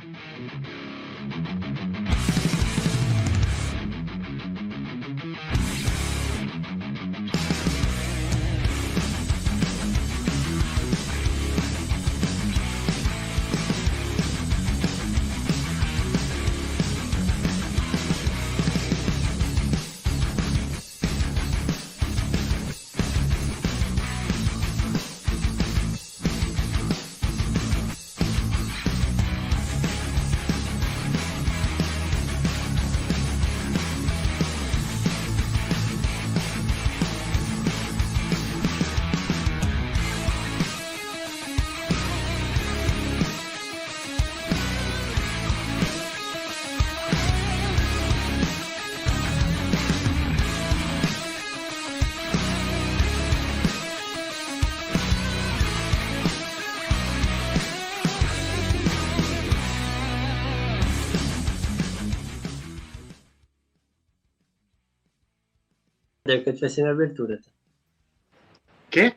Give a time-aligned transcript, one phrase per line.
[0.00, 0.06] あ
[2.12, 2.23] っ!
[66.42, 67.38] Que eu tivesse minha abertura.
[67.38, 67.50] Tá?
[68.90, 69.14] Quê?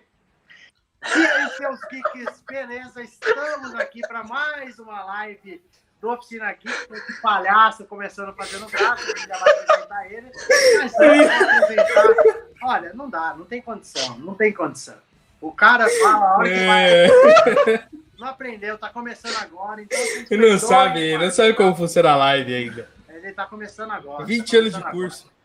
[1.15, 3.01] E aí, seus geeks, beleza?
[3.01, 5.61] Estamos aqui para mais uma live
[6.01, 10.31] do Oficina Geek, esse palhaço começando fazendo graça, a gente já vai apresentar ele.
[10.77, 14.97] Mas apresentar, olha, não dá, não tem condição, não tem condição.
[15.41, 16.89] O cara fala a hora que vai.
[16.89, 17.87] É.
[18.17, 19.99] Não aprendeu, tá começando agora, então.
[20.31, 22.89] Ele não sabe, não sabe como funciona a live ainda.
[23.09, 24.25] Ele tá começando agora.
[24.25, 25.21] 20 tá anos de curso.
[25.23, 25.37] Agora.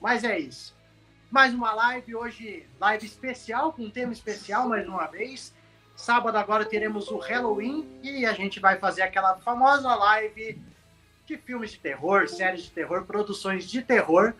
[0.00, 0.74] Mas é isso.
[1.30, 5.54] Mais uma live hoje, live especial, com um tema especial mais uma vez.
[5.94, 10.60] Sábado agora teremos o Halloween e a gente vai fazer aquela famosa live
[11.24, 14.34] de filmes de terror, séries de terror, produções de terror,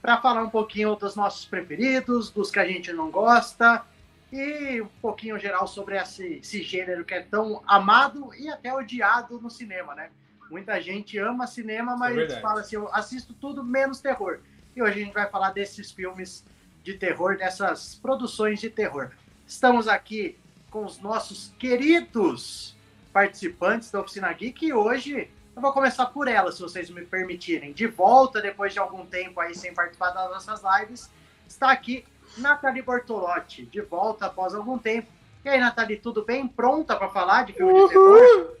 [0.00, 3.84] para falar um pouquinho dos nossos preferidos, dos que a gente não gosta
[4.32, 9.40] e um pouquinho geral sobre esse, esse gênero que é tão amado e até odiado
[9.40, 10.10] no cinema, né?
[10.48, 14.38] Muita gente ama cinema, mas é fala assim, eu assisto tudo menos terror.
[14.76, 16.44] E hoje a gente vai falar desses filmes
[16.82, 19.10] de terror, dessas produções de terror.
[19.46, 20.38] Estamos aqui
[20.70, 22.76] com os nossos queridos
[23.10, 27.72] participantes da Oficina Geek e hoje eu vou começar por ela, se vocês me permitirem.
[27.72, 31.10] De volta, depois de algum tempo aí sem participar das nossas lives,
[31.48, 32.04] está aqui
[32.36, 35.08] Nathalie Bortolotti, de volta após algum tempo.
[35.42, 36.46] E aí, Nathalie, tudo bem?
[36.46, 37.86] Pronta para falar de filme Uhul.
[37.86, 38.56] de terror?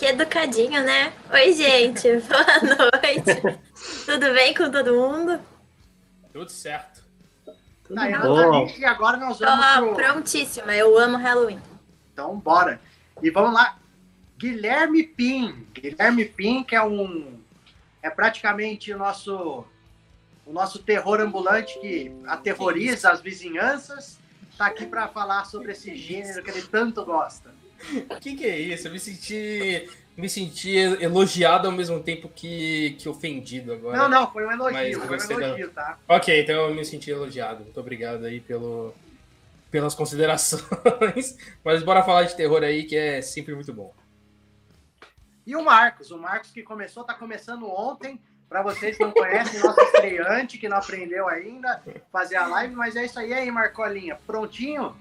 [0.00, 1.12] Que educadinho, né?
[1.30, 2.08] Oi, gente.
[2.26, 3.60] Boa noite.
[4.06, 5.38] Tudo bem com todo mundo?
[6.32, 7.04] Tudo certo.
[7.84, 8.66] Tudo tá, bom.
[8.78, 9.66] E agora nós vamos.
[9.66, 9.94] Tô pro...
[9.96, 10.74] prontíssima.
[10.74, 11.60] Eu amo Halloween.
[12.14, 12.80] Então, bora.
[13.22, 13.76] E vamos lá.
[14.38, 15.66] Guilherme Pim.
[15.74, 17.38] Guilherme Pim, que é um.
[18.02, 19.66] É praticamente o nosso.
[20.46, 24.18] O nosso terror ambulante que aterroriza as vizinhanças.
[24.50, 27.49] Está aqui para falar sobre esse gênero que ele tanto gosta.
[28.10, 28.88] O que, que é isso?
[28.88, 33.96] Eu me senti me senti elogiado ao mesmo tempo que, que ofendido agora.
[33.96, 35.82] Não, não, foi um elogio, foi um elogio, da...
[35.82, 35.98] tá?
[36.08, 37.64] Ok, então eu me senti elogiado.
[37.64, 38.94] Muito obrigado aí pelo,
[39.70, 41.38] pelas considerações.
[41.64, 43.94] Mas bora falar de terror aí, que é sempre muito bom.
[45.46, 48.20] E o Marcos, o Marcos que começou, tá começando ontem.
[48.48, 51.80] Para vocês que não conhecem, nosso estreante, que não aprendeu ainda,
[52.10, 54.18] fazer a live, mas é isso aí, aí, Marcolinha.
[54.26, 54.96] Prontinho?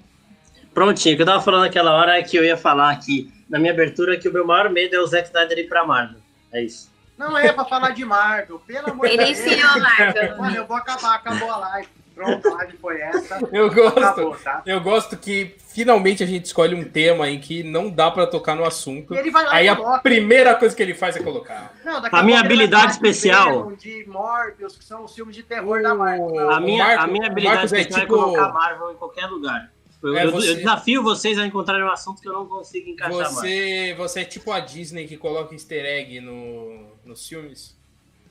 [0.74, 3.57] Prontinho, o que eu tava falando naquela hora é que eu ia falar aqui na
[3.57, 6.19] minha abertura que o meu maior medo é o Zack Snyder ir pra Marvel.
[6.52, 6.90] É isso.
[7.18, 9.40] Não é pra falar de Marvel, pelo amor de Deus.
[9.40, 10.38] Iniciou Marvel.
[10.38, 11.90] Mano, eu vou acabar, acabou a live.
[12.16, 13.40] Pronto, a live foi essa.
[13.52, 14.62] Eu gosto, acabou, tá?
[14.66, 18.56] eu gosto que finalmente a gente escolhe um tema em que não dá pra tocar
[18.56, 19.13] no assunto.
[19.50, 21.74] Aí a primeira coisa que ele faz é colocar.
[21.84, 23.72] Não, a minha habilidade especial.
[23.74, 26.52] De Morbius, que são os filmes de terror da Marvel.
[26.52, 28.16] A minha, Marco, a minha habilidade é especial é, tipo...
[28.16, 29.72] é colocar Marvel em qualquer lugar.
[30.01, 30.51] Eu, é, você...
[30.51, 33.97] eu, desafio vocês a encontrarem um assunto que eu não consigo encaixar você, mais.
[33.97, 37.77] Você é tipo a Disney que coloca easter egg no, nos filmes?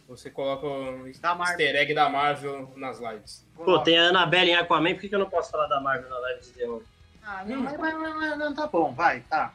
[0.09, 3.45] Você coloca o easter egg da Marvel nas lives.
[3.55, 6.09] Pô, tem a Annabelle em Aquaman, por que, que eu não posso falar da Marvel
[6.09, 6.83] na live de terror?
[7.23, 9.53] Ah, não, mas, mas, mas, não, tá bom, vai, tá.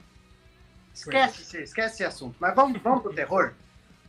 [0.94, 2.36] Esquece, esquece esse assunto.
[2.40, 3.54] Mas vamos, vamos pro terror?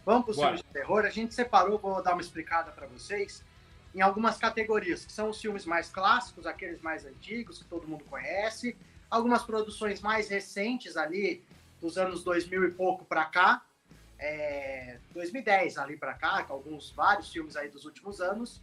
[0.04, 1.06] Vamos pro filme de terror.
[1.06, 3.42] A gente separou, vou dar uma explicada para vocês
[3.94, 8.05] em algumas categorias, que são os filmes mais clássicos, aqueles mais antigos, que todo mundo
[8.05, 8.76] conhece,
[9.08, 11.44] algumas produções mais recentes ali,
[11.81, 13.62] dos anos 2000 e pouco para cá,
[14.19, 18.61] é, 2010 ali para cá, alguns vários filmes aí dos últimos anos,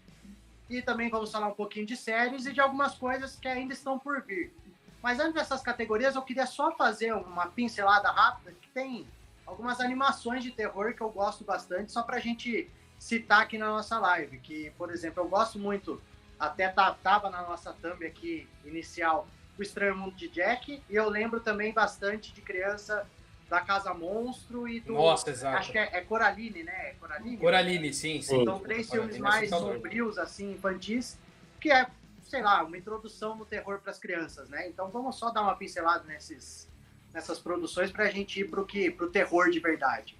[0.69, 3.97] e também vamos falar um pouquinho de séries e de algumas coisas que ainda estão
[3.97, 4.53] por vir.
[5.01, 9.07] Mas antes dessas categorias, eu queria só fazer uma pincelada rápida, que tem
[9.45, 12.69] algumas animações de terror que eu gosto bastante, só para a gente
[13.01, 15.99] citar aqui na nossa live, que, por exemplo, eu gosto muito,
[16.39, 19.27] até tava na nossa thumb aqui inicial,
[19.57, 23.07] o Estranho Mundo de Jack, e eu lembro também bastante de criança
[23.49, 24.93] da Casa Monstro e do.
[24.93, 25.57] Nossa, exato.
[25.57, 26.89] Acho que é, é Coraline, né?
[26.89, 27.37] É Coraline?
[27.37, 28.45] Coraline, sim, sim.
[28.45, 31.17] São três filmes mais sombrios, assim, infantis,
[31.59, 31.87] que é,
[32.21, 34.69] sei lá, uma introdução no terror para as crianças, né?
[34.69, 36.69] Então vamos só dar uma pincelada nesses,
[37.11, 40.15] nessas produções para a gente ir pro, que, pro terror de verdade.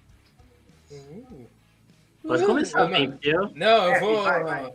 [0.90, 1.46] Uh.
[2.22, 3.50] Pode começar, não, eu...
[3.54, 4.22] não, eu é, vou.
[4.22, 4.74] Vai, vai.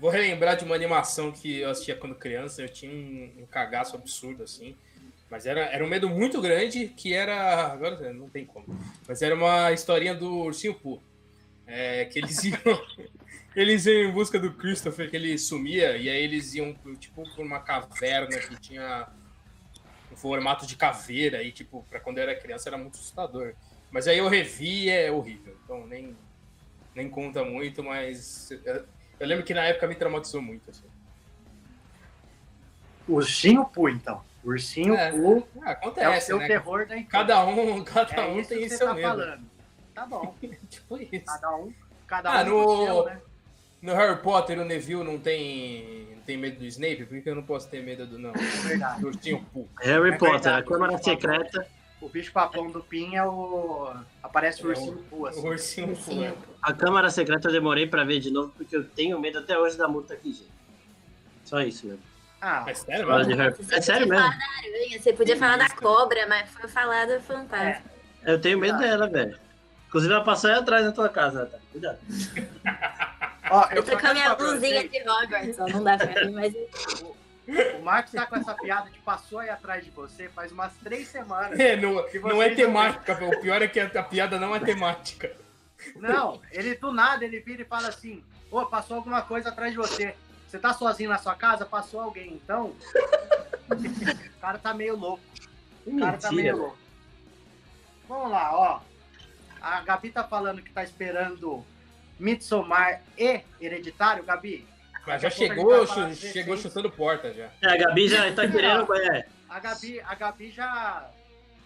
[0.00, 3.94] Vou relembrar de uma animação que eu assistia quando criança, eu tinha um, um cagaço
[3.96, 4.74] absurdo, assim.
[5.30, 7.72] Mas era, era um medo muito grande que era.
[7.72, 8.76] Agora não tem como.
[9.06, 11.00] Mas era uma historinha do Ursinho Poo.
[11.66, 12.58] É, que eles iam.
[13.54, 17.44] eles iam em busca do Christopher, que ele sumia, e aí eles iam, tipo, por
[17.44, 19.08] uma caverna que tinha
[20.10, 23.54] um formato de caveira, e, tipo, pra quando eu era criança era muito assustador.
[23.90, 25.56] Mas aí eu revi e é horrível.
[25.64, 26.16] Então nem,
[26.94, 28.50] nem conta muito, mas.
[28.64, 28.84] Eu,
[29.18, 30.88] eu lembro que na época me traumatizou muito, assim.
[33.08, 34.22] Ursinho Poo, então.
[34.44, 36.46] Ursinho é, Poo é, acontece, é o seu né?
[36.46, 37.10] terror da infância.
[37.10, 39.08] Cada um, cada é um tem seu tá medo.
[39.08, 39.50] Falando.
[39.94, 40.34] Tá bom.
[40.70, 41.24] tipo isso.
[41.26, 41.74] Cada um,
[42.06, 43.20] cada ah, um no, seu, né?
[43.82, 47.04] no Harry Potter o Neville não tem, não tem medo do Snape?
[47.04, 48.30] Por que eu não posso ter medo do não?
[48.30, 49.00] É verdade.
[49.00, 49.68] Do Ursinho Poo.
[49.80, 51.66] Harry é Potter, verdade, a Câmara Secreta.
[52.00, 53.92] O bicho papão do Pin é o.
[54.22, 55.40] Aparece o É ursinho Poo, assim.
[55.40, 56.36] O Ursinho Poo.
[56.62, 59.76] A Câmara Secreta eu demorei pra ver de novo, porque eu tenho medo até hoje
[59.76, 60.50] da multa aqui, gente.
[61.44, 62.02] Só isso mesmo.
[62.40, 63.30] Ah, É sério, mano?
[63.70, 64.24] É sério mesmo.
[64.24, 67.82] falar aranha, você podia falar da cobra, mas foi falado do fantasma.
[68.24, 69.38] Eu tenho medo dela, velho.
[69.88, 71.58] Inclusive, ela passou aí atrás da tua casa, tá?
[71.72, 71.98] Cuidado.
[73.50, 76.32] ó, Eu tô com a minha falar blusinha de Hogwarts, ó, não dá pra mim,
[76.32, 76.54] mas
[77.02, 77.14] O
[77.82, 81.58] Marcos tá com essa piada de passou aí atrás de você faz umas três semanas.
[81.58, 84.60] É, não, não é vocês não temática, o pior é que a, piada não é
[84.60, 85.34] temática.
[85.96, 89.78] Não, ele do nada ele vira e fala assim: Ô, passou alguma coisa atrás de
[89.78, 90.14] você.
[90.46, 91.64] Você tá sozinho na sua casa?
[91.64, 92.74] Passou alguém, então.
[93.70, 95.22] o cara tá meio louco.
[95.86, 96.56] O cara tá meio Mentira.
[96.56, 96.78] louco.
[98.08, 98.80] Vamos lá, ó.
[99.60, 101.64] A Gabi tá falando que tá esperando
[102.18, 104.66] Midsommar e Hereditário, Gabi.
[105.10, 107.48] Mas já chegou, chegou chutando porta já.
[107.62, 108.94] É, a Gabi já tá querendo.
[108.94, 109.26] É.
[109.48, 111.08] A Gabi, a Gabi já,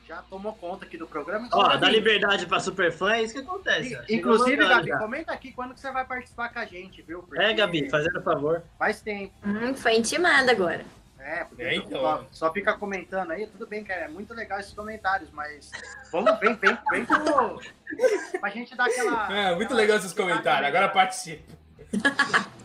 [0.08, 1.48] já tomou conta aqui do programa.
[1.52, 3.90] Ó, Gabi, dá liberdade pra Superfã, é isso que acontece.
[3.90, 4.98] Chegou Inclusive, Gabi, já.
[4.98, 7.22] comenta aqui quando que você vai participar com a gente, viu?
[7.22, 8.62] Porque É, Gabi, fazendo favor.
[8.78, 9.32] Faz tempo.
[9.44, 10.84] hum, foi intimada agora.
[11.18, 12.00] É, porque É, então.
[12.00, 15.70] só, só fica comentando aí, tudo bem, que é muito legal esses comentários, mas
[16.12, 17.60] vamos, vem, vem, vem pro,
[18.40, 19.32] pra gente dar aquela...
[19.34, 21.42] É, muito aquela- legal esses comentários, agora participa.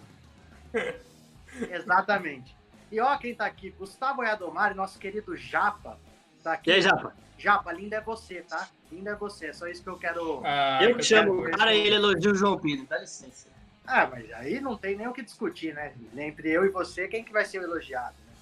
[1.71, 2.55] Exatamente.
[2.91, 5.99] E ó quem tá aqui, Gustavo Yadomari, nosso querido Japa,
[6.43, 6.69] tá aqui.
[6.69, 7.13] E aí, Japa?
[7.37, 8.67] Japa, linda é você, tá?
[8.91, 10.41] Linda é você, é só isso que eu quero...
[10.43, 13.47] Ah, Eu que chamo o cara e ele elogia o João Pedro, dá licença.
[13.85, 15.93] Ah, mas aí não tem nem o que discutir, né?
[16.15, 18.33] Entre eu e você, quem que vai ser o elogiado, né?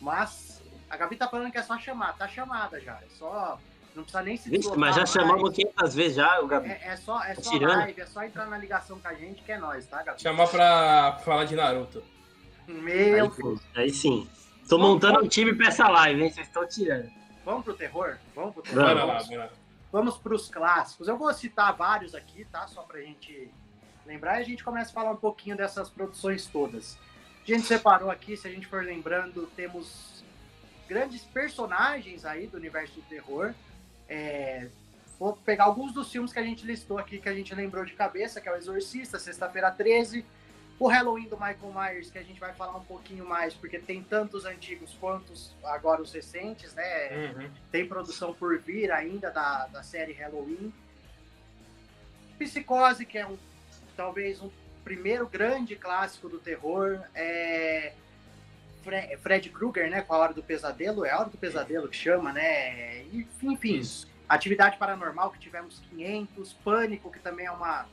[0.00, 3.60] Mas a Gabi tá falando que é só chamar, tá chamada já, é só...
[3.94, 6.68] Não precisa nem se Vixe, mas já chamamos 500 vezes já, o Gabi.
[6.70, 7.78] É, é só, é só Tirando.
[7.78, 10.22] live, é só entrar na ligação com a gente que é nós, tá, Gabi?
[10.22, 12.02] Chamar pra falar de Naruto.
[12.68, 13.60] Meu Aí, Deus.
[13.74, 14.28] aí sim.
[14.68, 16.30] Tô montando um time pra essa live, hein?
[16.30, 17.10] Vocês estão tirando.
[17.44, 18.18] Vamos pro terror?
[18.34, 18.82] Vamos pro terror?
[18.84, 19.50] Bora lá, Vamos, bora lá.
[19.90, 21.08] vamos pros clássicos.
[21.08, 22.66] Eu vou citar vários aqui, tá?
[22.68, 23.50] Só pra gente
[24.06, 26.98] lembrar e a gente começa a falar um pouquinho dessas produções todas.
[27.42, 30.22] A gente separou aqui, se a gente for lembrando, temos
[30.86, 33.54] grandes personagens aí do universo do terror.
[34.08, 34.68] É,
[35.18, 37.92] vou pegar alguns dos filmes que a gente listou aqui, que a gente lembrou de
[37.92, 40.24] cabeça, que é o Exorcista, Sexta-feira 13,
[40.78, 44.02] o Halloween do Michael Myers, que a gente vai falar um pouquinho mais, porque tem
[44.02, 45.32] tantos antigos quanto
[45.64, 47.32] agora os recentes, né?
[47.34, 47.50] Uhum.
[47.70, 50.72] Tem produção por vir ainda da, da série Halloween.
[52.38, 53.36] Psicose, que é um
[53.96, 54.48] talvez um
[54.84, 57.00] primeiro grande clássico do terror.
[57.12, 57.92] É
[58.88, 60.02] Fre- Fred Krueger, né?
[60.02, 61.04] Com a Hora do Pesadelo.
[61.04, 63.02] É a Hora do Pesadelo que chama, né?
[63.12, 63.82] E, Enfim,
[64.28, 66.52] Atividade Paranormal, que tivemos 500.
[66.64, 67.86] Pânico, que também é uma,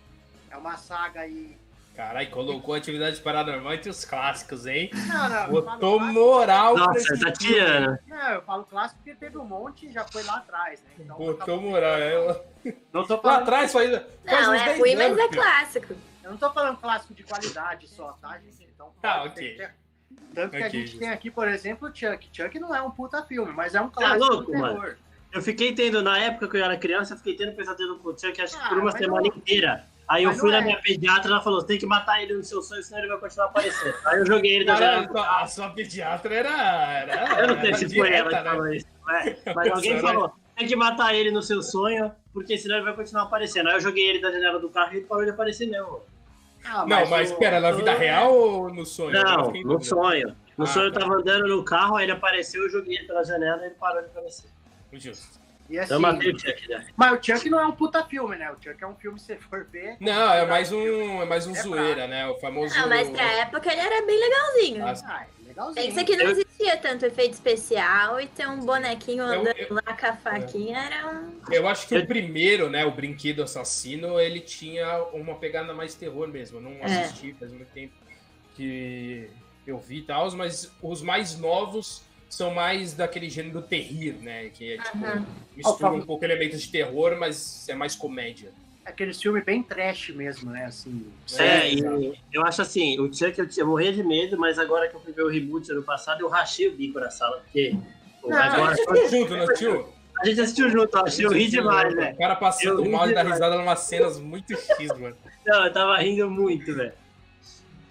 [0.49, 1.57] é uma saga aí.
[1.95, 4.89] Caralho, colocou atividade paranormal entre os clássicos, hein?
[5.07, 7.99] Não, não, Botou moral pra Nossa, esse tá.
[8.05, 10.89] Não, eu falo clássico porque teve um monte e já foi lá atrás, né?
[10.99, 11.97] Então, Botou moral.
[11.97, 12.45] Ela...
[12.91, 15.95] Não tô Lá falando atrás faz, faz Não, uns é 10 ruim, mas é clássico.
[16.21, 18.63] Eu não tô falando clássico de qualidade só, tá, gente?
[18.75, 19.55] Então, Tá, ok.
[19.55, 19.73] ter-
[20.35, 22.29] Tanto que a gente tem aqui, por exemplo, o Chuck.
[22.31, 24.95] Chuck não é um puta filme, mas é um Tá clássico louco, do terror.
[25.31, 28.17] Eu fiquei tendo, na época que eu era criança, eu fiquei tendo pesadelo com o
[28.17, 29.85] Chuck, acho que Ah, por uma mas semana não- inteira.
[30.07, 30.65] Aí eu mas fui não na é.
[30.67, 33.47] minha pediatra, ela falou, tem que matar ele no seu sonho, senão ele vai continuar
[33.47, 33.95] aparecendo.
[34.05, 35.01] Aí eu joguei ele da janela.
[35.05, 36.49] a sua- a sua pediatra era.
[37.01, 38.43] era Eu não sei se foi ela que né?
[38.43, 38.85] falou isso.
[39.09, 39.53] é.
[39.55, 43.23] Mas alguém falou, tem que matar ele no seu sonho, porque senão ele vai continuar
[43.23, 43.67] aparecendo.
[43.67, 46.01] Aí eu joguei ele da janela do carro e ele parou de aparecer mesmo.
[46.67, 49.15] Ah, Não, mas o- espera, na vida real ou no sonho?
[49.15, 50.35] Eu Não, no sonho.
[50.57, 51.01] No Ah, sonho eu tá.
[51.01, 54.01] tava andando no carro, aí ele apareceu, eu joguei ele pela janela e ele parou
[54.01, 54.49] de aparecer.
[54.93, 55.39] Justo.
[55.69, 56.85] E assim, Eu matei o Chuck, né?
[56.95, 58.51] mas o Chuck não é um puta filme, né?
[58.51, 59.97] O Chuck é um filme, se você for ver.
[59.99, 62.27] Não, é mais um, é mais um É zoeira, né?
[62.27, 62.73] O famoso.
[62.77, 64.85] Ah, mas pra época ele era bem legalzinho.
[64.87, 65.85] Ah, Ah, é legalzinho.
[65.85, 69.73] Pensa que não Eu- existia tanto efeito especial e ter um bonequinho Eu- andando eu-
[69.73, 71.39] lá com a faquinha era um.
[71.51, 75.95] Eu acho que Eu- o primeiro, né, o Brinquedo Assassino, ele tinha uma pegada mais
[75.95, 76.57] terror mesmo.
[76.57, 77.03] Eu não É.
[77.03, 77.93] assisti, faz muito tempo
[78.55, 79.29] que
[79.65, 84.49] eu vi e tal, mas os mais novos são mais daquele gênero terrir, né?
[84.49, 85.25] Que é tipo, Aham.
[85.55, 88.51] mistura um pouco elementos de terror, mas é mais comédia.
[88.85, 90.65] Aquele filme bem trash mesmo, né?
[90.65, 91.11] Assim.
[91.39, 91.99] É, exato.
[92.01, 94.99] e eu acho assim, o Chuck eu, eu morria de medo, mas agora que eu
[94.99, 97.75] fui ver o reboot ano passado, eu rachei o bico na sala, porque
[98.23, 99.89] Não, agora Assistiu junto, não assistiu?
[100.21, 102.13] a gente assistiu junto, eu achei eu ri demais, né?
[102.13, 103.39] O cara passando Eu mal e dá demais.
[103.39, 105.17] risada em umas cenas muito X, mano.
[105.45, 106.93] Não, eu tava rindo muito, velho.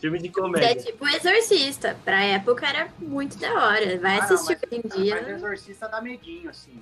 [0.00, 0.76] Filme de É comédia.
[0.76, 1.96] tipo o Exorcista.
[2.04, 3.98] Pra época era muito da hora.
[3.98, 5.30] Vai Ah, não, assistir mas- hoje em Mas o dia.
[5.34, 6.80] Exorcista dá medinho, assim.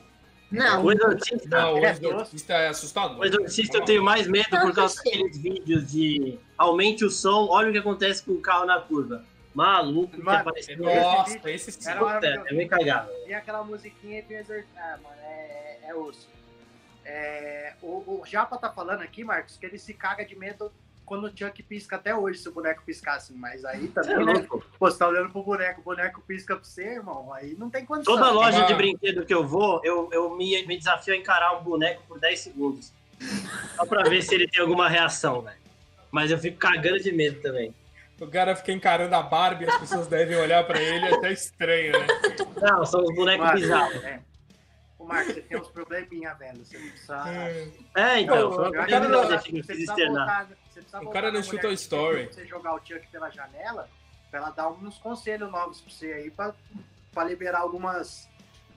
[0.52, 0.84] Não.
[0.84, 3.18] O Exorcista, Não, o É, Exorcista é assustador.
[3.18, 7.48] o Exorcista eu tenho mais medo por causa Não, daqueles vídeos de aumente o som,
[7.48, 9.24] olha o que acontece com o carro na curva.
[9.54, 10.78] Maluco, que Mano, apareceu.
[10.78, 11.88] Nossa, esse sim.
[11.90, 13.10] Era Puta, é meio cagado.
[13.26, 14.80] E aquela musiquinha e tem o Exorcista.
[14.80, 16.28] Ah, mano, é, é osso.
[17.04, 20.72] É, o, o Japa tá falando aqui, Marcos, que ele se caga de medo
[21.12, 23.34] quando o Chuck pisca até hoje, se o boneco piscar assim.
[23.34, 24.32] Mas aí é também, né?
[24.32, 24.64] louco.
[24.78, 27.30] Pô, você tá olhando pro boneco, o boneco pisca pra você, irmão.
[27.34, 28.14] Aí não tem condição.
[28.16, 28.66] Toda loja Ah.
[28.66, 32.18] de brinquedo que eu vou, eu, eu me, me desafio a encarar um boneco por
[32.18, 32.94] 10 segundos.
[33.76, 35.58] Só pra ver se ele tem alguma reação, velho.
[36.10, 37.74] Mas eu fico cagando de medo também.
[38.18, 41.92] O cara fica encarando a Barbie, as pessoas devem olhar pra ele, é até estranho,
[41.92, 42.06] né?
[42.58, 44.02] Não, são os bonecos Marcos, bizarros.
[44.04, 44.20] é.
[44.98, 46.64] Ô, Marcos, você tem uns probleminha, velho.
[46.64, 47.24] Você precisa.
[47.96, 50.26] É, então, Pô, foi o uma Eu não- eu que fiz você precisa externar.
[50.26, 50.61] voltar- você precisa
[51.02, 52.26] O cara não chuta o que story.
[52.26, 53.88] Você jogar o Chuck pela janela,
[54.30, 56.54] pra ela dar uns conselhos novos pra você aí, pra,
[57.12, 58.28] pra liberar algumas,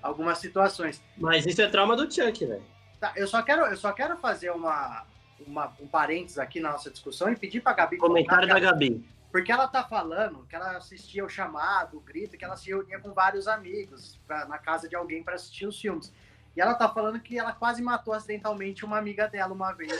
[0.01, 1.01] algumas situações.
[1.17, 2.63] Mas isso é trauma do Chuck, velho.
[2.99, 5.05] Tá, eu só quero, eu só quero fazer uma,
[5.45, 9.05] uma, um parênteses aqui na nossa discussão e pedir pra Gabi Comentário da contar, Gabi.
[9.31, 12.99] porque ela tá falando que ela assistia o chamado, o grito, que ela se reunia
[12.99, 16.11] com vários amigos pra, na casa de alguém para assistir os filmes.
[16.55, 19.91] E ela tá falando que ela quase matou acidentalmente uma amiga dela uma vez.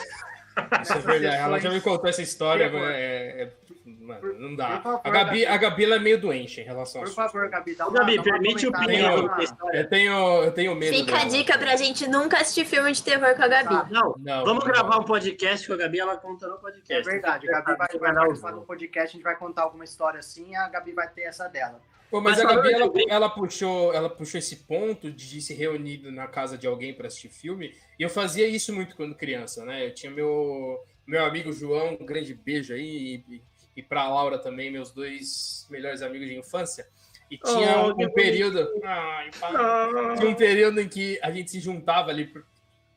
[0.82, 1.36] Isso é verdade.
[1.36, 3.52] Ela já me contou essa história, mas é, é-
[3.86, 4.80] mano, não dá.
[4.82, 5.46] Favor, A Gabi, Gabi.
[5.46, 7.16] a Gabi ela é meio doente em relação a Por isso.
[7.16, 9.22] favor, Gabi, dá uma, Gabi, dá uma permite o comentada Pinheiro aí, Pinheiro.
[9.30, 9.78] contar a uma- história.
[9.80, 10.96] Eu tenho, eu tenho medo.
[10.96, 11.30] Fica a dela.
[11.30, 13.70] dica pra gente nunca assistir filme de terror com a Gabi.
[13.70, 13.88] Tá.
[13.92, 14.72] Não, Não, vamos não.
[14.72, 16.94] gravar um podcast com a Gabi, ela conta no podcast.
[16.94, 20.20] É verdade, a Gabi vai, vai participar do podcast, a gente vai contar alguma história
[20.20, 21.80] assim, e a Gabi vai ter essa dela.
[22.10, 26.00] Pô, mas, Mas a Gabi, ela, ela puxou, ela puxou esse ponto de se reunir
[26.12, 27.74] na casa de alguém para assistir filme.
[28.00, 29.88] E eu fazia isso muito quando criança, né?
[29.88, 33.42] Eu tinha meu, meu amigo João, um grande beijo aí, e,
[33.76, 36.88] e para Laura também, meus dois melhores amigos de infância.
[37.30, 38.70] E tinha Oh, um, período.
[38.84, 40.16] Ai, para.
[40.16, 42.32] Tinha um período em que a gente se juntava ali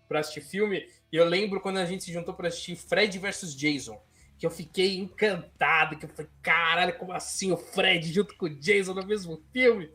[0.07, 0.87] para assistir filme.
[1.11, 3.99] E eu lembro quando a gente se juntou para assistir Fred versus Jason.
[4.39, 8.51] Que eu fiquei encantado, que eu falei, caralho, como assim o Fred junto com o
[8.51, 9.91] Jason no mesmo filme?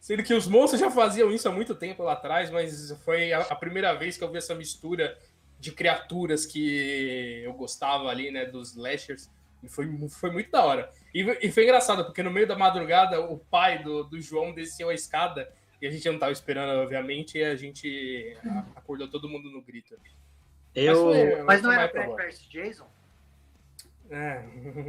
[0.00, 3.40] Sendo que os monstros já faziam isso há muito tempo lá atrás, mas foi a,
[3.40, 5.16] a primeira vez que eu vi essa mistura
[5.60, 9.30] de criaturas que eu gostava ali, né, dos slashers.
[9.62, 10.90] E foi, foi muito da hora.
[11.14, 14.88] E, e foi engraçado, porque no meio da madrugada, o pai do, do João desceu
[14.88, 15.48] a escada
[15.80, 18.36] e a gente não tava esperando, obviamente, e a gente
[18.74, 19.96] acordou todo mundo no grito.
[20.74, 22.86] Eu, foi- Mas não era Fred vs Jason?
[24.10, 24.42] É,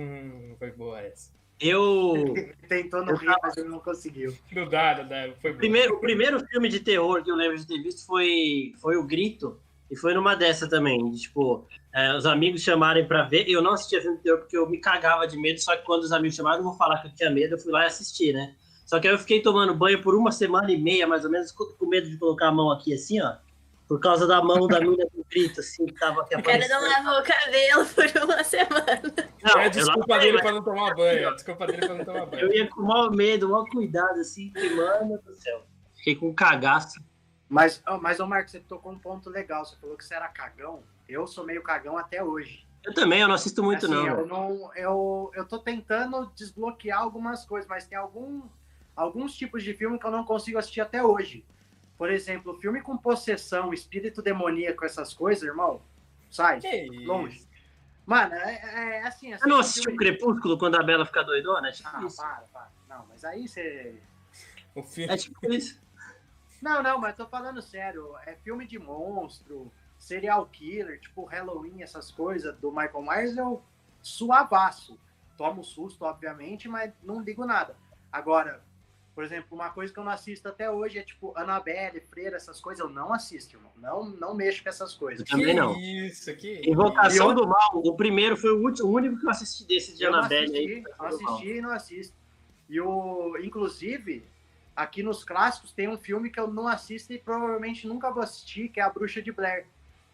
[0.60, 1.32] foi boa essa.
[1.60, 2.34] eu,
[2.68, 4.36] tentou não rir, mas ele não conseguiu.
[4.52, 5.60] Não dá, não dá, foi boa.
[5.60, 9.06] primeiro, o primeiro filme de terror que eu lembro de ter visto foi, foi O
[9.06, 9.60] Grito.
[9.92, 11.12] E foi numa dessa também.
[11.12, 13.48] de, tipo, é, os amigos chamarem pra ver.
[13.48, 15.60] Eu não assistia filme de terror porque eu me cagava de medo.
[15.60, 17.54] Só que quando os amigos chamaram, eu vou falar que eu tinha medo.
[17.54, 18.56] Eu fui lá e assisti, né?
[18.88, 21.52] Só que aí eu fiquei tomando banho por uma semana e meia, mais ou menos,
[21.52, 23.36] com com medo de colocar a mão aqui assim, ó.
[23.94, 26.78] Por causa da mão da mina do grito, assim, que tava aqui O cara não
[26.78, 27.06] aparecendo.
[27.06, 29.32] lavou o cabelo por uma semana.
[29.44, 31.36] Não, é desculpa dele pra não tomar banho.
[31.36, 32.42] desculpa dele pra não tomar banho.
[32.42, 35.62] Eu ia com o maior medo, o maior cuidado, assim, que, mano do céu.
[35.96, 37.00] Fiquei com um cagaço.
[37.48, 39.64] Mas, ó, mas, ô Marcos, você tocou um ponto legal.
[39.64, 40.82] Você falou que você era cagão.
[41.08, 42.66] Eu sou meio cagão até hoje.
[42.84, 44.08] Eu também, eu não assisto muito, Assim, não.
[44.08, 44.72] eu não.
[44.76, 48.42] Eu, eu tô tentando desbloquear algumas coisas, mas tem algum,
[48.96, 51.46] alguns tipos de filme que eu não consigo assistir até hoje.
[52.04, 55.82] Por exemplo, filme com possessão, espírito demoníaco, essas coisas, irmão.
[56.30, 57.06] Sai, Que isso?
[57.08, 57.48] longe.
[58.06, 59.34] Mano, é, é assim.
[59.34, 61.70] Você não assiste assistiu o filme- Crepúsculo quando a Bela fica doidona?
[61.70, 62.18] É tipo Ah, isso.
[62.18, 62.70] para, para.
[62.90, 64.02] Não, mas aí você.
[64.76, 65.14] O filme...
[65.14, 65.82] É tipo isso.
[66.62, 68.14] Não, não, mas tô falando sério.
[68.26, 73.64] É filme de monstro, serial killer, tipo Halloween, essas coisas do Michael Myers, eu
[74.02, 75.00] suavaço.
[75.38, 77.78] Tomo susto, obviamente, mas não digo nada.
[78.12, 78.62] Agora,
[79.16, 82.60] Por exemplo, uma coisa que eu não assisto até hoje é tipo Annabelle, Freira, essas
[82.60, 83.72] coisas, eu não assisto, irmão.
[83.78, 85.20] Não, não mexo com essas coisas.
[85.30, 85.78] Eu também não.
[85.80, 89.30] Isso, que Invocação eu- do Mal, o primeiro foi o, último, o único que eu
[89.30, 90.66] assisti desse de Eu não Annabelle aí.
[90.66, 92.16] assisti, não assisti e não assisto.
[92.70, 94.24] E o, inclusive,
[94.76, 98.70] aqui nos clássicos tem um filme que eu não assisto e provavelmente nunca vou assistir,
[98.70, 99.68] que é A Bruxa de Blair.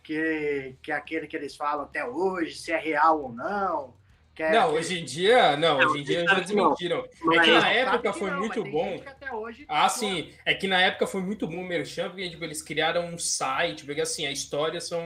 [0.04, 3.94] Que, que é aquele que eles falam até hoje, se é real ou não.
[4.40, 6.70] Que é Não, hoje em dia, não, Não, hoje em dia já que não.
[6.70, 7.06] desmentiram.
[7.34, 9.04] É que na época que foi não, muito bom.
[9.68, 10.32] Ah, sim.
[10.46, 13.84] É que na época foi muito bom o Merchan, porque tipo, eles criaram um site,
[13.84, 15.02] porque assim, a história são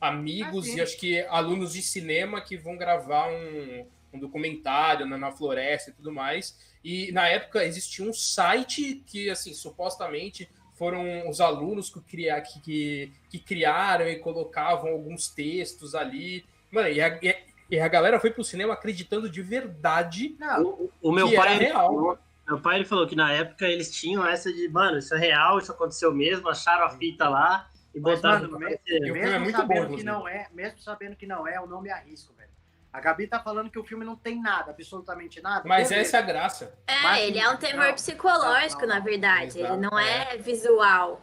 [0.00, 5.18] amigos Ah, e acho que alunos de cinema que vão gravar um, um documentário na,
[5.18, 6.58] na floresta e tudo mais.
[6.82, 12.60] E na época existia um site que, assim, supostamente foram os alunos que, cria, que,
[12.60, 16.46] que, que criaram e colocavam alguns textos ali.
[16.70, 17.18] Mano, e a,
[17.70, 21.54] e a- galera foi pro cinema acreditando de verdade Não, O, o meu Que pai
[21.54, 21.86] era real.
[21.88, 25.18] falou, meu pai ele falou que na época eles tinham essa de, mano, isso é
[25.18, 29.00] real, isso aconteceu mesmo, acharam a fita lá e Mas, botaram mano, no me- cinema.
[29.00, 30.04] o filme é mesmo muito sabendo bom, que inclusive.
[30.10, 32.48] não é, mesmo sabendo que não é, eu não me arrisco, velho.
[32.90, 35.62] A Gabi tá falando que o filme não tem nada, absolutamente nada.
[35.68, 36.08] Mas beleza.
[36.08, 36.74] essa é a graça.
[36.86, 38.94] É, Mas- ele é um terror não, psicológico, não, não.
[38.94, 39.58] na verdade.
[39.60, 41.20] Ele não Exato, é visual.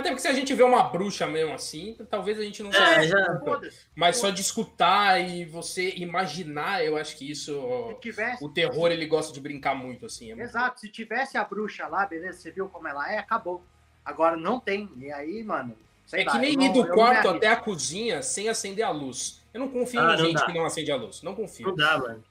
[0.00, 3.00] Até porque se a gente vê uma bruxa mesmo assim, talvez a gente não É,
[3.02, 3.60] seja já-.
[3.94, 7.52] Mas só de escutar e você imaginar, eu acho que isso.
[7.88, 10.30] Se tivesse, O terror ele gosta de brincar muito, assim.
[10.32, 13.62] é muito- Exato, se tivesse a bruxa lá, beleza, você viu como ela é, acabou.
[14.04, 14.88] Agora não tem.
[14.98, 15.76] E aí, mano.
[16.06, 19.40] sei É lá, que nem ir do quarto até a cozinha sem acender a luz.
[19.54, 20.46] Eu não confio Ah, em não gente dá.
[20.46, 21.22] que não acende a luz.
[21.22, 21.68] Não confio.
[21.68, 22.24] Não dá, mano.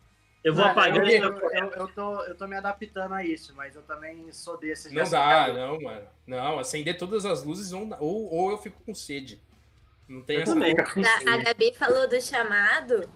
[0.43, 3.81] Eu vou apagando eu, eu, eu, tô, eu tô me adaptando a isso, mas eu
[3.81, 4.93] também sou desse.
[4.93, 6.07] Não dá, não, mano.
[6.25, 9.41] Não, acender todas as luzes ou, ou, ou eu fico com sede.
[10.07, 10.53] Não tem Eu essa.
[10.53, 10.75] também.
[10.79, 13.09] A, a Gabi falou do chamado.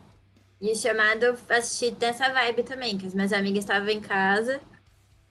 [0.59, 4.61] E o chamado eu assisti dessa vibe também, que as minhas amigas estavam em casa.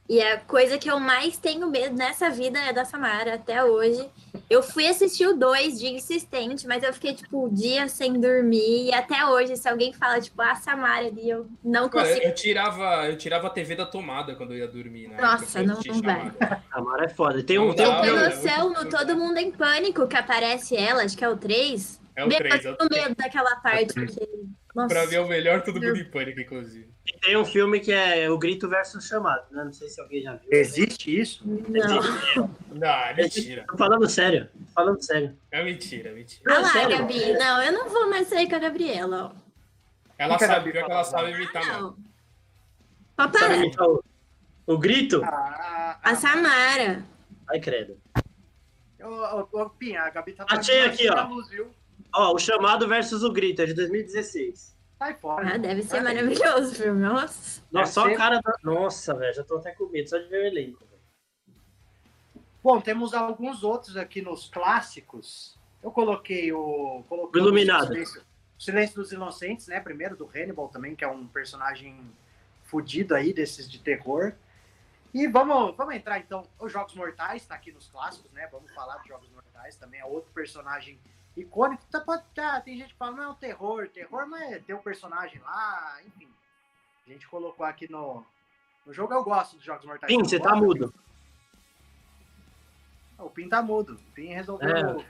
[0.08, 4.04] E a coisa que eu mais tenho medo nessa vida é da Samara, até hoje.
[4.50, 8.88] Eu fui assistir o 2 de insistente, mas eu fiquei, tipo, um dia sem dormir.
[8.88, 12.26] E até hoje, se alguém fala, tipo, a Samara ali, eu não Cara, consigo.
[12.26, 15.16] eu tirava, eu tirava a TV da tomada quando eu ia dormir, né?
[15.18, 16.32] Nossa, não- não vai.
[16.70, 17.42] A Mara é foda.
[17.42, 20.76] Tem um, Não tem um Tem é noção, no Todo Mundo em Pânico, que aparece
[20.76, 22.00] ela, acho que é o 3.
[22.14, 23.02] É o Meu, 3, é eu o tenho 3.
[23.04, 24.28] medo daquela parte, porque.
[24.74, 24.88] Nossa.
[24.94, 26.90] Pra ver o melhor, todo mundo em pânico, inclusive.
[27.20, 29.64] Tem um filme que é O Grito versus Chamado, né?
[29.64, 30.48] Não sei se alguém já viu.
[30.50, 31.42] Existe isso?
[31.46, 32.48] Não.
[32.74, 33.64] Não, é mentira.
[33.68, 34.48] Tô falando sério.
[34.66, 35.36] Tô falando sério.
[35.50, 36.42] É mentira, é mentira.
[36.46, 36.98] Olha Não, lá, sério.
[36.98, 37.32] Gabi.
[37.34, 39.34] Não, eu não vou mais sair com a Gabriela.
[39.36, 39.42] ó.
[40.16, 41.66] Ela Nunca sabe, vi pior que ela falar, sabe imitar.
[41.66, 41.96] Não.
[43.56, 44.04] Imitar o,
[44.66, 45.20] o grito?
[45.24, 47.04] Ah, A Samara.
[47.50, 47.98] Ai, credo.
[49.52, 51.26] Ô, Pinha, a Gabi tá Achei aqui, ó.
[51.26, 51.66] luz, viu?
[52.14, 54.76] Ó, o chamado versus o grito, é de 2016.
[54.98, 55.54] Sai fora.
[55.54, 57.00] Ah, deve ser Ah, maravilhoso o filme.
[57.02, 57.62] Nossa.
[57.72, 58.14] Nossa, só ser.
[58.14, 58.52] o cara da...
[58.62, 60.78] Nossa, velho, já tô até com medo só de ver o elenco.
[60.84, 60.92] velho.
[62.62, 65.58] Bom, temos alguns outros aqui nos clássicos.
[65.82, 67.02] Eu coloquei o.
[67.08, 67.84] Coloquei O Iluminado.
[67.84, 69.80] O Silêncio, o Silêncio dos Inocentes, né?
[69.80, 71.98] Primeiro do Hannibal também, que é um personagem
[72.62, 74.32] fudido aí, desses de terror.
[75.12, 76.46] E vamos, vamos entrar então.
[76.60, 78.48] Os Jogos Mortais tá aqui nos clássicos, né?
[78.52, 80.00] Vamos falar de Jogos Mortais também.
[80.00, 81.00] É outro personagem
[81.36, 81.82] icônico.
[81.90, 82.00] Tá,
[82.34, 85.40] tá, tem gente que fala, não é um terror, terror, mas é ter um personagem
[85.40, 86.28] lá, enfim.
[87.06, 88.24] A gente colocou aqui no.
[88.86, 90.12] No jogo eu gosto dos Jogos Mortais.
[90.12, 90.92] Pim, você tá mudo.
[93.18, 93.94] O Pim tá mudo.
[93.94, 95.00] O Pim resolveu.
[95.00, 95.06] É.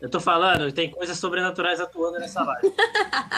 [0.00, 2.74] Eu tô falando, tem coisas sobrenaturais atuando nessa live.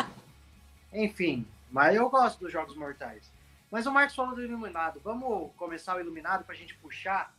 [0.92, 3.31] Enfim, mas eu gosto dos Jogos Mortais.
[3.70, 5.01] Mas o Marcos falou do Iluminado.
[5.05, 7.35] Vamos começar o Iluminado pra gente puxar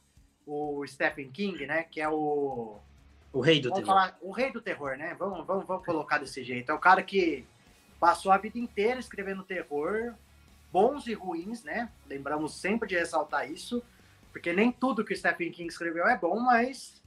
[0.45, 1.83] o Stephen King, né?
[1.83, 2.77] Que é o.
[3.35, 3.99] O rei do Vamos terror.
[3.99, 5.13] falar, o rei do terror, né?
[5.19, 6.71] Vamos, vamos, vamos colocar desse jeito.
[6.71, 7.45] É o cara que
[7.99, 10.13] passou a vida inteira escrevendo terror,
[10.71, 11.91] bons e ruins, né?
[12.07, 13.83] Lembramos sempre de ressaltar isso,
[14.31, 17.03] porque nem tudo que o Stephen King escreveu é bom, mas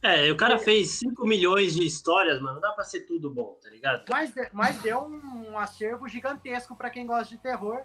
[0.00, 2.54] É, o cara fez 5 milhões de histórias, mano.
[2.54, 4.04] Não dá pra ser tudo bom, tá ligado?
[4.08, 7.82] Mas, mas deu um, um acervo gigantesco para quem gosta de terror,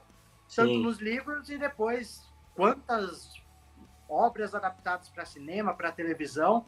[0.56, 0.84] tanto Sim.
[0.84, 2.22] nos livros e depois
[2.54, 3.34] quantas
[4.08, 6.64] obras adaptadas para cinema, para televisão,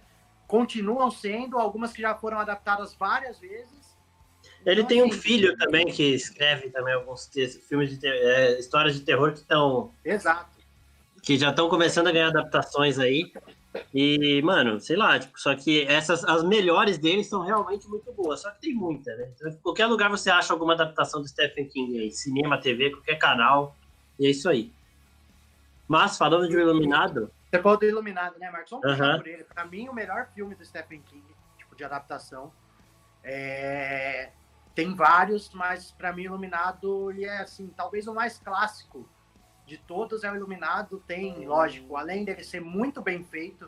[0.50, 3.96] continuam sendo, algumas que já foram adaptadas várias vezes.
[4.66, 8.60] Ele Então, tem um assim, filho também que escreve também alguns textos, filmes de é,
[8.60, 10.50] histórias de terror que estão Exato.
[11.22, 13.32] que já estão começando a ganhar adaptações aí.
[13.94, 18.42] E, mano, sei lá, tipo, só que essas as melhores deles são realmente muito boas,
[18.42, 19.30] só que tem muita, né?
[19.36, 23.76] Então, qualquer lugar você acha alguma adaptação do Stephen King aí, cinema, TV, qualquer canal,
[24.20, 24.72] e é isso aí.
[25.88, 28.72] Mas falando de O Iluminado, Você falou do Iluminado, né, Marcos?
[28.72, 29.18] Vamos Aham.
[29.18, 29.44] por ele.
[29.44, 31.26] Para mim, o melhor filme do Stephen King,
[31.58, 32.52] tipo de adaptação.
[33.24, 34.32] É,
[34.76, 39.10] Tem vários, mas para mim, Iluminado ele é assim, talvez o mais clássico
[39.66, 41.04] de todos é o Iluminado.
[41.08, 43.68] Tem, lógico, além dele ser muito bem feito,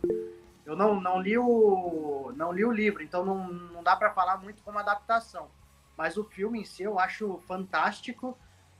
[0.65, 4.37] eu não, não, li, o, não li o livro, então não, não dá para falar
[4.37, 5.49] muito como adaptação.
[5.97, 8.37] Mas o filme em si eu acho fantástico,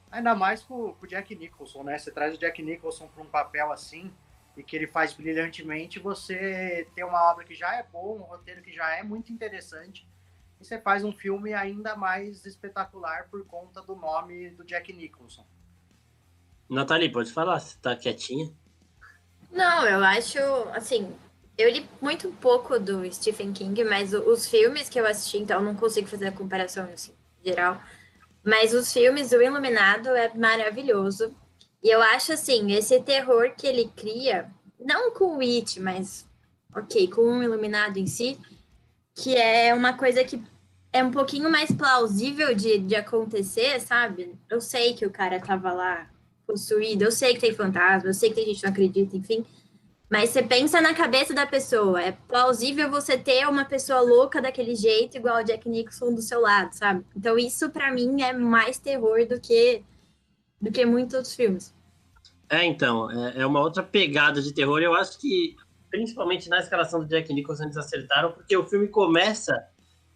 [0.10, 1.98] ainda mais com, com o Jack Nicholson, né?
[1.98, 4.14] Você traz o Jack Nicholson para um papel assim,
[4.56, 8.62] e que ele faz brilhantemente, você tem uma obra que já é bom, um roteiro
[8.62, 10.08] que já é muito interessante,
[10.60, 15.46] e você faz um filme ainda mais espetacular por conta do nome do Jack Nicholson.
[16.70, 18.52] Nathalie, pode falar, você tá quietinha?
[19.52, 20.40] Não, eu acho,
[20.74, 21.14] assim,
[21.58, 25.76] eu li muito pouco do Stephen King, mas os filmes que eu assisti, então não
[25.76, 27.82] consigo fazer a comparação assim, geral.
[28.44, 31.36] Mas os filmes do Iluminado é maravilhoso.
[31.84, 36.28] E eu acho assim, esse terror que ele cria, não com o It, mas
[36.76, 38.38] ok, com o Iluminado em si,
[39.16, 40.42] que é uma coisa que
[40.94, 44.36] é um pouquinho mais plausível de, de acontecer, sabe?
[44.50, 46.10] Eu sei que o cara tava lá
[46.46, 49.46] possuído, eu sei que tem fantasma, eu sei que tem gente que não acredita, enfim.
[50.10, 52.02] Mas você pensa na cabeça da pessoa.
[52.02, 56.42] É plausível você ter uma pessoa louca daquele jeito, igual o Jack Nicholson do seu
[56.42, 57.06] lado, sabe?
[57.16, 59.82] Então isso para mim é mais terror do que
[60.62, 61.74] do que muitos outros filmes.
[62.50, 64.80] É, então, é, é uma outra pegada de terror.
[64.80, 65.56] Eu acho que,
[65.90, 69.54] principalmente na escalação do Jack Nicholson, eles acertaram, porque o filme começa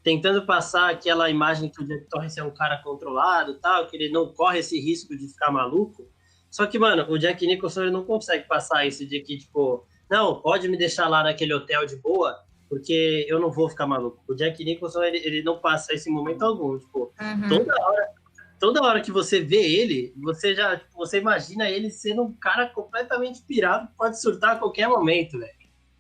[0.04, 4.12] tentando passar aquela imagem que o Jack Torrance é um cara controlado, tal, que ele
[4.12, 6.08] não corre esse risco de ficar maluco.
[6.52, 10.42] Só que, mano, o Jack Nicholson ele não consegue passar isso de que, tipo, não,
[10.42, 12.38] pode me deixar lá naquele hotel de boa,
[12.70, 14.24] porque eu não vou ficar maluco.
[14.28, 16.78] O Jack Nicholson, ele, ele não passa esse momento algum.
[16.78, 17.50] Tipo, uhum.
[17.50, 18.10] toda hora
[18.60, 22.68] toda hora que você vê ele, você já tipo, você imagina ele sendo um cara
[22.68, 25.54] completamente pirado que pode surtar a qualquer momento, velho.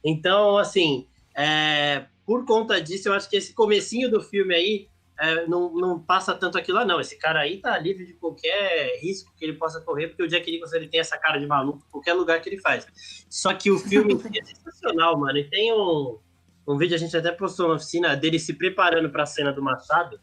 [0.03, 4.87] Então, assim, é, por conta disso, eu acho que esse comecinho do filme aí
[5.17, 6.99] é, não, não passa tanto aquilo lá, não.
[6.99, 10.49] Esse cara aí tá livre de qualquer risco que ele possa correr, porque o Jack
[10.49, 12.85] Nicholson ele tem essa cara de maluco em qualquer lugar que ele faz.
[13.29, 15.37] Só que o filme é sensacional, mano.
[15.37, 16.19] E tem um,
[16.67, 19.61] um vídeo, a gente até postou na oficina, dele se preparando para a cena do
[19.61, 20.19] Machado.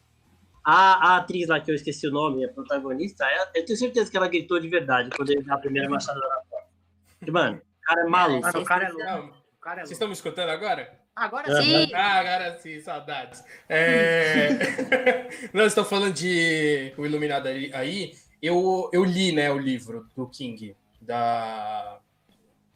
[0.64, 4.16] A, a, atriz lá, que eu esqueci o nome, a protagonista, eu tenho certeza que
[4.16, 6.68] ela gritou de verdade quando ele dá a primeira machada na porta.
[7.30, 8.46] Mano, o cara é maluco.
[8.46, 9.42] Mano, o cara é louco.
[9.62, 11.02] Vocês estão me escutando agora?
[11.14, 11.92] Agora sim.
[11.94, 13.44] Ah, agora sim, saudades.
[13.68, 14.48] É...
[15.52, 18.14] Nós estamos falando de O Iluminado aí.
[18.40, 21.98] Eu, eu li né, o livro do King, da,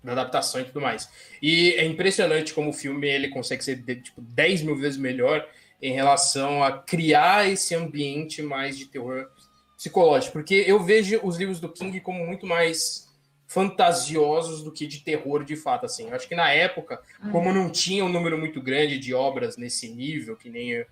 [0.04, 1.10] da adaptação e tudo mais.
[1.42, 5.48] E é impressionante como o filme ele consegue ser tipo, 10 mil vezes melhor
[5.80, 9.28] em relação a criar esse ambiente mais de terror
[9.76, 10.32] psicológico.
[10.32, 13.06] Porque eu vejo os livros do King como muito mais
[13.46, 16.08] fantasiosos do que de terror de fato, assim.
[16.08, 17.30] Eu acho que na época, uhum.
[17.30, 20.84] como não tinha um número muito grande de obras nesse nível, que nem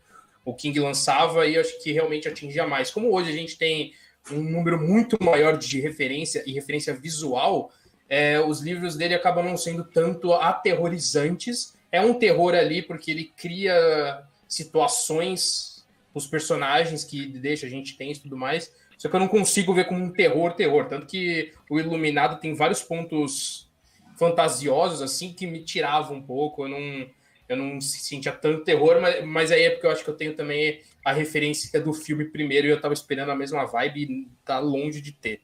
[0.44, 2.90] o King lançava, e acho que realmente atingia mais.
[2.90, 3.92] Como hoje a gente tem
[4.30, 7.72] um número muito maior de referência e referência visual,
[8.08, 11.74] é, os livros dele acabam não sendo tanto aterrorizantes.
[11.90, 18.20] É um terror ali porque ele cria situações, os personagens que deixa a gente tenso
[18.20, 20.86] e tudo mais, só que eu não consigo ver como um terror, terror.
[20.88, 23.70] Tanto que o Iluminado tem vários pontos
[24.16, 26.64] fantasiosos, assim, que me tiravam um pouco.
[26.64, 27.10] Eu não,
[27.48, 30.34] eu não sentia tanto terror, mas, mas aí é porque eu acho que eu tenho
[30.34, 34.58] também a referência do filme primeiro e eu tava esperando a mesma vibe e tá
[34.58, 35.42] longe de ter,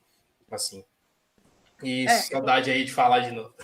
[0.50, 0.84] assim.
[1.82, 2.76] E é, saudade eu...
[2.76, 3.54] aí de falar de novo.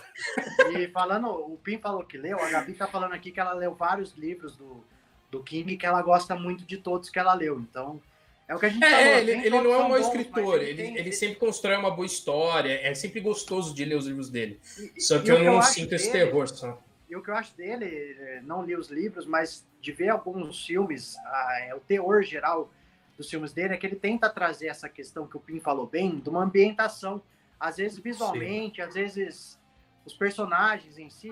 [0.77, 3.73] E falando, o Pim falou que leu, a Gabi tá falando aqui que ela leu
[3.75, 4.83] vários livros do,
[5.29, 7.59] do King que ela gosta muito de todos que ela leu.
[7.59, 8.01] Então,
[8.47, 9.13] é o que a gente é, falou.
[9.19, 12.79] ele, ele não é um mau escritor, ele, ele, ele, sempre constrói uma boa história,
[12.81, 14.59] é sempre gostoso de ler os livros dele.
[14.95, 16.47] E, só que eu não sinto esse dele, terror.
[16.47, 16.81] Só.
[17.09, 20.65] E o que eu acho dele, é, não li os livros, mas de ver alguns
[20.65, 21.15] filmes,
[21.61, 22.71] é, o teor geral
[23.17, 26.19] dos filmes dele é que ele tenta trazer essa questão que o Pim falou bem,
[26.19, 27.21] de uma ambientação,
[27.59, 28.81] às vezes visualmente, Sim.
[28.81, 29.59] às vezes
[30.05, 31.31] os personagens em si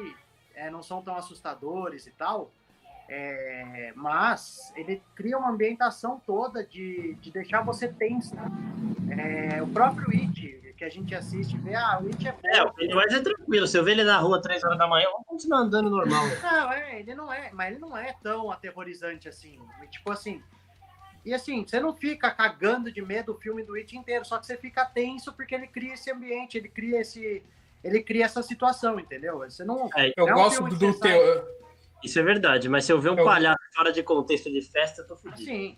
[0.54, 2.52] é, não são tão assustadores e tal,
[3.08, 8.36] é, mas ele cria uma ambientação toda de, de deixar você tenso.
[9.10, 12.40] É, o próprio It, que a gente assiste, vê, ah, o It é bom.
[12.44, 13.68] É, o Pennywise é tranquilo.
[13.68, 16.24] Se eu ver ele na rua três horas da manhã, eu vou continuar andando normal.
[16.42, 19.60] Não, é, ele não é, mas ele não é tão aterrorizante assim.
[19.92, 20.42] Tipo assim.
[21.24, 24.46] E assim, você não fica cagando de medo o filme do It inteiro, só que
[24.46, 27.44] você fica tenso porque ele cria esse ambiente, ele cria esse.
[27.84, 29.40] Ele cria essa situação, entendeu?
[29.40, 29.90] Você não.
[29.96, 31.56] É, eu é um gosto do teu.
[32.06, 33.26] Isso é verdade, mas se eu ver um eu...
[33.26, 35.44] palhaço fora de contexto de festa, eu tô fudido.
[35.44, 35.78] Sim.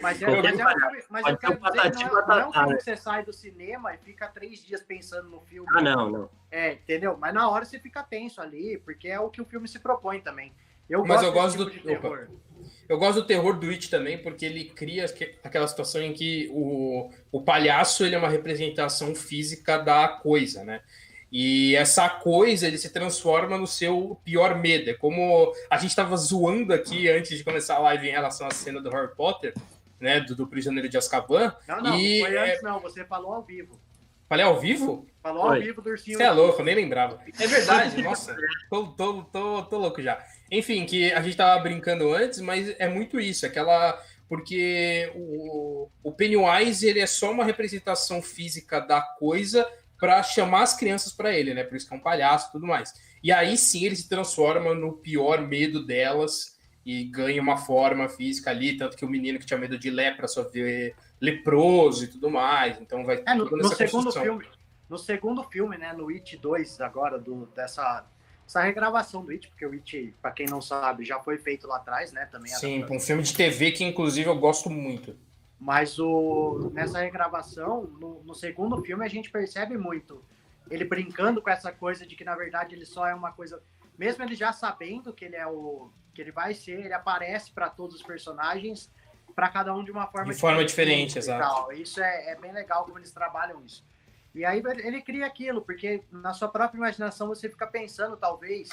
[0.00, 2.96] Mas, é, mas, é, mas eu quero dizer, não, é, não é um que você
[2.96, 5.68] sai do cinema e fica três dias pensando no filme.
[5.74, 6.30] Ah, não, não.
[6.50, 7.18] É, entendeu?
[7.18, 10.20] Mas na hora você fica tenso ali, porque é o que o filme se propõe
[10.20, 10.54] também.
[10.88, 11.70] Eu mas gosto eu gosto do.
[11.70, 12.40] Tipo
[12.88, 15.04] eu gosto do terror do It também, porque ele cria
[15.44, 20.82] aquela situação em que o, o palhaço ele é uma representação física da coisa, né?
[21.30, 24.90] E essa coisa ele se transforma no seu pior medo.
[24.90, 28.50] É como a gente estava zoando aqui antes de começar a live em relação à
[28.50, 29.54] cena do Harry Potter,
[30.00, 30.20] né?
[30.20, 31.54] Do, do Prisioneiro de Azkaban.
[31.68, 32.62] Não, não, e, foi antes, é...
[32.62, 32.80] não.
[32.80, 33.80] Você falou ao vivo.
[34.28, 35.06] Falei ao vivo?
[35.22, 35.60] Falou ao Oi.
[35.60, 36.16] vivo do ursinho.
[36.16, 37.20] Você é louco, eu nem lembrava.
[37.38, 38.36] É verdade, nossa,
[38.68, 40.24] tô, tô, tô, tô louco já.
[40.50, 44.00] Enfim, que a gente tava brincando antes, mas é muito isso, aquela.
[44.28, 49.68] Porque o, o Pennywise ele é só uma representação física da coisa
[50.00, 51.62] para chamar as crianças para ele, né?
[51.62, 52.92] Por isso que é um palhaço e tudo mais.
[53.22, 58.50] E aí sim ele se transforma no pior medo delas e ganha uma forma física
[58.50, 62.30] ali, tanto que o menino que tinha medo de lepra só vê leproso e tudo
[62.30, 62.80] mais.
[62.80, 64.46] Então vai é, no, no segundo filme,
[64.88, 68.06] no segundo filme, né, no It 2 agora do dessa
[68.46, 71.76] essa regravação do It, porque o It, para quem não sabe, já foi feito lá
[71.76, 72.52] atrás, né, também.
[72.52, 75.16] Sim, um filme de TV que inclusive eu gosto muito.
[75.60, 80.24] Mas o nessa regravação, no, no segundo filme a gente percebe muito
[80.70, 83.62] ele brincando com essa coisa de que na verdade ele só é uma coisa,
[83.98, 87.68] mesmo ele já sabendo que ele é o que ele vai ser, ele aparece para
[87.68, 88.90] todos os personagens,
[89.34, 90.40] para cada um de uma forma de diferente.
[90.40, 91.72] forma diferente, exato.
[91.72, 93.84] Isso é, é, bem legal como eles trabalham isso.
[94.34, 98.68] E aí ele cria aquilo, porque na sua própria imaginação você fica pensando, talvez,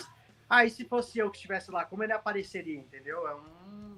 [0.50, 3.28] ah, e se fosse eu que estivesse lá, como ele apareceria, entendeu?
[3.28, 3.97] É, um,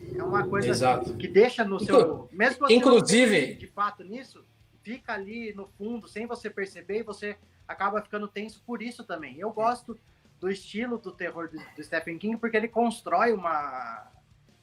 [0.00, 1.16] é uma coisa Exato.
[1.16, 2.28] que deixa no seu.
[2.32, 3.54] Mesmo você Inclusive.
[3.54, 4.44] de fato nisso,
[4.82, 9.38] fica ali no fundo, sem você perceber, e você acaba ficando tenso por isso também.
[9.38, 9.98] Eu gosto
[10.38, 14.10] do estilo do terror do, do Stephen King, porque ele constrói uma,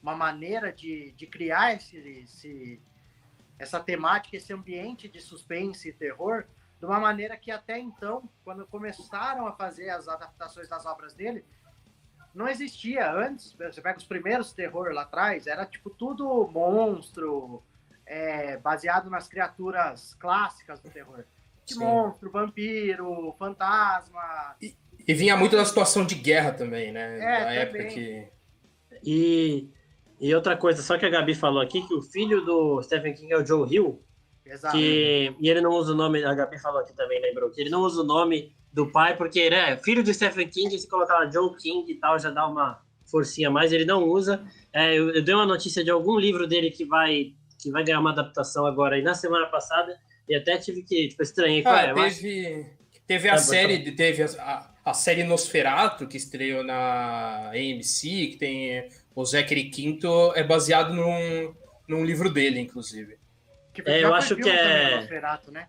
[0.02, 2.80] uma maneira de, de criar esse, esse,
[3.58, 6.44] essa temática, esse ambiente de suspense e terror,
[6.78, 11.44] de uma maneira que até então, quando começaram a fazer as adaptações das obras dele,
[12.34, 13.54] não existia antes.
[13.54, 17.62] Você pega os primeiros terror lá atrás, era tipo tudo monstro,
[18.04, 21.24] é, baseado nas criaturas clássicas do terror.
[21.64, 24.56] De monstro, vampiro, fantasma.
[24.60, 27.18] E, e vinha muito da situação de guerra também, né?
[27.18, 27.58] É, da também.
[27.58, 28.28] época que.
[29.02, 29.70] E,
[30.20, 33.32] e outra coisa, só que a Gabi falou aqui que o filho do Stephen King
[33.32, 34.02] é o Joe Hill.
[34.44, 34.76] Exato.
[34.76, 37.70] Que, e ele não usa o nome, a Gabi falou aqui também, lembrou, que ele
[37.70, 41.14] não usa o nome do pai, porque ele é filho do Stephen King, se colocar
[41.14, 44.44] lá Joe King e tal, já dá uma forcinha a mais, ele não usa.
[44.72, 47.32] É, eu, eu dei uma notícia de algum livro dele que vai,
[47.62, 49.96] que vai ganhar uma adaptação agora aí na semana passada,
[50.28, 51.62] e até tive que, tipo, estranhei.
[51.64, 52.66] Ah, teve,
[53.06, 58.88] teve a é, série, teve a, a série Nosferatu, que estreou na AMC, que tem
[59.14, 61.54] o Zachary Quinto, é baseado num,
[61.88, 63.18] num livro dele, inclusive.
[63.84, 64.96] é, eu acho que é.
[64.96, 65.68] Nosferatu, né?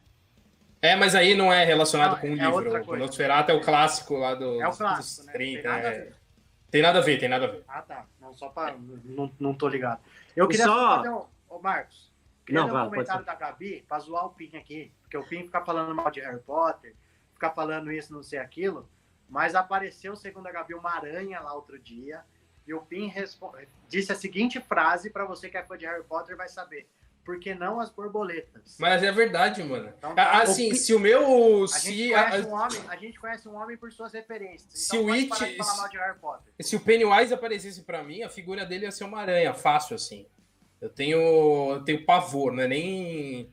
[0.86, 2.92] É, mas aí não é relacionado não, com o é livro.
[2.92, 5.62] O Nosferatu é o clássico lá do, é o clássico, dos 30.
[5.62, 5.62] Né?
[5.62, 6.12] Tem, nada é...
[6.70, 7.64] tem nada a ver, tem nada a ver.
[7.68, 8.06] Ah, tá.
[8.22, 8.76] Não, só pra.
[8.78, 10.00] Não, não tô ligado.
[10.36, 11.26] Eu queria só fazer um.
[11.50, 12.12] Ô, Marcos,
[12.46, 14.92] queria não, um comentário da Gabi pra zoar o Pin aqui.
[15.02, 16.96] Porque o Pin fica falando mal de Harry Potter,
[17.34, 18.88] fica falando isso, não sei aquilo.
[19.28, 22.24] Mas apareceu, segundo a Gabi, uma aranha lá outro dia.
[22.68, 23.12] E o Pin
[23.88, 26.88] disse a seguinte frase para você que é fã de Harry Potter vai saber.
[27.26, 28.78] Por que não as borboletas?
[28.80, 29.92] Mas é verdade, mano.
[29.98, 31.64] Então, assim, o se o meu.
[31.64, 32.36] A, se gente a...
[32.48, 34.70] Um homem, a gente conhece um homem por suas referências.
[34.72, 35.36] Se então, o It.
[35.36, 39.96] Se, se o Pennywise aparecesse para mim, a figura dele ia ser uma aranha, fácil
[39.96, 40.28] assim.
[40.80, 43.50] Eu tenho, eu tenho pavor, não é nem.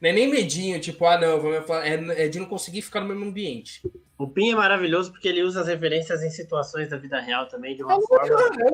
[0.00, 3.26] Não é nem medinho, tipo, ah, não, é, é de não conseguir ficar no mesmo
[3.26, 3.82] ambiente.
[4.18, 7.76] O Pin é maravilhoso porque ele usa as referências em situações da vida real também
[7.76, 8.66] de uma é forma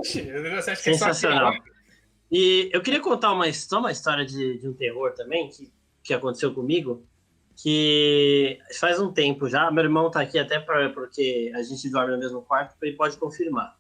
[0.77, 1.55] sensacional.
[2.33, 5.71] E eu queria contar uma, só uma história de, de um terror também que,
[6.03, 7.07] que aconteceu comigo,
[7.55, 9.71] que faz um tempo já.
[9.71, 13.19] Meu irmão tá aqui até pra, porque a gente dorme no mesmo quarto, ele pode
[13.19, 13.77] confirmar.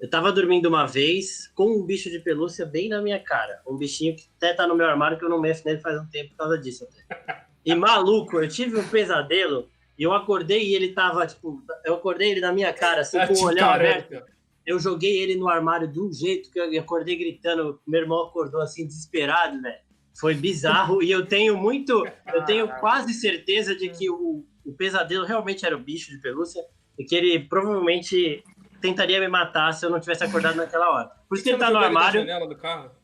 [0.00, 3.60] Eu tava dormindo uma vez com um bicho de pelúcia bem na minha cara.
[3.66, 6.06] Um bichinho que até tá no meu armário que eu não mexo nele faz um
[6.06, 7.44] tempo por causa disso até.
[7.66, 12.30] E maluco, eu tive um pesadelo e eu acordei e ele tava, tipo, eu acordei
[12.30, 14.24] ele na minha cara, assim, com o olhão aberto.
[14.66, 17.80] Eu joguei ele no armário de um jeito que eu acordei gritando.
[17.86, 19.78] Meu irmão acordou assim, desesperado, velho.
[20.18, 21.02] Foi bizarro.
[21.02, 25.76] e eu tenho muito, eu tenho quase certeza de que o, o pesadelo realmente era
[25.76, 26.62] o bicho de pelúcia
[26.98, 28.44] e que ele provavelmente
[28.80, 31.10] tentaria me matar se eu não tivesse acordado naquela hora.
[31.28, 32.24] Por isso que ele tá no armário.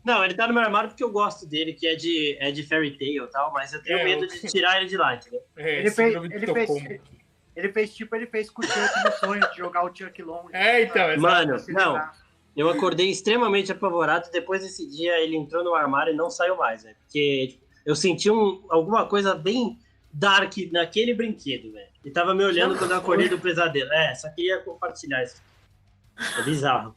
[0.04, 2.62] Não, ele tá no meu armário porque eu gosto dele, que é de, é de
[2.62, 4.28] Fairy Tail e tal, mas eu tenho é, medo eu...
[4.28, 5.40] de tirar ele de lá, entendeu?
[5.56, 7.00] É, ele, fez, ele, fez,
[7.56, 10.48] ele fez tipo, ele fez com o Chuck no sonho de jogar o Chuck long.
[10.52, 11.16] É, então.
[11.18, 12.10] Mano, não.
[12.54, 14.30] Eu acordei extremamente apavorado.
[14.30, 16.96] Depois desse dia, ele entrou no armário e não saiu mais, velho.
[17.02, 19.78] Porque tipo, eu senti um, alguma coisa bem
[20.12, 21.88] dark naquele brinquedo, velho.
[22.04, 23.92] Ele tava me olhando quando eu acordei do pesadelo.
[23.92, 25.42] É, só queria compartilhar isso.
[26.38, 26.94] É bizarro.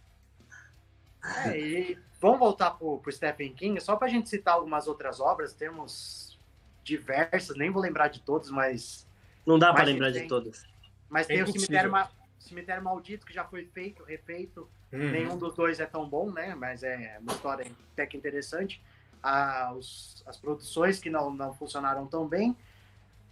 [1.46, 5.54] É, e vamos voltar pro, pro Stephen King, só pra gente citar algumas outras obras,
[5.54, 6.40] temos
[6.84, 9.09] diversas, nem vou lembrar de todas, mas.
[9.50, 10.64] Não dá para lembrar tem- de todas.
[11.10, 14.70] Mas É tem o cemitério, Ma- cemitério Maldito, que já foi feito, refeito.
[14.94, 15.10] Uhum.
[15.12, 16.54] Nenhum dos dois é tão bom, né?
[16.54, 18.80] Mas é uma história até que interessante.
[19.24, 22.56] Ah, os- as produções que não, não funcionaram tão bem.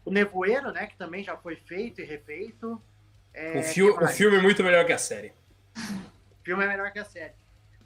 [0.03, 0.87] O Nevoeiro, né?
[0.87, 2.81] Que também já foi feito e refeito.
[3.31, 5.31] É, O, que o filme é muito melhor que a série.
[5.77, 7.33] O filme é melhor que a série.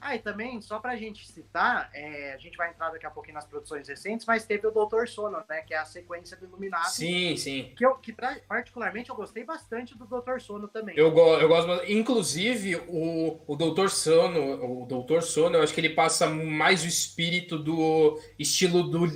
[0.04, 3.36] Ah, e também, só pra gente citar, é, a gente vai entrar daqui a pouquinho
[3.36, 5.62] nas produções recentes, mas teve o Doutor Sono, né?
[5.62, 6.90] Que é a sequência do Iluminado.
[6.90, 7.72] Sim, sim.
[7.76, 10.96] Que, eu, que pra- particularmente eu gostei bastante do Doutor Sono também.
[10.98, 11.70] Eu, go eu gosto.
[11.88, 16.88] Inclusive, o, o Doutor Sono, o Doutor Sono, eu acho que ele passa mais o
[16.88, 19.06] espírito do estilo do,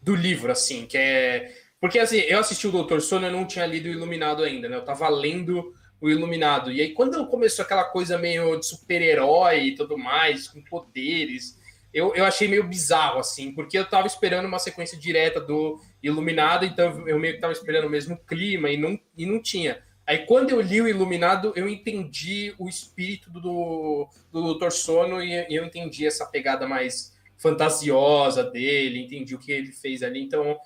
[0.00, 1.52] do livro, assim, que é.
[1.80, 4.76] Porque assim, eu assisti o Doutor Sono, eu não tinha lido o Iluminado ainda, né?
[4.76, 6.72] Eu tava lendo o Iluminado.
[6.72, 11.56] E aí, quando começou aquela coisa meio de super-herói e tudo mais, com poderes,
[11.94, 16.64] eu, eu achei meio bizarro, assim, porque eu tava esperando uma sequência direta do Iluminado,
[16.64, 19.80] então eu meio que tava esperando o mesmo clima e não, e não tinha.
[20.04, 25.46] Aí quando eu li o Iluminado, eu entendi o espírito do, do Doutor Sono e
[25.48, 30.58] eu entendi essa pegada mais fantasiosa dele, entendi o que ele fez ali, então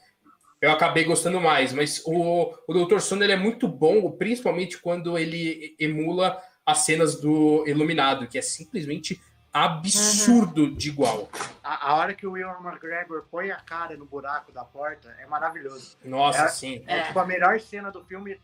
[0.60, 1.72] eu acabei gostando mais.
[1.72, 7.20] Mas o, o Doutor Sono ele é muito bom, principalmente quando ele emula as cenas
[7.20, 9.20] do Iluminado, que é simplesmente
[9.52, 11.28] absurdo de igual.
[11.62, 15.26] A, a hora que o Will McGregor põe a cara no buraco da porta é
[15.26, 15.96] maravilhoso.
[16.04, 16.48] Nossa, É.
[16.48, 16.84] sim.
[16.86, 17.02] É, É.
[17.04, 18.38] tipo a melhor cena do filme.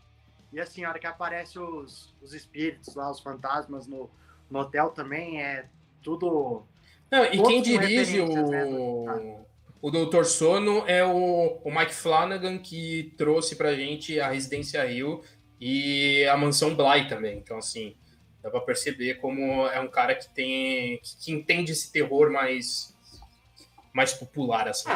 [0.53, 4.11] E assim, a hora que aparece os, os espíritos lá, os fantasmas no,
[4.51, 5.66] no hotel também, é
[6.03, 6.62] tudo.
[7.11, 9.46] Não, e quem dirige referências, né, o,
[9.83, 15.23] o Doutor Sono é o, o Mike Flanagan, que trouxe pra gente a Residência Rio
[15.61, 17.38] e a Mansão Bly também.
[17.38, 17.97] Então, assim,
[18.40, 22.97] dá pra perceber como é um cara que tem que, que entende esse terror mais,
[23.92, 24.88] mais popular, assim.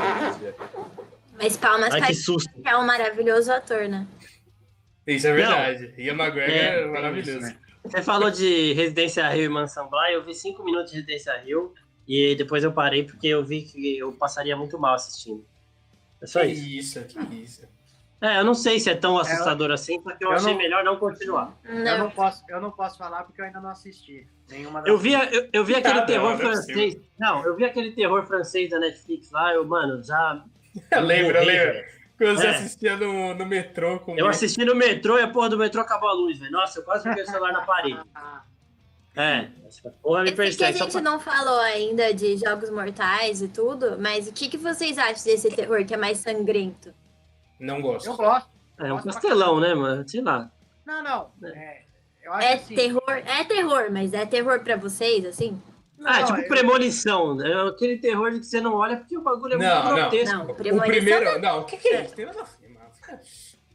[1.36, 4.06] Mas palmas Ai, que é um maravilhoso ator, né?
[5.04, 5.94] Isso é verdade.
[5.98, 7.30] Ian McGregor É, é, maravilhoso.
[7.30, 7.58] isso, né?
[7.82, 11.74] Você falou de Residência Rio e Mansão Bly, eu vi cinco minutos de Residência Rio
[12.06, 15.44] e depois eu parei porque eu vi que eu passaria muito mal assistindo.
[16.20, 16.98] É só Que isso.
[16.98, 17.68] isso, que isso.
[18.20, 20.58] É, eu não sei se é tão assustador assim, só que eu, eu achei não-
[20.58, 21.54] melhor não continuar.
[21.64, 21.98] Eu Não.
[21.98, 25.12] não, posso, eu não posso falar porque eu ainda não assisti nenhuma das Eu vi,
[25.12, 26.96] eu, eu vi aquele Ah, não, terror não é francês.
[27.18, 30.42] Não, eu vi aquele terror francês da Netflix lá, eu, mano, já.
[30.92, 31.84] Eu lembro, eu lembro.
[32.18, 32.50] Quando você É.
[32.50, 36.08] assistia no, no metrô com Eu assisti no metrô e a porra do metrô acabou
[36.08, 36.50] a luz, velho.
[36.52, 38.00] Nossa, eu quase joguei o celular na parede.
[39.16, 40.78] É, essa porra me Esse que a persegue.
[40.78, 41.00] Gente pra...
[41.00, 45.48] não falou ainda de Jogos Mortais e tudo, mas o que, que vocês acham desse
[45.50, 46.92] terror que é mais sangrento?
[47.58, 48.06] Não gosto.
[48.10, 48.48] eu gosto.
[48.78, 50.06] É um castelão, né, mano?
[50.06, 50.50] Sei lá.
[50.84, 51.30] Não, não.
[51.42, 51.82] É,
[52.22, 55.60] eu acho É assim, terror, é terror, mas é terror pra vocês, assim?
[56.04, 57.34] Ah, Não, tipo eu- premonição.
[57.34, 57.50] né?
[57.50, 59.94] É aquele terror de que você não olha porque o bagulho é Não, muito não.
[60.10, 60.36] grotesco.
[60.36, 61.38] Não, O primeiro.
[61.40, 62.14] Não, o que, que é isso?
[62.14, 62.86] Tem nada a ver, mano.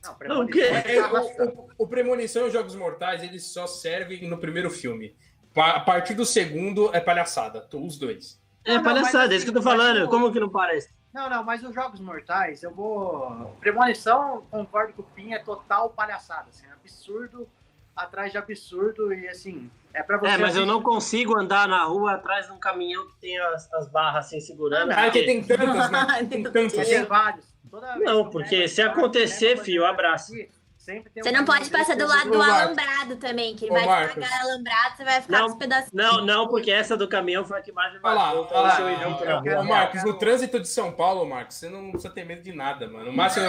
[0.04, 3.66] Não, Não, o é É, o, o- o Premonição e os Jogos Mortais, eles só
[3.66, 5.16] servem no primeiro filme.
[5.56, 8.40] A partir do segundo é palhaçada, os dois.
[8.64, 10.06] É Não, palhaçada, mas é isso que eu tô assim, falando.
[10.06, 10.90] o- Como que não parece?
[11.14, 13.54] Não, não, mas os Jogos Mortais, eu vou.
[13.60, 16.46] Premonição, concordo com o Pim, é total palhaçada.
[16.50, 17.50] Assim, é absurdo
[17.94, 20.28] atrás de absurdo e assim, é pra você.
[20.28, 23.38] É, mas eu assistir- não consigo andar na rua atrás de um caminhão que tem
[23.38, 24.92] as, as barras assim segurando.
[24.92, 26.08] Ah, que porque- tem tantos, né?
[26.30, 26.74] Tem tantos.
[26.88, 27.46] Tem vários.
[27.70, 30.34] Toda vez Não, que eu porque se a acontecer, a fio, abraço.
[30.34, 30.50] aqui,
[30.82, 33.76] sempre tem Você um não pode passar do lado do alambrado também, que ele Ô,
[33.76, 34.18] vai Marcos.
[34.18, 35.92] estragar alambrado, você vai ficar Não, com os pedacinhos.
[35.94, 38.58] Não, não, porque essa do caminhão foi a que mais me Olha lá, marcou.
[38.58, 39.62] olha Então, lá.
[39.62, 42.88] Ô, Marcos, no trânsito de São Paulo, Marcos, você não precisa ter medo de nada,
[42.88, 43.12] mano.
[43.12, 43.46] O máximo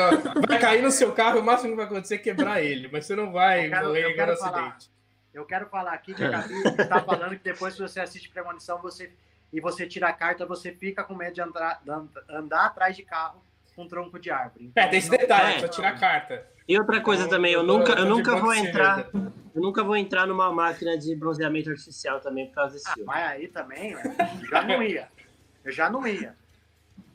[0.47, 3.17] vai cair no seu carro, o máximo que vai acontecer é quebrar ele, mas você
[3.17, 4.59] não vai Eu quero- morrer em nenhum falar.
[4.67, 4.91] acidente.
[5.33, 8.79] Eu quero falar aqui que a Gabi tá falando que depois que você assiste Premonição
[8.83, 9.11] você,
[9.51, 11.91] e você tira a carta, você fica com medo de andar, de
[12.35, 13.43] andar atrás de carro
[13.75, 14.67] com tronco de árvore.
[14.67, 15.51] Então, É, tem esse não- detalhe, É.
[15.53, 16.47] precisa tirar a carta.
[16.69, 19.97] E outra coisa Então, também, eu tô- nunca, eu nunca vou entrar, eu nunca vou
[19.97, 23.07] entrar numa máquina de bronzeamento artificial também por causa desse Ah, filme.
[23.07, 24.03] mas aí também, né?
[24.43, 25.09] eu já não ia.
[25.65, 26.37] Eu já não ia.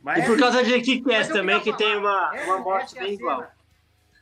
[0.03, 2.59] Mas E por causa de Kick mas Ass eu também, que tem uma, essa- uma
[2.59, 3.51] morte é bem cena- igual.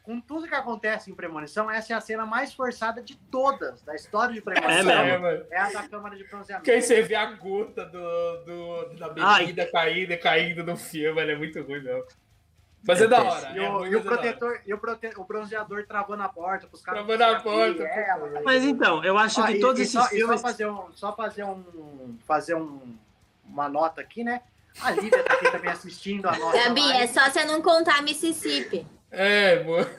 [0.04, 3.96] Com tudo que acontece em Premonição, essa é a cena mais forçada de todas da
[3.96, 4.92] história de Premonição.
[4.92, 5.26] É mesmo.
[5.28, 5.46] É.
[5.50, 6.60] É a da Câmara de Bronzeamento.
[6.64, 11.20] Porque aí você vê a gota do, do, da bebida caindo e caindo no filme,
[11.22, 12.04] ele é muito ruim, não.
[12.88, 13.32] Mas é, É da péssimo.
[13.48, 13.58] hora.
[13.58, 16.30] E, é o, e o é da protetor, e o, prote, o bronzeador travando a
[16.30, 17.06] porta pros caras.
[17.06, 18.42] Travando a conseguirem porta, é, pô.
[18.44, 20.40] mas- então, eu acho Ó, que e- todos e esses só, filmes.
[20.42, 22.96] só fazer um, só fazer um, fazer um,
[23.46, 24.42] uma nota aqui, né?
[24.82, 27.04] A Lívia tá aqui também assistindo a nossa Gabi, live.
[27.04, 28.86] é só você não contar Mississippi.
[29.10, 29.90] É, boa.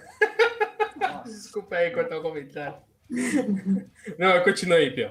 [0.96, 1.24] Nossa.
[1.32, 2.76] Desculpa aí cortar o comentário.
[4.18, 5.10] Não, continua aí, Pio.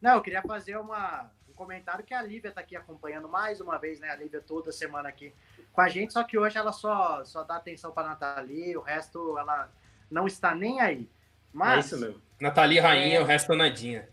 [0.00, 3.98] Não, eu queria fazer uma comentário que a Lívia tá aqui acompanhando mais uma vez,
[3.98, 4.10] né?
[4.10, 5.34] A Lívia toda semana aqui
[5.72, 9.36] com a gente, só que hoje ela só, só dá atenção pra Nathalie, o resto
[9.38, 9.68] ela
[10.10, 11.10] não está nem aí.
[11.52, 11.92] Mas.
[11.92, 12.22] É isso mesmo.
[12.40, 13.22] Nathalie Rainha, é...
[13.22, 14.08] o resto nadinha.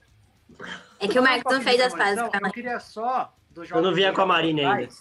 [1.00, 2.18] É que o Marcos não fez as pazes.
[2.18, 3.80] Eu queria só do jogo.
[3.80, 4.94] Eu não via com a Marina ainda.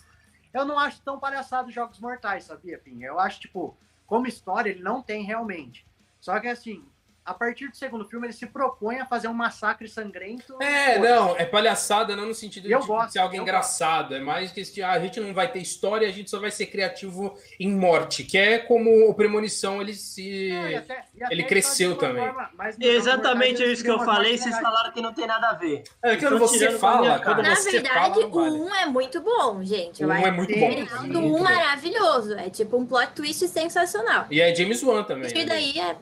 [0.52, 3.06] Eu não acho tão palhaçado os Jogos Mortais, sabia, Pinha?
[3.06, 3.76] Eu acho, tipo,
[4.06, 5.86] como história, ele não tem realmente.
[6.20, 6.86] Só que, assim,
[7.24, 10.60] a partir do segundo filme, ele se propõe a fazer um massacre sangrento.
[10.60, 14.08] É, não, é palhaçada, não no sentido de, gosto, de ser algo engraçado.
[14.08, 14.20] Gosto.
[14.20, 16.66] É mais que ah, a gente não vai ter história, a gente só vai ser
[16.66, 20.50] criativo em morte, que é como o Premonição ele se.
[20.50, 22.24] Não, e até, e até ele cresceu também.
[22.24, 22.50] Forma,
[22.80, 25.84] Exatamente isso que eu falei, vocês falaram que não tem nada a ver.
[26.02, 27.20] É quando você fala.
[27.20, 28.58] Quando Na você verdade, fala, vale.
[28.58, 30.04] o 1 é muito bom, gente.
[30.04, 31.20] O 1 é muito bom.
[31.20, 32.34] O 1 maravilhoso.
[32.34, 34.26] É tipo um plot twist sensacional.
[34.30, 35.30] E é James Wan também.
[35.36, 35.96] E daí é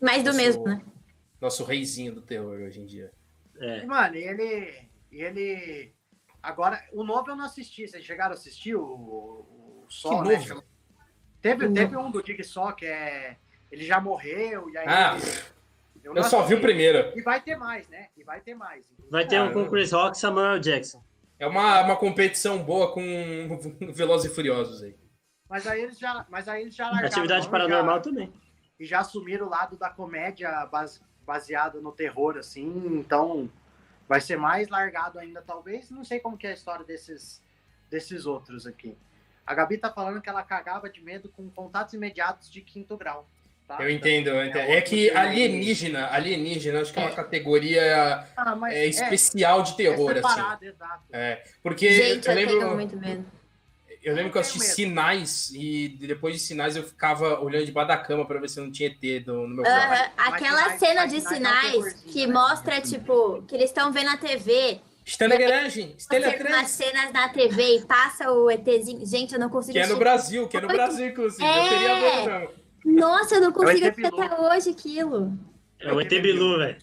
[0.00, 0.82] mais do nosso, mesmo, né?
[1.40, 3.12] Nosso reizinho do terror hoje em dia.
[3.60, 3.84] É.
[3.84, 4.88] Mano, ele.
[5.10, 5.92] Ele.
[6.42, 7.86] Agora, o novo eu não assisti.
[7.86, 10.38] Vocês chegaram a assistir o, o Sol, né?
[11.40, 13.36] Teve, teve um do Dig Só que é.
[13.70, 14.86] Ele já morreu, e aí.
[14.88, 15.16] Ah,
[16.02, 17.12] eu, eu só vi o primeiro.
[17.16, 18.08] E vai ter mais, né?
[18.16, 18.86] E vai ter mais.
[19.10, 21.02] Vai ter um com Chris Rock e Samuel Jackson.
[21.38, 23.02] É uma, uma competição boa com
[23.92, 24.96] Velozes e Furiosos aí.
[25.48, 27.06] Mas aí eles já, mas aí eles já largaram.
[27.08, 28.02] Atividade paranormal já...
[28.02, 28.32] também
[28.78, 33.50] e já assumiram o lado da comédia base, baseado no terror, assim, então
[34.08, 35.90] vai ser mais largado ainda, talvez.
[35.90, 37.42] Não sei como que é a história desses,
[37.90, 38.96] desses outros aqui.
[39.46, 43.26] A Gabi tá falando que ela cagava de medo com contatos imediatos de quinto grau.
[43.66, 43.76] Tá?
[43.82, 44.70] Eu entendo, eu entendo.
[44.70, 50.10] É, é que alienígena, alienígena, acho que é uma categoria ah, é, especial de terror,
[50.10, 50.66] é separado, assim.
[50.66, 51.02] Exato.
[51.12, 52.54] É, porque Gente, eu lembro.
[52.54, 53.37] Eu tenho muito medo.
[54.02, 57.96] Eu lembro que eu assisti Sinais e depois de Sinais eu ficava olhando debaixo da
[57.96, 59.92] cama para ver se não tinha ET no, no meu quarto.
[59.92, 60.10] Uh -huh.
[60.16, 62.32] Aquela cena de Sinais que né?
[62.32, 64.80] mostra, tipo, que eles estão vendo a TV.
[65.04, 66.60] Está na garagem, está na garagem.
[66.60, 69.06] As cenas na TV e passa o ETzinho.
[69.06, 71.44] Gente, eu não consigo Que é no Brasil, que é no Brasil, inclusive.
[71.44, 71.58] É...
[71.58, 72.94] Eu queria ver, não.
[72.94, 75.38] Nossa, eu não consigo é até hoje aquilo.
[75.80, 76.76] É o ET Bilu, velho.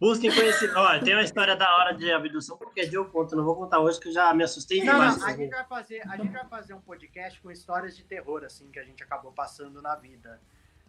[0.00, 0.74] Busquem conhecer.
[0.74, 3.36] Ó, tem uma história da hora de abdução, porque dia eu conto.
[3.36, 5.18] Não vou contar hoje, que eu já me assustei não, demais.
[5.18, 8.42] Não, a, gente vai fazer, a gente vai fazer um podcast com histórias de terror,
[8.42, 10.40] assim, que a gente acabou passando na vida.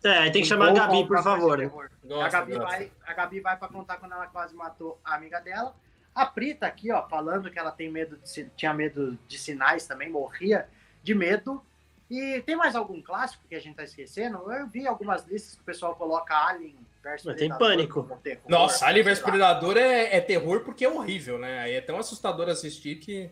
[0.02, 1.60] É, tem que chamar a Gabi, por favor.
[2.04, 5.42] Nossa, a, Gabi vai, a Gabi vai pra contar quando ela quase matou a amiga
[5.42, 5.76] dela.
[6.16, 9.86] A Pri tá aqui, ó, falando que ela tem medo de, tinha medo de sinais
[9.86, 10.70] também, morria
[11.04, 11.62] de medo.
[12.10, 14.52] E tem mais algum clássico que a gente tá esquecendo?
[14.52, 18.04] Eu vi algumas listas que o pessoal coloca Alien versus Mas tem pânico.
[18.24, 21.60] Terror, Nossa, Alien vs Predador é, é, terror porque é horrível, né?
[21.60, 23.30] Aí é tão assustador assistir que.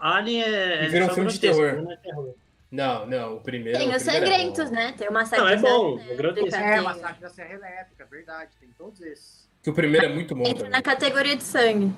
[0.00, 0.84] Alien é.
[0.84, 1.82] E vira um filme de terror.
[1.82, 2.34] Não, é terror.
[2.70, 3.78] não, não, o primeiro.
[3.78, 4.94] Tem os é sangrentos, é né?
[4.96, 8.50] Tem o Massacre não, é bom, é, é, o Massacre da Serra Elétrica, verdade.
[8.58, 9.48] Tem todos esses.
[9.62, 10.42] Que o primeiro é muito bom.
[10.42, 10.70] Entra também.
[10.70, 11.92] na categoria de sangue.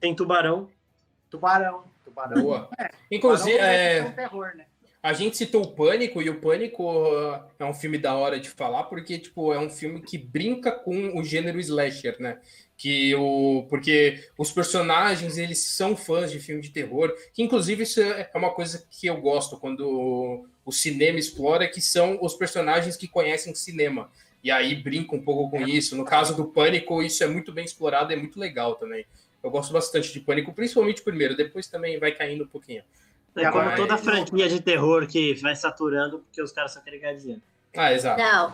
[0.00, 0.68] Tem Tubarão.
[1.30, 1.84] Tubarão.
[2.04, 2.42] Tubarão.
[2.42, 2.68] Boa.
[2.78, 4.02] É, Inclusive, tubarão é.
[4.02, 4.66] Um terror, né?
[5.02, 8.50] A gente citou o Pânico, e o Pânico uh, é um filme da hora de
[8.50, 12.38] falar, porque, tipo, é um filme que brinca com o gênero slasher, né?
[12.76, 13.66] Que o...
[13.70, 18.50] Porque os personagens, eles são fãs de filme de terror, que, inclusive, isso é uma
[18.50, 24.10] coisa que eu gosto quando o cinema explora, que são os personagens que conhecem cinema.
[24.44, 25.96] E aí brinca um pouco com isso.
[25.96, 29.06] No caso do Pânico, isso é muito bem explorado, é muito legal também.
[29.42, 32.82] Eu gosto bastante de Pânico, principalmente o primeiro, depois também vai caindo um pouquinho.
[33.36, 37.14] É como toda franquia de terror que vai saturando porque os caras só querem ganhar
[37.14, 37.42] dinheiro.
[37.76, 38.20] Ah, exato.
[38.20, 38.52] Não.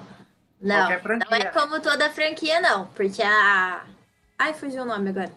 [0.61, 2.87] Não, não é como toda franquia, não.
[2.87, 3.85] Porque a.
[4.39, 5.31] Ai, fugiu o nome agora.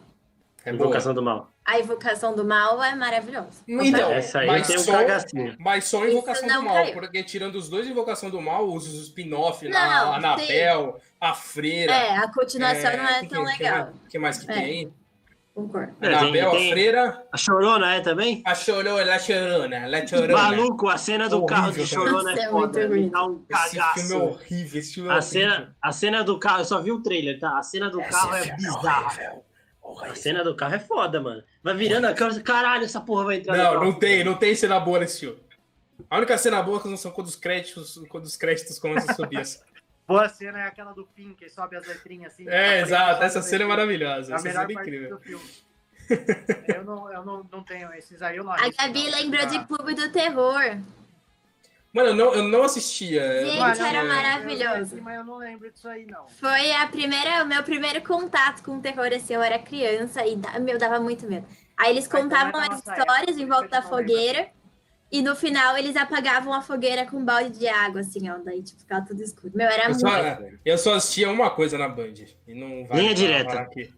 [0.66, 1.52] É Invocação do Mal.
[1.64, 3.64] A Invocação do Mal é maravilhosa.
[3.68, 5.56] Então, essa aí tem um só, cagacinho.
[5.60, 6.94] Mas só Invocação do Mal, caiu.
[6.94, 11.94] porque tirando os dois Invocação do Mal, os, spin-off lá, a Anabel, a Freira.
[11.94, 13.94] É, a continuação é, não é tão que, legal.
[14.06, 14.54] O que mais que é.
[14.54, 14.94] tem?
[15.60, 15.94] Concordo.
[16.00, 17.28] É, Anabel, tem, a freira.
[17.34, 18.42] A chorona é também?
[18.46, 20.34] A chorona, a chorona, a chorona.
[20.34, 22.88] Maluco, a cena do horrível, carro de chorona é, é foda.
[22.88, 23.76] Dá um cagaço.
[23.98, 26.82] Esse filme é horrível, esse filme é a Cena, a cena do carro, eu só
[26.82, 27.58] vi o trailer, tá?
[27.58, 29.42] A cena do Esse carro é, é bizarra.
[30.02, 31.44] A cena do carro é foda, mano.
[31.62, 33.58] Vai virando a câmera, caralho, essa porra vai entrar.
[33.58, 35.40] Não, não tem, não tem cena boa nesse filme.
[36.10, 39.42] A única cena boa é são quando os créditos, quando os créditos começam a subir.
[40.10, 42.50] Boa cena é aquela do Pink, que sobe as letrinhas assim.
[42.50, 44.34] É, exato, essa cena é maravilhosa.
[44.34, 45.22] Essa cena é incrível.
[46.76, 49.94] eu não, eu não, não tenho esses aí, eu não A Gabi lembrou de Clube
[49.94, 50.80] do Terror.
[51.94, 53.22] Mano, eu não, eu não assistia.
[53.46, 54.98] Gente, era maravilhoso.
[54.98, 56.28] Eu, mas eu não lembro disso aí, não.
[56.28, 60.36] Foi a primeira, o meu primeiro contato com o terror, assim, eu era criança e
[60.60, 61.46] meu, dava muito medo.
[61.78, 64.50] Aí eles contavam as histórias época, em volta da fogueira.
[65.12, 68.38] E no final eles apagavam a fogueira com um balde de água, assim, ó.
[68.38, 69.52] Daí tipo, ficava tudo escuro.
[69.56, 70.02] Meu, era eu muito.
[70.02, 70.10] Só,
[70.64, 72.14] eu só assistia uma coisa na Band.
[72.48, 73.60] E não vai Linha direta.
[73.60, 73.92] Aqui.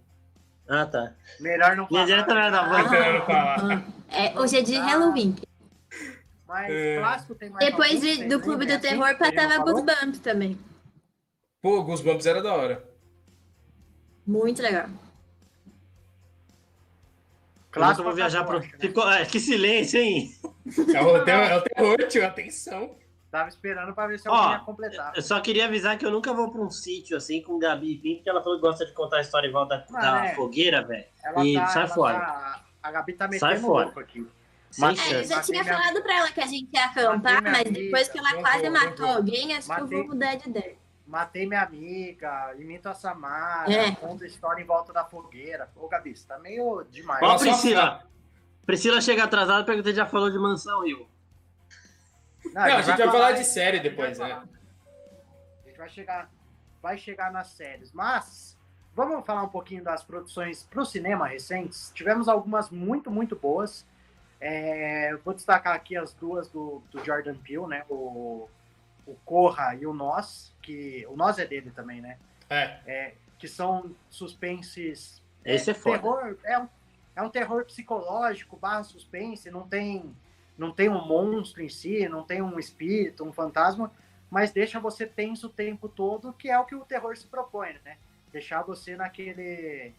[0.70, 1.12] Ah, tá.
[1.40, 2.84] Melhor não Minha direta não era da falar.
[2.90, 2.96] Band.
[3.06, 3.84] Eu não falar.
[4.14, 4.86] É, hoje é de Ah.
[4.86, 5.36] Halloween.
[6.46, 6.98] Mas É.
[7.00, 8.90] clássico tem mais Depois de- do Clube do É assim?
[8.90, 9.58] Terror não passava?
[9.64, 10.60] Goosebumps também.
[11.62, 12.84] Pô, Goosebumps era da hora.
[14.28, 14.88] Muito legal.
[17.72, 18.60] Clássico, eu vou viajar pro.
[18.60, 18.70] Né?
[18.80, 19.10] Ficou...
[19.12, 20.32] É, que silêncio, hein?
[20.94, 22.96] É o, terror, é o terror, tio, atenção.
[23.32, 25.14] Tava esperando pra ver se Ó, alguém ia completar.
[25.16, 27.98] Eu só queria avisar que eu nunca vou pra um sítio assim com Gabi e
[27.98, 30.36] Pim, porque ela falou que gosta de contar a história em volta da, da é.
[30.36, 31.06] fogueira, velho.
[31.46, 32.20] E tá, sai fora.
[32.20, 33.86] tá- a Gabi tá Sai metendo fora.
[33.86, 34.28] louco aqui.
[34.78, 37.42] Mas- É, eu já tinha minha- falado pra ela que a gente ia Matei acampar,
[37.44, 37.72] mas amiga.
[37.72, 39.16] depois que ela quase matou vou.
[39.16, 39.84] alguém, acho que Matei.
[39.98, 40.76] eu vou mudar de ideia.
[41.12, 43.92] Matei minha amiga, imito a Samara, É.
[43.92, 45.70] conta história em volta da fogueira.
[45.76, 47.22] Ô, Gabi, você tá meio demais.
[47.22, 48.08] Ó, Priscila.
[48.66, 51.06] Priscila chega atrasada porque você já falou de Mansão Rio.
[52.46, 54.44] Não, Não, a gente vai falar de série a gente depois, vai né?
[55.66, 56.30] A gente vai chegar,
[56.82, 57.92] vai chegar nas séries.
[57.92, 58.58] Mas
[58.96, 61.92] vamos falar um pouquinho das produções para o cinema recentes.
[61.94, 63.86] Tivemos algumas muito, muito boas.
[64.40, 67.84] É, vou destacar aqui as duas do, do Jordan Peele, né?
[67.90, 68.48] O,
[69.12, 72.18] o Corra e o Nós, que o Nós é dele também, né?
[72.50, 73.14] É.
[73.38, 75.22] que são suspenses.
[75.44, 76.00] Esse é foda.
[76.00, 76.70] Terror, é, um,
[77.16, 80.16] é um terror psicológico, barra suspense, não tem,
[80.58, 83.92] não tem um monstro em si, não tem um espírito, um fantasma,
[84.30, 87.78] mas deixa você tenso o tempo todo, que é o que o terror se propõe,
[87.84, 87.98] né?
[88.32, 89.94] Deixar você naquele.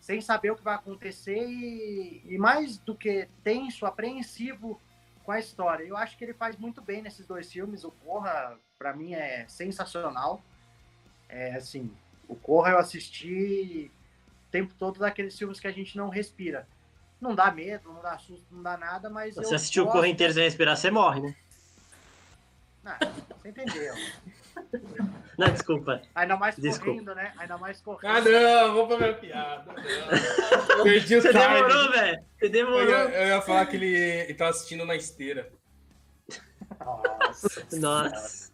[0.00, 4.80] sem saber o que vai acontecer e, e mais do que tenso, apreensivo
[5.30, 5.84] com a história.
[5.84, 7.84] Eu acho que ele faz muito bem nesses dois filmes.
[7.84, 10.42] O Corra, para mim, é sensacional.
[11.28, 11.88] É assim,
[12.26, 13.92] o Corra eu assisti
[14.48, 16.66] o tempo todo daqueles filmes que a gente não respira.
[17.20, 19.34] Não dá medo, não dá susto, não dá nada, mas.
[19.34, 21.36] Se você assistiu o Corre inteiro sem respirar, você morre, né?
[22.82, 22.96] Não,
[23.40, 23.94] você entendeu.
[25.38, 26.02] Não, desculpa.
[26.14, 26.92] Ainda mais Desculpa.
[26.92, 27.32] correndo, né?
[27.38, 28.10] Ainda mais correndo.
[28.10, 29.74] Ah, não, vou pra minha piada.
[30.82, 31.42] Perdi o Você time.
[31.44, 32.24] demorou, velho.
[32.38, 32.88] Você Eu demorou.
[32.88, 35.50] ia, eu ia falar que ele, ele tava assistindo na esteira.
[36.78, 37.66] Nossa.
[37.78, 38.52] Nossa.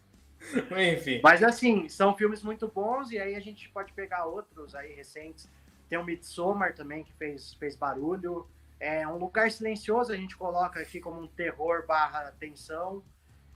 [0.93, 1.21] Enfim.
[1.23, 5.49] Mas assim, são filmes muito bons e aí a gente pode pegar outros aí recentes.
[5.89, 8.47] Tem o Midsommar também que fez, fez barulho.
[8.79, 13.03] É um lugar silencioso a gente coloca aqui como um terror barra tensão.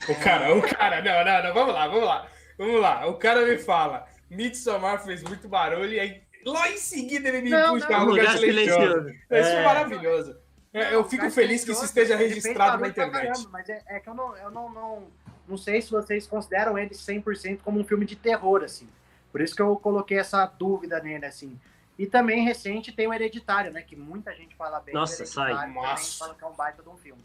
[0.09, 2.27] O cara, o cara, não, não, não, vamos lá, vamos lá.
[2.59, 3.07] Vamos lá.
[3.07, 7.51] O cara me fala, Midsommar fez muito barulho e aí lá em seguida ele me
[7.51, 7.97] Não, puxa não.
[7.97, 8.81] a Um lugar lugar silencioso.
[8.81, 9.09] silencioso.
[9.11, 9.65] Isso é É.
[9.65, 10.37] maravilhoso.
[10.73, 13.27] É, Não, eu fico feliz que isso esteja registrado na internet.
[13.33, 15.07] caramba, mas é, é que eu, não, eu não, não,
[15.49, 18.89] não sei se vocês consideram ele 100% como um filme de terror, assim.
[19.33, 21.59] Por isso que eu coloquei essa dúvida nele, assim.
[21.99, 23.83] E também recente tem o Hereditário, né?
[23.83, 24.95] Que muita gente fala bem.
[24.95, 25.71] do Nossa, sai.
[25.73, 26.19] Nossa.
[26.19, 27.23] Fala que é um baita de um filme.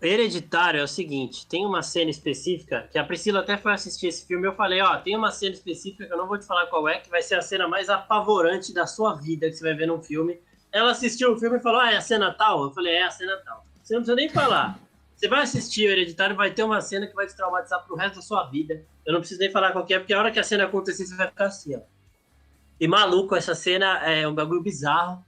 [0.00, 4.26] Hereditário é o seguinte, tem uma cena específica, que a Priscila até foi assistir esse
[4.26, 6.88] filme, eu falei, ó, tem uma cena específica que eu não vou te falar qual
[6.88, 9.86] é, que vai ser a cena mais apavorante da sua vida que você vai ver
[9.86, 10.38] num filme.
[10.72, 12.64] Ela assistiu o filme e falou, ah, é a cena tal?
[12.64, 13.64] Eu falei, é a cena tal.
[13.82, 14.78] Você não precisa nem falar.
[15.14, 18.16] Você vai assistir o Hereditário, vai ter uma cena que vai te traumatizar pro resto
[18.16, 18.84] da sua vida.
[19.04, 21.16] Eu não preciso nem falar qual é, porque a hora que a cena acontecer, você
[21.16, 21.80] vai ficar assim, ó.
[22.78, 25.24] E maluco, essa cena é um bagulho bizarro,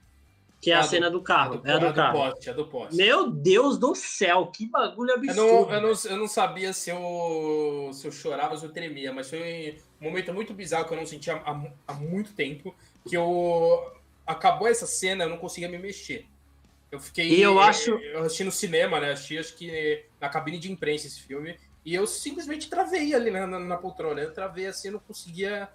[0.61, 1.61] que é a, A do- cena do carro.
[1.63, 2.17] é a é do carro.
[2.17, 2.95] poste, é do poste.
[2.95, 5.41] Meu Deus do céu, que bagulho Eu absurdo.
[5.41, 9.13] não, eu, não, eu não sabia se eu, se eu chorava ou se eu tremia,
[9.13, 12.75] mas foi um momento muito bizarro que eu não sentia há, há muito tempo.
[13.07, 13.93] Que eu.
[14.27, 16.25] Acabou essa cena, eu não conseguia me mexer.
[16.91, 17.29] Eu fiquei.
[17.29, 19.11] E eu acho- Eu assisti no cinema, né?
[19.13, 21.57] Assisti, acho que na cabine de imprensa esse filme.
[21.85, 24.19] E eu simplesmente travei ali na, na, na poltrona.
[24.21, 25.69] Eu travei assim, eu não conseguia.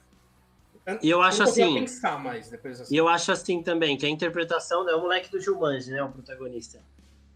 [1.03, 4.09] E eu acho assim- pensar mais depois dessa E eu acho assim também, que a
[4.09, 6.03] interpretação é o moleque do Jumanji, né?
[6.03, 6.79] O protagonista.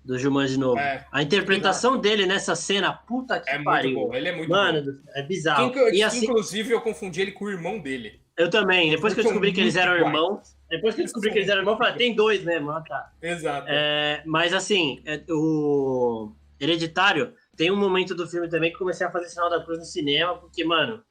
[0.05, 0.78] Do Jumanji novo.
[0.78, 3.94] É, A interpretação dele nessa cena, puta que é muito pariu.
[3.94, 4.14] bom.
[4.14, 4.99] Ele é muito Mano, bom.
[5.14, 5.70] é bizarro.
[5.72, 8.20] Que, e assim, Inclusive, eu confundi ele com o irmão dele.
[8.36, 8.90] eu também.
[8.90, 11.49] Depois que eu descobri que eles muito eram irmãos, depois que eu descobri que eles
[11.49, 12.70] eram irmãos, eu falei, tem dois mesmo.
[12.70, 13.12] Ah, tá.
[13.20, 13.66] Exato.
[13.68, 19.07] É, mas assim, é, o Hereditário tem um momento do filme também que eu comecei
[19.07, 21.03] a fazer sinal da cruz no cinema, porque, mano,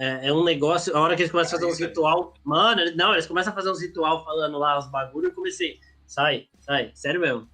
[0.00, 0.96] é, é um negócio.
[0.96, 2.34] A hora que eles começam a fazer Ah, uns é- ritual.
[2.44, 5.78] Mano, não, eles começam a fazer uns ritual falando lá os bagulho, eu comecei.
[6.06, 7.48] Sai, sai, sério mesmo.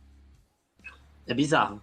[1.26, 1.82] É bizarro.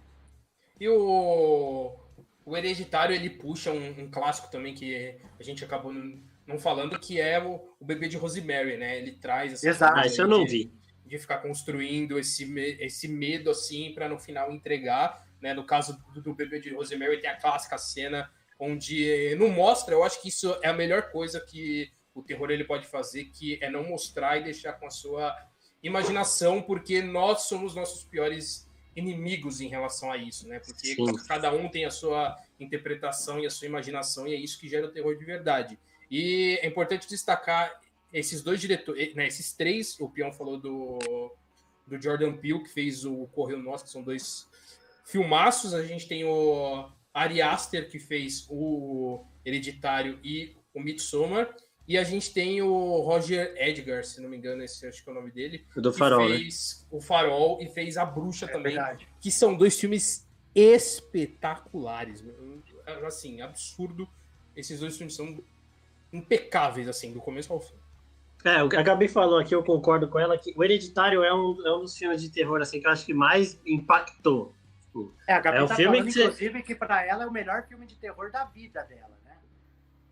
[0.80, 1.96] E o,
[2.44, 6.98] o Hereditário, ele puxa um, um clássico também que a gente acabou não, não falando,
[6.98, 8.98] que é o, o Bebê de Rosemary, né?
[8.98, 9.98] Ele traz essa Exato.
[9.98, 10.72] Ah, isso eu aí não de, vi.
[11.06, 12.44] de ficar construindo esse,
[12.80, 15.54] esse medo, assim, para no final entregar, né?
[15.54, 20.02] No caso do, do Bebê de Rosemary, tem a clássica cena onde não mostra, eu
[20.02, 23.70] acho que isso é a melhor coisa que o terror ele pode fazer, que é
[23.70, 25.36] não mostrar e deixar com a sua
[25.82, 30.58] imaginação, porque nós somos nossos piores inimigos em relação a isso, né?
[30.58, 31.14] Porque Sim.
[31.28, 34.86] cada um tem a sua interpretação e a sua imaginação, e é isso que gera
[34.86, 35.78] o terror de verdade.
[36.10, 37.80] E é importante destacar
[38.12, 40.98] esses dois diretores, né, esses três, o Pião falou do,
[41.86, 44.48] do Jordan Peele, que fez o Correio Nosso, que são dois
[45.04, 45.74] filmaços.
[45.74, 46.88] A gente tem o
[47.18, 51.54] Ari Aster, que fez o Hereditário e o Midsommar.
[51.86, 55.12] E a gente tem o Roger Edgar, se não me engano, esse acho que é
[55.12, 55.64] o nome dele.
[55.74, 56.98] Do Farol, que fez né?
[56.98, 58.74] o Farol e fez A Bruxa É também.
[58.74, 59.08] verdade.
[59.20, 62.22] Que são dois filmes espetaculares.
[63.06, 64.08] Assim, absurdo.
[64.54, 65.42] Esses dois filmes são
[66.12, 67.74] impecáveis, assim, do começo ao fim.
[68.44, 71.34] É, o que a Gabi falou aqui, eu concordo com ela, que o Hereditário é
[71.34, 74.54] um, é um dos filmes de terror, assim, que eu acho que mais impactou.
[75.26, 77.26] É, a Gabi É o tá filme falando, que você- inclusive, que pra ela é
[77.26, 79.36] o melhor filme de terror da vida dela, né?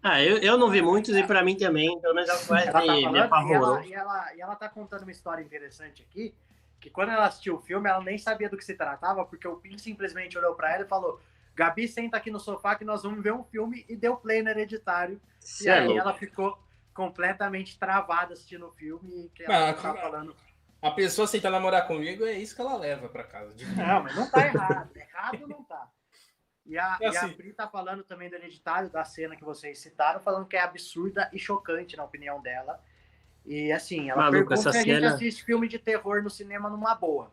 [0.03, 2.67] Ah, eu, eu não vi muitos e pra mim também, pelo menos é que mais
[2.69, 3.77] Ela tá me, me falando, e apavorou.
[3.79, 6.35] ela, e, ela, e ela tá contando uma história interessante aqui,
[6.81, 9.57] que quando ela assistiu o filme, ela nem sabia do que se tratava, porque o
[9.57, 11.21] Pim simplesmente olhou pra ela e falou,
[11.55, 14.51] Gabi, senta aqui no sofá que nós vamos ver um filme, e deu play no
[14.51, 15.21] Hereditário.
[15.41, 16.01] Cê E é aí louco.
[16.01, 16.57] ela ficou
[16.95, 20.01] completamente travada assistindo o filme, e que ela Ah, tá cara.
[20.03, 20.37] falando...
[20.87, 23.53] A pessoa aceita namorar comigo, é isso que ela leva pra casa.
[23.55, 24.91] De- Não, mas não tá errado.
[24.97, 25.91] Errado não tá.
[26.65, 27.33] E a, É e a assim.
[27.35, 31.29] Pri tá falando também do hereditário, da cena que vocês citaram, falando que é absurda
[31.33, 32.83] e chocante na opinião dela.
[33.45, 36.29] E assim, ela Maluco, pergunta essa se a gente cena- assiste filme de terror no
[36.31, 37.31] cinema numa boa.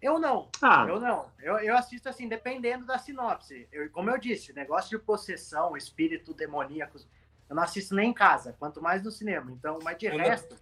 [0.00, 1.30] Eu não, Ah, eu não.
[1.40, 3.68] Eu, eu assisto assim, dependendo da sinopse.
[3.70, 6.98] Eu, como eu disse, negócio de possessão, espírito demoníaco,
[7.48, 9.50] eu não assisto nem em casa, quanto mais no cinema.
[9.52, 10.54] Então, mas de Eu resto.
[10.54, 10.60] não,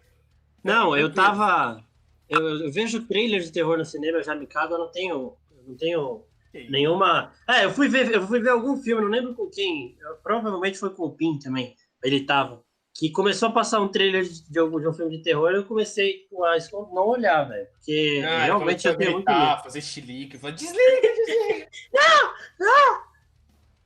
[0.97, 1.15] eu tranquilo.
[1.15, 1.85] tava.
[2.29, 5.37] Eu, eu vejo trailer de terror no cinema, eu já me cago, eu não tenho.
[5.57, 6.25] Eu não tenho
[6.69, 7.33] nenhuma.
[7.49, 9.97] É, eu fui ver, eu fui ver algum filme, não lembro com quem.
[10.01, 11.75] eu- provavelmente foi com o Pim também.
[12.03, 12.63] Ele tava.
[12.93, 15.65] Que começou a passar um trailer de, de algum de um filme de terror, eu
[15.65, 16.57] comecei tipo, a
[16.93, 17.67] não olhar, velho.
[17.73, 19.63] Porque Ah, realmente eu eu tenho muito medo.
[19.63, 20.75] fazer chilique, falar, desliga,
[21.27, 21.69] desliga.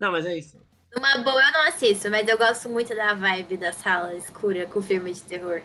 [0.01, 0.61] Não, mas é isso.
[0.95, 4.81] Numa boa eu não assisto, mas eu gosto muito da vibe da sala escura com
[4.81, 5.61] filme de terror.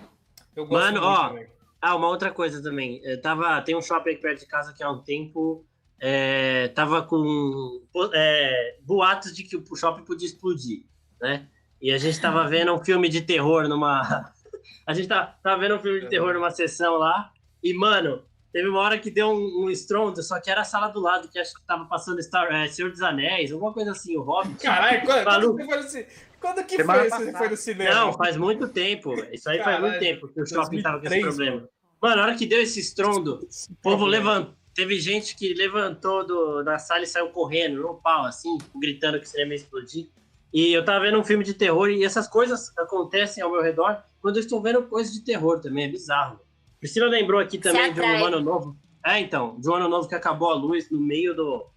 [0.56, 1.48] Eu gosto Mano, ó, também.
[1.82, 3.00] Ah, uma outra coisa também.
[3.04, 5.66] Eu tava, tem um shopping aqui perto de casa que há um tempo
[6.00, 7.82] é, tava com
[8.14, 10.84] é, boatos de que o shopping podia explodir,
[11.22, 11.48] né?
[11.82, 14.32] E a gente tava vendo um filme de terror numa.
[14.86, 17.32] A gente tava, tava vendo um filme de terror numa sessão lá.
[17.64, 20.88] E, mano, teve uma hora que deu um, um estrondo, só que era a sala
[20.88, 24.18] do lado, que acho que tava passando Star, é, Senhor dos Anéis, alguma coisa assim,
[24.18, 24.64] o Hobbit.
[24.64, 25.64] Caralho, quando, quando Maluco.
[25.66, 26.08] foi no ci-
[26.40, 27.18] Quando que Semana foi isso?
[27.18, 27.38] Passada.
[27.38, 27.96] foi no cinema?
[27.96, 29.14] Não, faz muito tempo.
[29.32, 31.70] Isso aí faz Caralho, muito tempo que o shopping tava com esse 2003, problema.
[32.02, 32.16] mano.
[32.16, 34.54] Na hora que deu esse estrondo, Esse O povo levantou.
[34.74, 39.26] Teve gente que levantou do, da sala e saiu correndo, no pau, assim, gritando que
[39.26, 40.08] o cinema ia explodir.
[40.54, 44.02] E eu tava vendo um filme de terror e essas coisas acontecem ao meu redor
[44.22, 46.40] quando eu estou vendo coisas de terror também, é bizarro.
[46.80, 48.78] Priscila lembrou aqui também de um ano novo.
[49.06, 51.70] É, então, de um ano novo que acabou a luz no meio do,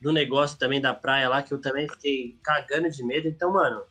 [0.00, 3.28] do negócio também da praia lá, que eu também fiquei cagando de medo.
[3.28, 3.82] Então, mano,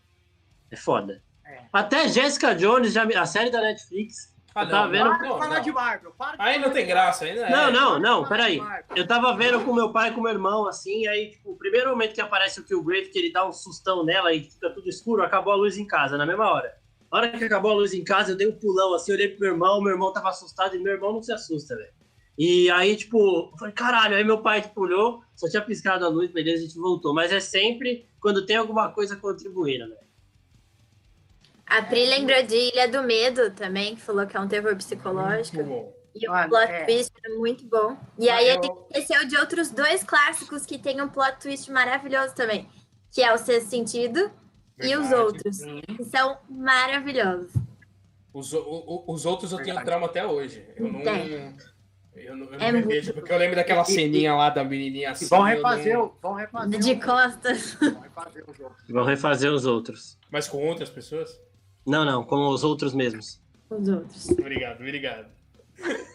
[0.73, 1.21] é foda.
[1.45, 1.61] É.
[1.71, 5.37] Até Jessica Jones, já, a série da Netflix, Ah, eu tava vendo- Para de não,
[5.39, 5.61] falar não.
[5.63, 6.11] de Marvel.
[6.15, 7.49] Para de Aí não tem graça, ainda é.
[7.49, 8.61] Não, não, de não, falar peraí.
[8.95, 11.89] Eu tava vendo com meu pai e com meu irmão, assim, aí, tipo, o primeiro
[11.89, 15.23] momento que aparece o Killgrave, que ele dá um sustão nela e fica tudo escuro,
[15.23, 16.71] acabou a luz em casa, na mesma hora.
[17.09, 19.39] A hora que acabou a luz em casa, eu dei um pulão, assim, olhei pro
[19.39, 21.91] meu irmão, meu irmão tava assustado, e meu irmão não se assusta, velho.
[22.37, 23.17] E aí, tipo,
[23.51, 26.67] eu falei, caralho, aí meu pai, tipo, olhou, só tinha piscado a luz, beleza, a
[26.67, 27.13] gente voltou.
[27.13, 29.95] Mas é sempre quando tem alguma coisa contribuindo, né?
[31.65, 35.57] A Pri lembrou de Ilha do Medo também, que falou que é um terror psicológico.
[35.57, 35.93] Muito bom.
[36.15, 36.83] E o plot é.
[36.85, 37.97] twist é muito bom.
[38.19, 41.71] E aí eu- a gente esqueceu de outros dois clássicos que tem um plot twist
[41.71, 42.69] maravilhoso também.
[43.11, 44.31] Que é o Sexto Sentido
[44.79, 45.15] e os Verdade.
[45.15, 45.57] outros.
[45.97, 47.51] Que são maravilhosos.
[48.31, 48.59] Os, o-
[49.07, 49.85] o- os outros eu tenho Verdade.
[49.87, 50.63] trauma até hoje.
[50.75, 51.01] Eu não.
[51.01, 51.55] Tem.
[52.15, 55.11] Eu não, eu É não muito revejo, porque eu lembro daquela ceninha lá da menininha
[55.11, 55.25] assim.
[55.25, 57.73] vão refazer, não- vão refazer De costas.
[57.73, 58.75] vão refazer o jogo.
[58.87, 60.17] Vão refazer os outros.
[60.29, 61.41] Mas com outras pessoas?
[61.85, 63.41] Não, não, com os outros mesmos.
[63.69, 64.29] Os outros.
[64.29, 65.27] Obrigado, obrigado.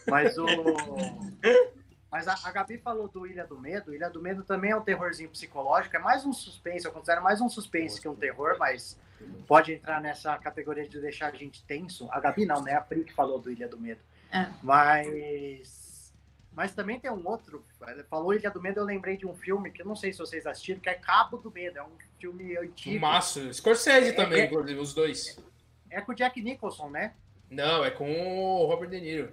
[0.08, 0.46] Mas o.
[2.10, 3.94] Mas a, a Gabi falou do Ilha do Medo.
[3.94, 5.94] Ilha do Medo também é um terrorzinho psicológico.
[5.94, 6.86] É mais um suspense.
[6.86, 8.98] Eu considero mais um suspense que um terror, mas
[9.46, 12.08] pode entrar nessa categoria de deixar a gente tenso.
[12.10, 12.74] A Gabi não, né?
[12.74, 14.00] A Pri que falou do Ilha do Medo.
[14.32, 14.46] É.
[14.62, 15.86] Mas.
[16.52, 17.62] Mas também tem um outro.
[18.08, 20.46] Falou Ilha do Medo, eu lembrei de um filme que eu não sei se vocês
[20.46, 21.78] assistiram, que é Cabo do Medo.
[21.78, 23.00] É um filme antigo.
[23.00, 23.52] Maço.
[23.52, 25.38] Scorsese É, também, é- inclusive, os dois.
[25.90, 27.14] É com o Jack Nicholson, né?
[27.50, 28.08] Não, é com
[28.62, 29.32] o Robert De Niro.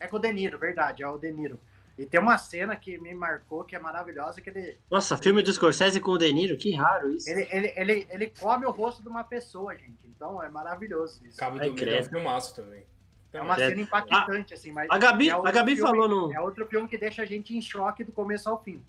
[0.00, 1.58] É com o De Niro, verdade, é o De Niro.
[1.98, 5.50] E tem uma cena que me marcou, que é maravilhosa, que ele, Nossa, filme do
[5.52, 7.30] Scorsese com o De Niro, que raro isso.
[7.30, 9.96] ele, ele, ele, ele come o rosto de uma pessoa, gente.
[10.04, 11.38] Então é maravilhoso isso.
[11.38, 12.84] Cabo do Medo é um filmaço também.
[13.32, 13.70] É uma credo.
[13.70, 14.88] cena impactante, assim, mas.
[14.90, 16.32] A Gabi, é a Gabi filme- falou no.
[16.34, 18.82] É outro filme que deixa a gente em choque do começo ao fim.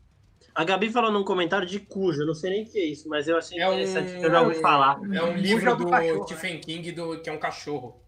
[0.58, 3.08] A Gabi falou num comentário de Cujo, eu não sei nem o que é isso,
[3.08, 5.00] mas eu achei É um- interessante, porque eu já ouvi falar.
[5.14, 8.02] É um livro é do do cachorro, Stephen King, do, que é um cachorro.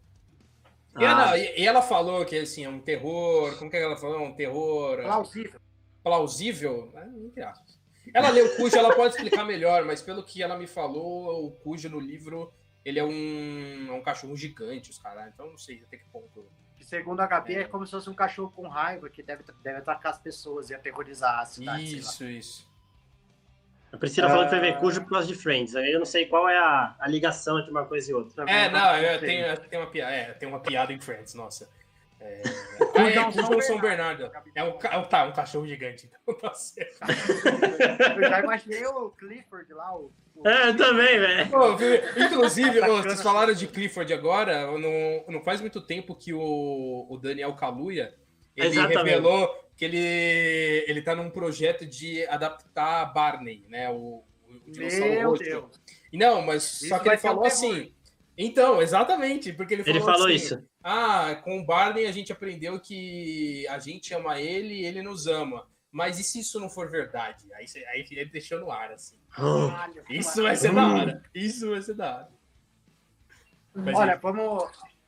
[1.00, 3.56] E, Ah, ela, e ela falou que assim, é um terror.
[3.60, 4.16] Como que ela falou?
[4.16, 5.60] É um terror Plausível.
[6.04, 6.92] plausível.
[6.92, 7.54] né?
[8.16, 11.52] Ela leu o Cujo, ela pode explicar melhor, mas pelo que ela me falou, o
[11.52, 12.52] Cujo no livro
[12.84, 15.32] ele é um, é um cachorro gigante, os caras.
[15.32, 16.48] Então não sei até que ponto.
[16.80, 19.80] Que segundo a Gabi é como se fosse um cachorro com raiva que deve, deve
[19.80, 21.86] atacar as pessoas e aterrorizar a cidade.
[21.86, 22.02] sei lá.
[22.02, 22.72] Isso, isso.
[23.92, 24.80] a Priscila falou que foi ver Ah.
[24.80, 25.76] Cujo por causa de Friends.
[25.76, 28.50] Aí eu não sei qual é a, a ligação entre uma coisa e outra.
[28.50, 29.28] É, não, é, sei.
[29.28, 31.70] tem, tem, uma piada, é, tem uma piada em Friends, nossa.
[32.22, 32.42] É,
[32.96, 34.24] ah, é é, São São Bernardo.
[34.30, 34.52] Bernardo.
[34.56, 37.00] É um, ca- é um- tá, um cachorro gigante, então tá certo.
[38.18, 40.12] Eu já imaginei o Clifford lá, o.
[40.36, 41.50] o- É, eu também, velho.
[42.18, 47.18] Inclusive, ô, vocês falaram de Clifford agora, não, não faz muito tempo que o, o
[47.18, 48.14] Daniel Kaluuya
[48.56, 48.98] ele Exatamente.
[48.98, 53.90] revelou que ele, ele tá num projeto de adaptar Barney, né?
[53.90, 54.24] O,
[54.68, 55.44] o dinossauro Meu roxo.
[55.44, 55.82] Deus.
[56.12, 57.94] Não, mas só Isso que ele falou assim.
[58.38, 60.69] Então, exatamente, porque ele falou, Ele falou assim, isso.
[60.84, 65.28] Ah, com o Barney a gente aprendeu que a gente ama ele e ele nos
[65.28, 65.68] ama.
[65.92, 67.52] Mas e se isso não for verdade?
[67.54, 69.18] Aí, aí ele deixou no ar, assim.
[69.30, 71.24] Caralho, Isso vai ser da hora.
[71.34, 72.30] Isso vai ser da hora.
[73.74, 74.64] Mas Olha, ele- vamos.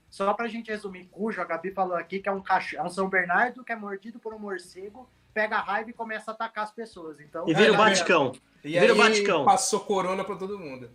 [0.10, 2.90] Só pra gente resumir, Cujo, a Gabi falou aqui que é um cachorro, é um
[2.90, 6.66] São Bernardo que é mordido por um morcego, pega a raiva e começa a atacar
[6.66, 7.20] as pessoas.
[7.22, 8.34] Então, E vira o Baticão.
[8.62, 9.46] e vira o aí Baticão.
[9.46, 10.92] passou corona pra todo mundo.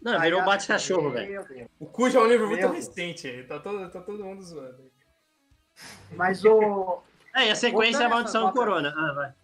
[0.00, 1.68] Não, virou o Bate-Cachorro, velho.
[1.80, 2.86] O Cujo é um livro muito Meu Deus.
[2.86, 3.44] recente.
[3.44, 4.90] Tá todo, tá todo mundo zoando.
[6.12, 7.02] Mas o.
[7.34, 8.94] É, e a sequência é a Maldição Corona.
[8.96, 9.34] Ah, vai.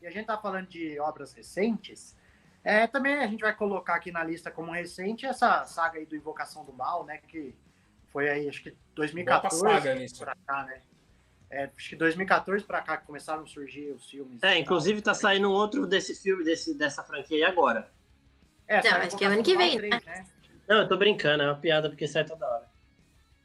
[0.00, 2.16] E a gente tá falando de obras recentes.
[2.64, 6.16] É, também a gente vai colocar aqui na lista como recente essa saga aí do
[6.16, 7.18] Invocação do Mal, né?
[7.28, 7.54] Que
[8.12, 10.18] foi aí, acho que 2014 Bota saga nisso.
[10.18, 10.80] pra cá, né?
[11.50, 14.42] É, acho que 2014 pra cá que começaram a surgir os filmes.
[14.42, 17.90] É, inclusive tá saindo um outro desse filme, desse, dessa franquia aí agora.
[18.68, 20.26] É, Não, saiu acho que é ano que vem, do Mal 3, né?
[20.68, 22.72] Não, eu tô brincando, é uma piada porque sai toda hora.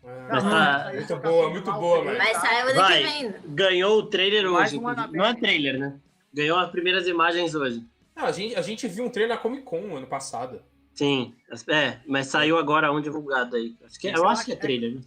[0.03, 2.39] Mas Ah, tá- saiu muito boa, muito boa, 3, Mas tá?
[2.39, 2.97] sai ano Vai.
[3.03, 3.35] que vem.
[3.55, 4.79] Ganhou o trailer Mais hoje.
[4.79, 5.11] um.
[5.11, 5.99] Não é trailer, né?
[6.33, 7.85] Ganhou as primeiras imagens hoje.
[8.15, 10.61] Ah, a, gente, a gente viu um trailer na Comic Con ano passado.
[10.93, 11.35] Sim,
[11.69, 13.75] é, mas saiu agora um divulgado aí.
[13.85, 14.95] Acho que, eu acho que é trailer.
[14.95, 15.01] né?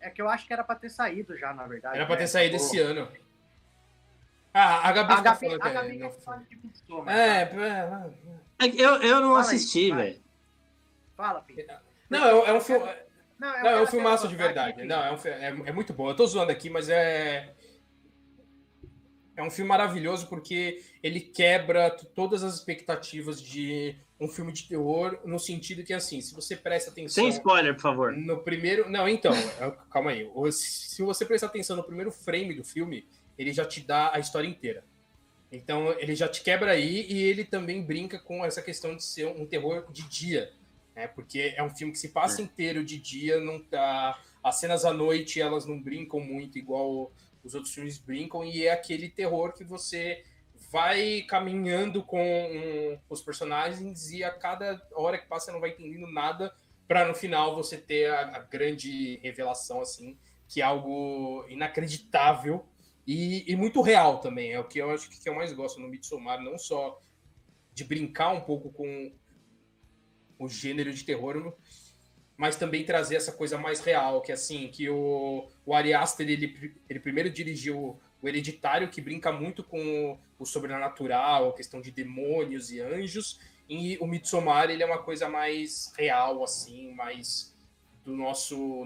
[0.00, 1.96] É que eu acho que era pra ter saído já, na verdade.
[1.96, 2.20] Era pra né?
[2.22, 3.08] ter saído esse ano.
[4.52, 6.42] Ah, a Gabi, A tá Gabi, a é- Gabi É, tá?
[7.12, 7.44] é, É
[8.60, 10.20] Eu, eu não Fala assisti, velho.
[11.16, 11.76] Fala, Pedro.
[12.08, 12.84] Não, é, é um filme.
[13.38, 14.70] Não, eu Não, é um filmaço de botar verdade.
[14.80, 16.08] aqui, Não, é, um fi- é, é muito bom.
[16.08, 17.54] Eu tô zoando aqui, mas é.
[19.36, 25.18] É um filme maravilhoso porque ele quebra todas as expectativas de um filme de terror,
[25.24, 27.24] no sentido que, assim, se você presta atenção.
[27.24, 28.12] Sem spoiler, por favor.
[28.12, 28.88] No primeiro.
[28.88, 30.30] Não, então, é- calma aí.
[30.52, 34.46] Se você prestar atenção no primeiro frame do filme, ele já te dá a história
[34.46, 34.84] inteira.
[35.56, 39.26] Então, ele já te quebra aí e ele também brinca com essa questão de ser
[39.26, 40.52] um terror de dia.
[40.94, 41.06] Né?
[41.06, 44.20] Porque é um filme que se passa inteiro de dia, não tá.
[44.42, 47.12] As cenas à noite elas não brincam muito igual
[47.44, 50.24] os outros filmes brincam, e é aquele terror que você
[50.72, 55.70] vai caminhando com um, os personagens e a cada hora que passa você não vai
[55.70, 56.52] entendendo nada
[56.88, 60.16] para no final você ter a, a grande revelação assim
[60.48, 62.66] que é algo inacreditável
[63.06, 65.88] e, e muito real também é o que eu acho que eu mais gosto no
[65.88, 67.00] Midsommar não só
[67.72, 69.12] de brincar um pouco com
[70.38, 71.54] o gênero de terror
[72.36, 76.74] mas também trazer essa coisa mais real que assim que o, o Ari Aster ele,
[76.88, 82.70] ele primeiro dirigiu o Hereditário que brinca muito com o sobrenatural a questão de demônios
[82.70, 83.38] e anjos
[83.68, 87.54] e o Midsommar ele é uma coisa mais real assim mais
[88.02, 88.84] do nosso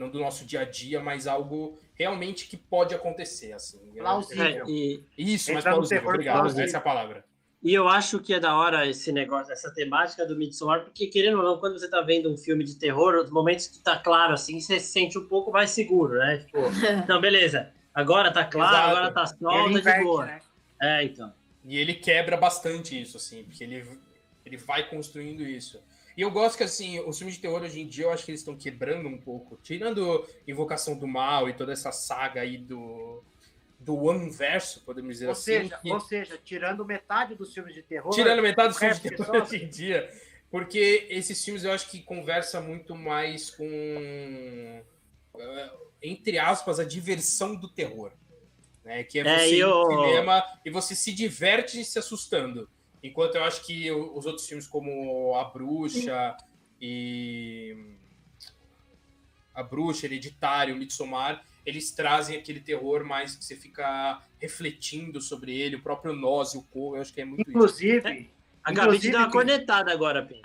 [0.00, 4.44] não do nosso dia a dia mas algo realmente que pode acontecer assim Plausível.
[4.44, 6.64] É, e, isso mas plausível, terror obrigado plausível.
[6.64, 7.24] essa é a palavra
[7.62, 11.36] e eu acho que é da hora esse negócio, essa temática do Midsommar, porque querendo
[11.36, 14.32] ou não, quando você tá vendo um filme de terror, os momentos que tá claro
[14.32, 16.38] assim, você se sente um pouco mais seguro, né?
[16.38, 16.58] Tipo,
[17.06, 17.70] não, beleza.
[17.92, 18.96] Agora tá claro, Exato.
[18.96, 20.24] agora tá solta de inverte, boa.
[20.24, 20.40] né?
[20.80, 21.34] É, então.
[21.66, 23.86] E ele quebra bastante isso, assim, porque ele,
[24.46, 25.82] ele vai construindo isso.
[26.16, 28.30] E eu gosto que, assim, os filmes de terror hoje em dia, eu acho que
[28.30, 29.58] eles estão quebrando um pouco.
[29.62, 33.22] Tirando Invocação do Mal e toda essa saga aí do,
[33.78, 35.42] do One Verso, podemos dizer Ou assim.
[35.42, 38.12] seja, que- ou seja, tirando metade dos filmes de terror.
[38.12, 40.10] tirando metade dos filmes de terror hoje em dia.
[40.50, 43.64] Porque esses filmes eu acho que conversa muito mais com,
[45.38, 45.70] eh,
[46.02, 48.12] entre aspas, a diversão do terror.
[48.84, 49.04] Né?
[49.04, 52.68] Que é É, você e ir no cinema e você se diverte se assustando.
[53.02, 56.36] Enquanto eu acho que os outros filmes como A Bruxa
[56.80, 57.76] e...
[59.54, 65.76] A Bruxa, Hereditário, Midsommar, eles trazem aquele terror mais que você fica refletindo sobre ele,
[65.76, 68.30] o próprio nós e o corpo, eu acho que é muito Inclusive, isso.
[68.64, 70.40] a Gabi te deu uma cornetada agora, Pim.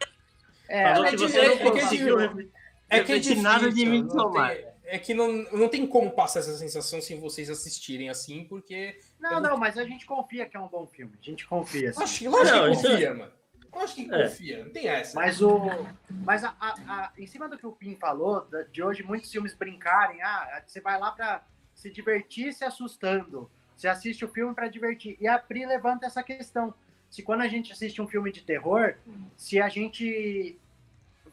[0.68, 2.42] É, Falou é que você é não de- conseguiu É que
[2.90, 4.56] é refletir nada de difícil, Tomar.
[4.56, 9.00] tem- É que não, não tem como passar essa sensação sem vocês assistirem assim, porque.
[9.20, 11.14] Não, não, mas a gente confia que é um bom filme.
[11.20, 11.90] A gente confia.
[11.90, 12.04] assim.
[12.04, 13.32] Acho que, lógico Não, que isso- confia, mano.
[13.74, 14.24] Lógico que É.
[14.24, 15.16] confia, não tem essa.
[15.16, 15.60] Mas o.
[16.10, 19.54] Mas a, a- a- em cima do que o Pim falou, de hoje muitos filmes
[19.54, 23.50] brincarem, ah, você vai lá pra se divertir se assustando.
[23.76, 25.18] Você assiste o filme pra divertir.
[25.20, 26.74] E a Pri levanta essa questão.
[27.10, 28.96] Se quando a gente assiste um filme de terror,
[29.36, 30.58] se a gente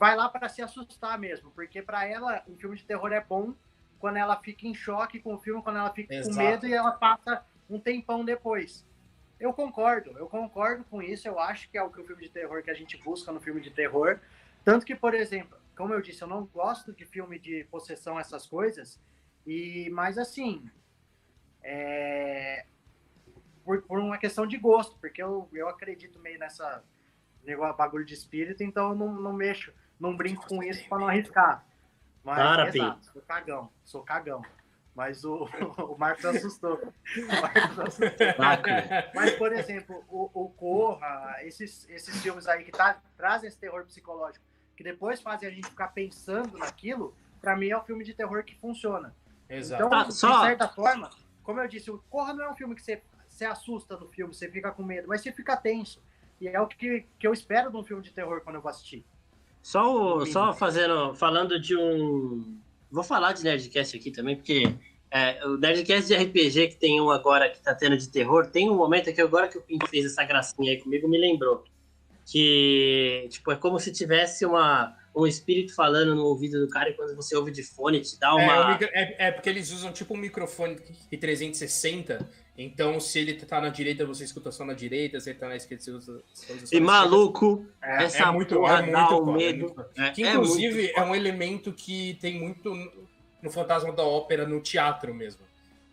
[0.02, 3.54] vai lá pra se assustar mesmo, porque pra ela um filme de terror é bom
[4.00, 6.36] quando ela fica em choque com o filme, quando ela fica Exato.
[6.36, 8.84] com medo e ela passa um tempão depois.
[9.38, 11.28] Eu concordo, eu concordo com isso.
[11.28, 13.40] Eu acho que é o que o filme de terror que a gente busca no
[13.40, 14.18] filme de terror.
[14.64, 18.44] Tanto que, por exemplo, como eu disse, eu não gosto de filme de possessão, essas
[18.44, 19.00] coisas.
[19.46, 20.68] E, mas assim,
[21.62, 22.66] é,
[23.64, 26.82] por, por uma questão de gosto, porque eu, eu acredito meio nessa
[27.44, 31.08] negócio bagulho de espírito, então eu não, não mexo, não brinco com isso para não
[31.08, 31.64] arriscar.
[32.24, 32.78] Mas, Para, Pi.
[32.78, 34.42] exato, sou cagão, sou cagão.
[34.94, 36.74] Mas o, o Marcos assustou.
[37.16, 38.26] O Marcos assustou.
[39.14, 43.84] Mas, por exemplo, o, o Corra, esses, esses filmes aí que tá, trazem esse terror
[43.86, 44.44] psicológico,
[44.76, 48.44] que depois fazem a gente ficar pensando naquilo, pra mim é um filme de terror
[48.44, 49.14] que funciona.
[49.48, 49.82] Exato.
[49.82, 51.10] Então, Tá, de só- certa forma,
[51.42, 54.32] como eu disse, o Corra não é um filme que você, você assusta no filme,
[54.34, 56.02] você fica com medo, mas você fica tenso.
[56.40, 58.70] E é o que, que eu espero de um filme de terror quando eu vou
[58.70, 59.06] assistir.
[59.62, 62.58] Só, o- só fazendo, falando de um.
[62.90, 64.74] Vou falar de Nerdcast aqui também, porque
[65.10, 68.68] é, o Nerdcast de RPG que tem um agora que tá tendo de terror, tem
[68.68, 71.64] um momento que agora que o Pink fez essa gracinha aí comigo, me lembrou.
[72.26, 76.94] Que, tipo, é como se tivesse uma, um espírito falando no ouvido do cara e
[76.94, 78.68] quando você ouve de fone, te dá É, uma.
[78.72, 80.76] micro- é- é porque eles usam tipo um microfone
[81.10, 82.28] de 360.
[82.56, 85.18] Então, se ele tá na direita, você escuta só na direita.
[85.20, 86.22] Se ele tá na esquerda, você usa
[86.70, 89.86] E maluco, É, essa é muito- porra é dá um é medo.
[89.96, 92.74] É, Que é inclusive muito é, um elemento que tem muito
[93.42, 95.40] no Fantasma da Ópera no teatro mesmo.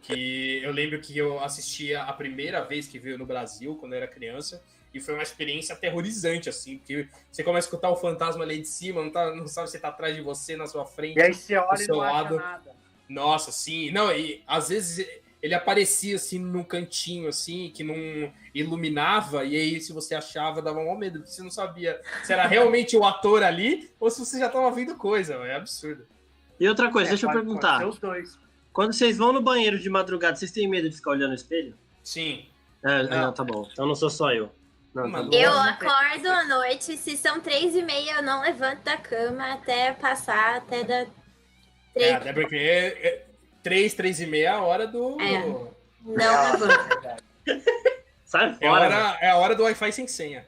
[0.02, 3.98] Que eu lembro que eu assistia a primeira vez que veio no Brasil, quando eu
[3.98, 4.62] era criança,
[4.94, 8.68] e foi uma experiência aterrorizante, assim, porque você começa a escutar o fantasma ali de
[8.68, 11.18] cima, não, tá, não sabe se tá atrás de você, na sua frente.
[11.18, 12.36] E aí você olha Do e seu não acha lado.
[12.38, 12.72] nada.
[13.08, 13.92] Nossa, sim.
[13.92, 15.08] Não, e às vezes
[15.42, 17.96] ele aparecia assim num cantinho, assim, que não
[18.54, 22.46] iluminava, e aí se você achava, dava um medo, porque você não sabia se era
[22.46, 25.36] realmente o ator ali ou se você já tava vendo coisa.
[25.36, 26.06] É absurdo.
[26.60, 27.88] E outra coisa, É, deixa eu perguntar.
[27.88, 28.38] os dois.
[28.74, 31.74] Quando vocês vão no banheiro de madrugada, vocês têm medo de ficar olhando no espelho?
[32.04, 32.46] Sim.
[32.84, 33.22] É, Não.
[33.22, 33.68] não, tá bom.
[33.72, 34.52] Então não sou só eu.
[34.94, 35.20] Não, tá.
[35.20, 35.42] Eu tem.
[35.44, 40.56] acordo à noite, se são três e meia, eu não levanto da cama até passar,
[40.58, 41.08] até da É,
[41.94, 42.14] três.
[42.16, 43.26] até porque é, é
[43.62, 45.20] três, três e meia é a hora do.
[45.22, 45.34] É.
[45.36, 45.40] É,
[46.04, 47.24] Não levanto.
[48.26, 48.72] Sai a fora.
[48.72, 50.46] hora, é a hora do Wi-Fi sem senha.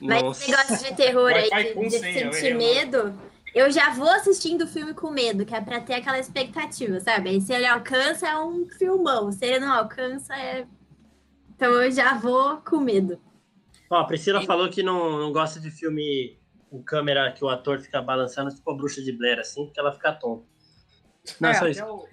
[0.00, 0.42] Mas Nossa.
[0.42, 3.18] esse negócio de terror aí, com de senha, eu sentir o medo,
[3.54, 7.30] eu já vou assistindo o filme com medo, que é pra ter aquela expectativa, sabe?
[7.30, 9.30] Aí se ele alcança, é um filmão.
[9.32, 10.64] Se ele não alcança, é.
[11.54, 13.20] Então eu já vou com medo.
[13.92, 16.38] Ó, a Priscila E- falou que não, não gosta de filme
[16.70, 19.92] com câmera que o ator fica balançando, tipo a bruxa de Blair, assim, porque ela
[19.92, 20.46] fica tonta.
[21.38, 21.84] Não, É, só isso.
[21.84, 22.06] o, o-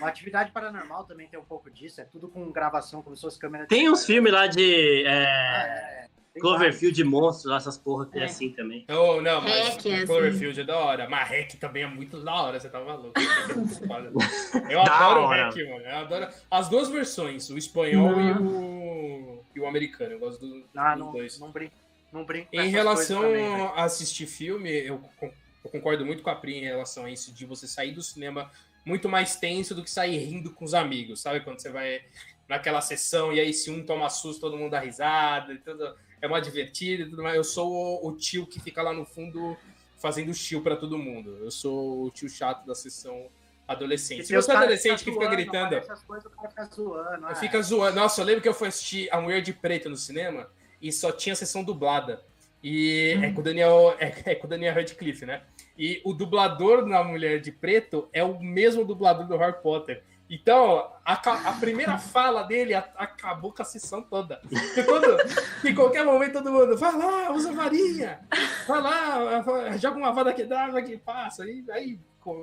[0.00, 3.20] o- a atividade paranormal também tem um pouco disso, é tudo com gravação, como se
[3.22, 6.05] fosse câmera Tem uns filmes lá de é, Ah, é, tem
[6.40, 8.24] Cloverfield de monstros, lá, essas porra que é É.
[8.24, 8.84] assim também.
[8.88, 10.06] Não, não, mas Hack, assim.
[10.06, 11.08] Cloverfield é da hora.
[11.08, 13.12] Mas Hack também é muito da hora, você tá maluco.
[14.70, 15.26] Eu adoro.
[15.26, 15.84] Hack, mano.
[15.84, 20.12] Eu adoro as duas versões, o espanhol e o, e o americano.
[20.12, 21.38] Eu gosto do- Ah, dos não, dois.
[21.38, 21.74] não brinco.
[22.12, 26.34] Não brinco com Em relação também, a assistir filme, eu, eu concordo muito com a
[26.36, 28.50] Pri em relação a isso, de você sair do cinema
[28.84, 31.40] muito mais tenso do que sair rindo com os amigos, sabe?
[31.40, 32.00] Quando você vai
[32.48, 35.94] naquela sessão e aí se um toma susto, todo mundo dá risada e tudo.
[36.20, 37.36] É uma divertida e tudo mais.
[37.36, 39.56] Eu sou o, o tio que fica lá no fundo
[39.98, 41.38] fazendo chill pra todo mundo.
[41.40, 43.28] Eu sou o tio chato da sessão
[43.66, 44.24] adolescente.
[44.26, 47.26] Se você é adolescente que fica zoando, gritando, Essas coisas, o cara fica zoando.
[47.26, 47.96] ah, Fica zoando.
[47.96, 50.48] Nossa, eu lembro que eu fui assistir A Mulher de Preto no cinema
[50.80, 52.22] e só tinha sessão dublada.
[52.62, 55.42] E é com o Daniel, é, é com o Daniel Radcliffe, né?
[55.78, 60.02] E o dublador na Mulher de Preto é o mesmo dublador do Harry Potter.
[60.28, 64.40] Então, a, a primeira fala dele a- acabou com a sessão toda.
[64.48, 65.16] Porque quando,
[65.64, 68.20] em qualquer momento todo mundo, vai lá, usa varinha,
[68.66, 71.44] vai lá, joga uma vada que dá, que passa.
[71.44, 71.98] Aí, aí,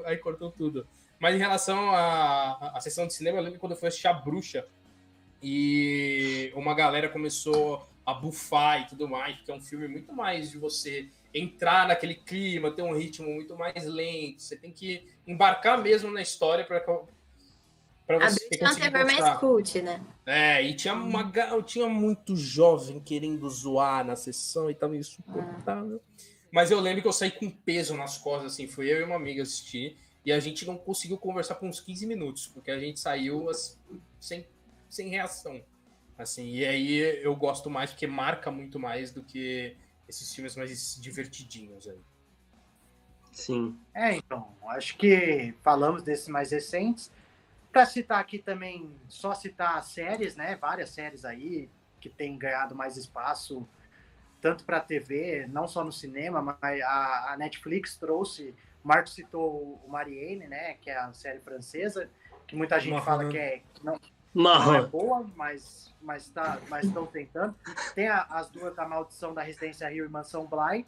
[0.05, 0.87] aí cortou tudo.
[1.19, 4.13] Mas em relação à, à sessão de cinema, eu lembro quando eu fui assistir a
[4.13, 4.65] Bruxa
[5.41, 10.49] e uma galera começou a bufar e tudo mais, porque é um filme muito mais
[10.51, 14.41] de você entrar naquele clima, ter um ritmo muito mais lento.
[14.41, 16.79] Você tem que embarcar mesmo na história para
[18.05, 20.01] para você a conseguir é mais cult, né?
[20.25, 26.01] É, e tinha uma eu tinha muito jovem querendo zoar na sessão e tava insuportável.
[26.03, 26.23] Ah.
[26.51, 29.15] Mas eu lembro que eu saí com peso nas costas, assim, foi eu e uma
[29.15, 32.99] amiga assistir, e a gente não conseguiu conversar por uns 15 minutos, porque a gente
[32.99, 33.75] saiu assim,
[34.19, 34.47] sem,
[34.89, 35.63] sem reação.
[36.17, 39.75] Assim, e aí eu gosto mais porque marca muito mais do que
[40.07, 41.99] esses filmes mais divertidinhos aí.
[43.31, 43.75] Sim.
[43.93, 47.11] É, então, acho que falamos desses mais recentes.
[47.73, 50.55] Para citar aqui também, só citar séries, né?
[50.55, 51.69] Várias séries aí
[51.99, 53.67] que têm ganhado mais espaço,
[54.39, 58.55] tanto para a TV, não só no cinema, mas a, a Netflix trouxe.
[58.83, 60.75] O Marcos citou o Marianne, né?
[60.75, 62.09] Que é a série francesa,
[62.47, 63.05] que muita gente Marrão.
[63.05, 63.99] fala que, é, que não,
[64.33, 67.55] não, é boa, mas mas tá, mas estão tentando.
[67.95, 70.85] Tem a, as duas da Maldição da Residência Rio e Mansão Bly,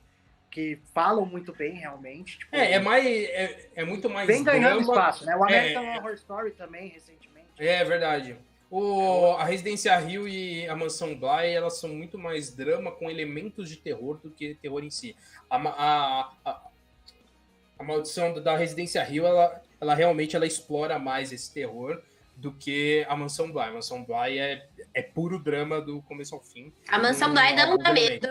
[0.50, 2.38] que falam muito bem, realmente.
[2.38, 3.06] Tipo, é, é mais.
[3.06, 4.28] É, é muito mais.
[4.28, 4.93] Vem ganhando drama.
[4.93, 5.36] espaço, né?
[5.36, 7.48] O American é, Horror Story também, recentemente.
[7.58, 8.38] É verdade.
[8.70, 13.70] O, a Residência Rio e a Mansão Bly, elas são muito mais drama com elementos
[13.70, 15.16] de terror do que terror em si.
[15.50, 16.62] A, a, a,
[17.78, 22.02] a Maldição da Residência Rio, ela, ela realmente ela explora mais esse terror
[22.36, 23.64] do que a Mansão Bly.
[23.64, 26.74] A Mansão Bly é, é puro drama do começo ao fim.
[26.88, 28.28] A Mansão Bly não dá medo.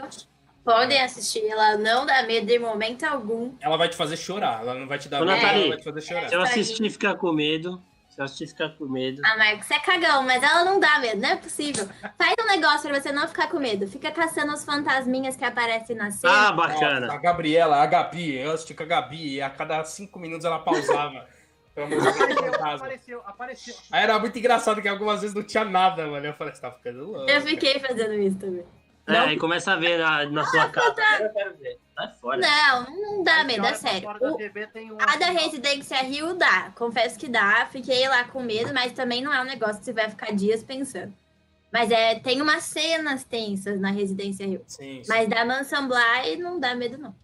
[0.65, 3.53] Podem assistir, ela não dá medo em momento algum.
[3.61, 6.01] Ela vai te fazer chorar, ela não vai te dar medo, ela vai te fazer
[6.01, 6.29] chorar.
[6.29, 9.21] Se eu assistir ficar com medo, se eu assistir ficar com medo.
[9.27, 11.87] Ah, Marcos, você é cagão, mas ela não dá medo, não é possível.
[12.17, 13.87] Faz um negócio pra você não ficar com medo.
[13.87, 16.49] Fica caçando os fantasminhas que aparecem na cena.
[16.49, 17.01] Ah, bacana.
[17.01, 20.47] Nossa, a Gabriela, a Gabi, eu assisti com a Gabi, e a cada cinco minutos
[20.47, 21.27] ela pausava.
[21.77, 23.75] Apareceu, apareceu, apareceu.
[23.91, 26.25] Aí era muito engraçado que algumas vezes não tinha nada, mano.
[26.25, 27.29] Eu falei, você tá ficando louco.
[27.29, 28.65] Eu fiquei fazendo isso também.
[29.07, 30.92] É, aí começa a ver na, na sua casa.
[30.92, 31.20] Tá...
[31.20, 31.78] Eu quero ver.
[32.20, 32.40] Fora.
[32.40, 34.09] Não, não dá medo, é sério.
[34.20, 34.36] O,
[35.00, 36.72] a da Residência Rio dá.
[36.74, 37.68] Confesso que dá.
[37.70, 40.64] Fiquei lá com medo, mas também não é um negócio que você vai ficar dias
[40.64, 41.14] pensando.
[41.72, 44.62] Mas é, tem umas cenas tensas na Residência Rio.
[44.66, 45.09] Sim, sim.
[45.09, 47.14] Mas da Mansão Bly não dá medo, não.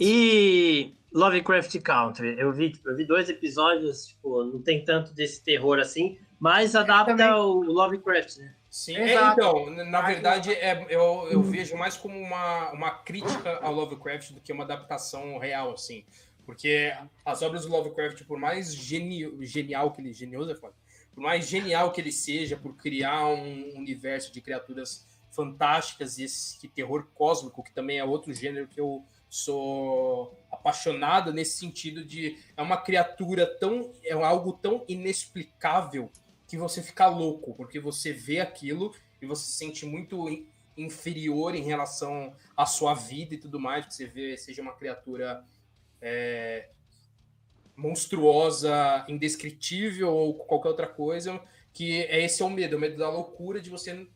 [0.00, 2.36] E Lovecraft Country.
[2.38, 7.36] Eu vi, eu vi dois episódios, tipo, não tem tanto desse terror assim, mas adapta
[7.36, 8.54] o Lovecraft, né?
[8.72, 13.70] Sim, é, então, na verdade, é, eu, eu vejo mais como uma, uma crítica ao
[13.70, 16.06] Lovecraft do que uma adaptação real, assim.
[16.46, 16.90] Porque
[17.22, 20.14] as obras do Lovecraft, por mais geni, genial que ele...
[20.14, 20.54] Genioso é.
[20.54, 26.66] Por mais genial que ele seja, por criar um universo de criaturas fantásticas e esse
[26.68, 32.62] terror cósmico, que também é outro gênero que eu sou apaixonado nesse sentido de é
[32.62, 36.10] uma criatura tão é algo tão inexplicável
[36.52, 40.26] que você fica louco porque você vê aquilo e você se sente muito
[40.76, 45.42] inferior em relação à sua vida e tudo mais que você vê seja uma criatura
[45.98, 46.68] é,
[47.74, 51.40] monstruosa indescritível ou qualquer outra coisa
[51.72, 54.06] que é esse é o medo, o medo da loucura de você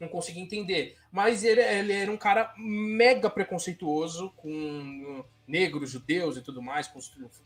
[0.00, 0.96] não conseguia entender.
[1.12, 6.90] Mas ele, ele era um cara mega preconceituoso com negros, judeus e tudo mais,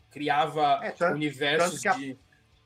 [0.09, 2.17] criava é, tanto, universos tanto de.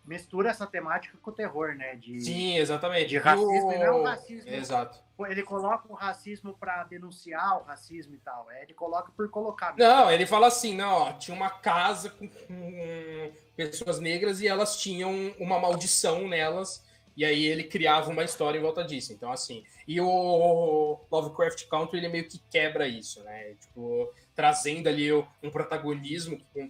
[0.06, 1.96] Mistura essa temática com o terror, né?
[1.96, 3.08] De, Sim, exatamente.
[3.08, 4.50] De racismo, e não racismo.
[4.50, 5.00] Exato.
[5.28, 8.52] Ele coloca o racismo para denunciar o racismo e tal.
[8.52, 9.74] É, ele coloca por colocar.
[9.78, 14.78] Não, ele fala assim, não, ó, tinha uma casa com, com pessoas negras e elas
[14.78, 16.84] tinham uma maldição nelas
[17.16, 19.14] e aí ele criava uma história em volta disso.
[19.14, 19.64] Então, assim.
[19.88, 23.56] E o Lovecraft Country, ele meio que quebra isso, né?
[23.62, 26.70] Tipo, trazendo ali um protagonismo com,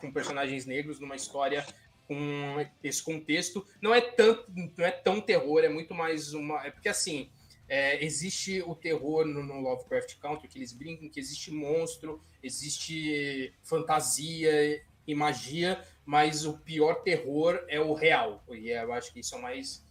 [0.00, 1.64] com personagens negros numa história
[2.06, 3.66] com esse contexto.
[3.80, 4.44] Não é, tanto,
[4.76, 6.64] não é tão terror, é muito mais uma.
[6.66, 7.30] É porque, assim.
[7.68, 13.54] É, existe o terror no, no, Lovecraft Country, que eles brincam que existe monstro, existe
[13.62, 18.44] fantasia e magia, mas o pior terror é o real.
[18.50, 19.82] E eu acho que isso é o mais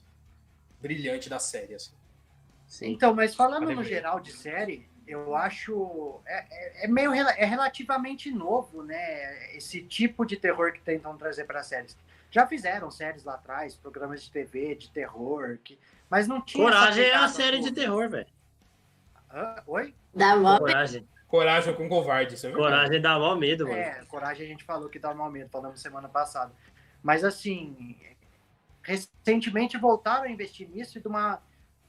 [0.80, 1.74] brilhante da série.
[1.74, 1.96] Assim.
[2.82, 8.32] Então, mas falando no geral de série, eu acho é, é, é, meio é relativamente
[8.32, 9.56] novo, né?
[9.56, 11.98] Esse tipo de terror que tentam trazer para séries.
[12.30, 15.78] Já fizeram séries lá atrás, programas de TV de terror, que,
[16.10, 16.64] mas não tinha.
[16.64, 18.28] Coragem é a série de terror, velho.
[19.68, 19.94] oi?
[20.14, 21.08] Dá mó Coragem.
[21.28, 23.78] Coragem com covarde, isso é Coragem dá mal medo, mano.
[23.78, 26.54] É, coragem a gente falou que dá mal medo, falamos semana passada.
[27.02, 27.98] Mas assim,
[28.82, 31.42] recentemente voltaram a investir nisso e de uma,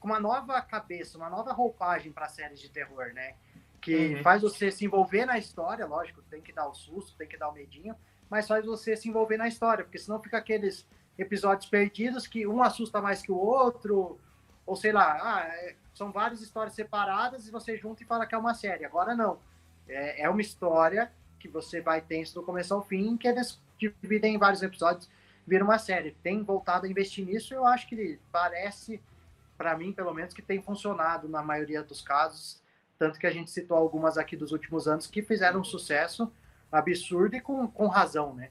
[0.03, 3.35] com uma nova cabeça, uma nova roupagem para séries de terror, né?
[3.79, 4.21] Que uhum.
[4.21, 7.47] faz você se envolver na história, lógico, tem que dar o susto, tem que dar
[7.47, 7.95] o medinho,
[8.29, 10.85] mas faz você se envolver na história, porque senão fica aqueles
[11.17, 14.19] episódios perdidos que um assusta mais que o outro,
[14.65, 18.35] ou sei lá, ah, é, são várias histórias separadas e você junta e fala que
[18.35, 18.83] é uma série.
[18.83, 19.39] Agora não.
[19.87, 24.35] É, é uma história que você vai tenso do começo ao fim, que eles dividem
[24.35, 25.09] em vários episódios,
[25.47, 26.11] vira uma série.
[26.21, 29.01] Tem voltado a investir nisso, eu acho que parece,
[29.57, 32.61] para mim, pelo menos, que tem funcionado na maioria dos casos.
[32.97, 36.31] Tanto que a gente citou algumas aqui dos últimos anos que fizeram um sucesso
[36.71, 38.49] absurdo e com, com razão, né?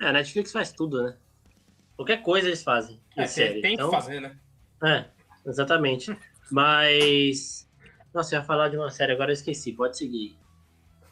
[0.00, 1.16] É, a Netflix faz tudo, né?
[1.96, 3.00] Qualquer coisa eles fazem.
[3.16, 3.60] É, série.
[3.60, 4.36] tem então, que fazer, né?
[4.84, 5.04] É,
[5.46, 6.16] exatamente.
[6.50, 7.68] Mas.
[8.12, 9.72] Nossa, eu ia falar de uma série, agora eu esqueci.
[9.72, 10.36] Pode seguir.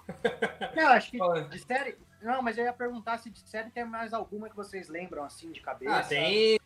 [0.77, 1.19] Não, acho que
[1.51, 1.97] de série.
[2.21, 5.51] Não, mas eu ia perguntar se de série tem mais alguma que vocês lembram, assim,
[5.53, 5.97] de cabeça.
[5.97, 6.59] Ah, tem.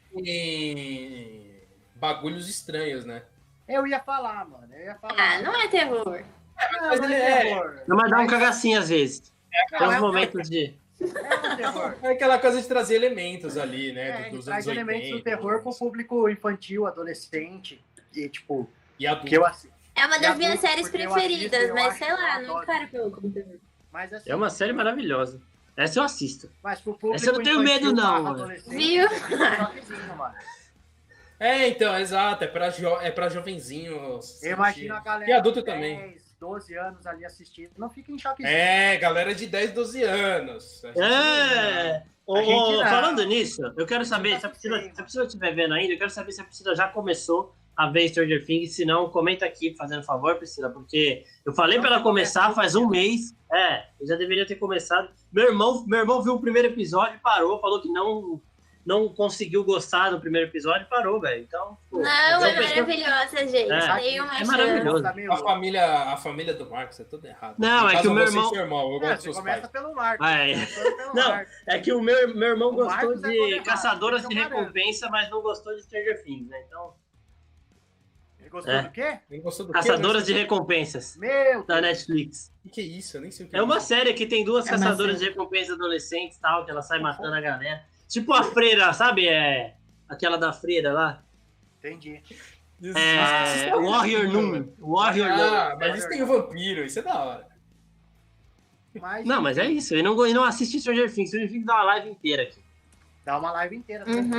[2.05, 3.22] Bagulhos estranhos, né?
[3.66, 4.68] Eu ia falar, mano.
[4.74, 5.14] Eu ia falar.
[5.18, 6.05] Ah, não é terror.
[6.05, 7.80] Não, mas não ele é é- terror.
[7.88, 9.32] Não, mas dá um cagacinho às vezes.
[9.72, 10.74] Não, Tem é uns um- momentos de.
[11.00, 11.96] É terror.
[12.02, 14.26] É aquela coisa de trazer elementos ali, né?
[14.26, 15.16] É, dos traz elementos 80.
[15.16, 17.82] do terror pro público infantil, adolescente.
[18.14, 19.26] E, tipo, E adulto.
[19.26, 19.74] que eu assisto.
[19.96, 23.32] É uma das minhas séries preferidas, assisto, eu mas sei lá, não encaro pelo como
[23.32, 23.57] terror.
[23.90, 25.40] Mas assim, É uma série maravilhosa.
[25.74, 26.50] Essa eu assisto.
[26.62, 29.09] mas pro público Essa eu não tenho medo, não, Viu?
[29.09, 30.34] toquezinho, mano.
[31.45, 32.45] É, então, exato.
[32.45, 32.88] É pra, jo...
[33.01, 34.42] é pra jovenzinhos.
[34.42, 35.97] Eu imagino a galera E adulto de também.
[35.99, 37.70] 10, 12 anos ali assistindo.
[37.76, 38.55] Não fica em choquezinho.
[38.57, 40.80] É, galera de 10, 12 anos.
[40.82, 42.03] Gente- É!
[42.26, 45.55] Ô, ô, falando nisso, eu quero saber, se a Priscila, Sim, se a Priscila estiver
[45.55, 48.86] vendo ainda, eu quero saber se a Priscila já começou a ver Stranger Things, se
[48.86, 52.88] não, comenta aqui, fazendo favor, Priscila, porque eu falei pra ela começar começa faz um
[52.88, 55.11] mês, é, eu já deveria ter começado.
[55.30, 58.40] Meu irmão, meu irmão viu o primeiro episódio e parou, falou que não,
[58.87, 61.78] não conseguiu gostar do primeiro episódio e parou, velho, então...
[61.91, 62.05] pô, Não,
[62.41, 63.72] eu é maravilhosa, gente.
[63.72, 63.95] É.
[64.01, 65.07] Tem uma É maravilhoso.
[65.07, 67.55] A família, a família do Marcos é tudo errado.
[67.59, 69.61] Não, No é que o meu irmão- seu irmão, eu É, gosto dos seus começa
[69.62, 69.72] pais.
[69.72, 70.26] pelo Marcos.
[70.26, 70.66] Ah, é.
[70.66, 71.53] pelo Não, Marcos.
[71.66, 74.55] É que o meu, meu irmão O gostou Marcos é de errado, Caçadoras de garanto.
[74.59, 76.62] Recompensa, mas não gostou de Stranger Things, né?
[76.66, 76.95] Então,
[78.41, 78.82] Ele gostou É.
[78.82, 79.18] do quê?
[79.30, 79.78] Não gostou do quê?
[79.78, 81.80] Caçadoras de Recompensas, Meu da.
[81.80, 82.53] Netflix.
[82.59, 83.16] O que, que é isso?
[83.16, 85.70] Eu nem sei o que É uma série que tem duas É caçadoras de recompensas
[85.74, 87.82] adolescentes tal, que ela sai matando a galera.
[88.15, 89.27] Tipo a freira, sabe?
[89.27, 89.75] É
[90.09, 91.21] aquela da freira lá.
[91.81, 92.23] Entendi.
[92.81, 94.69] Isso- É, isso- Warrior Noon.
[94.79, 95.55] Warrior Noon.
[95.55, 97.49] Ah, mas isso tem o vampiro, isso é da hora.
[99.01, 99.97] Mas Não, mas é isso.
[99.97, 101.31] Eu não, eu não assisti Stranger Things.
[101.31, 102.61] Stranger Things dá uma live inteira aqui.
[103.25, 104.05] dá uma live inteira.
[104.09, 104.31] Uhum.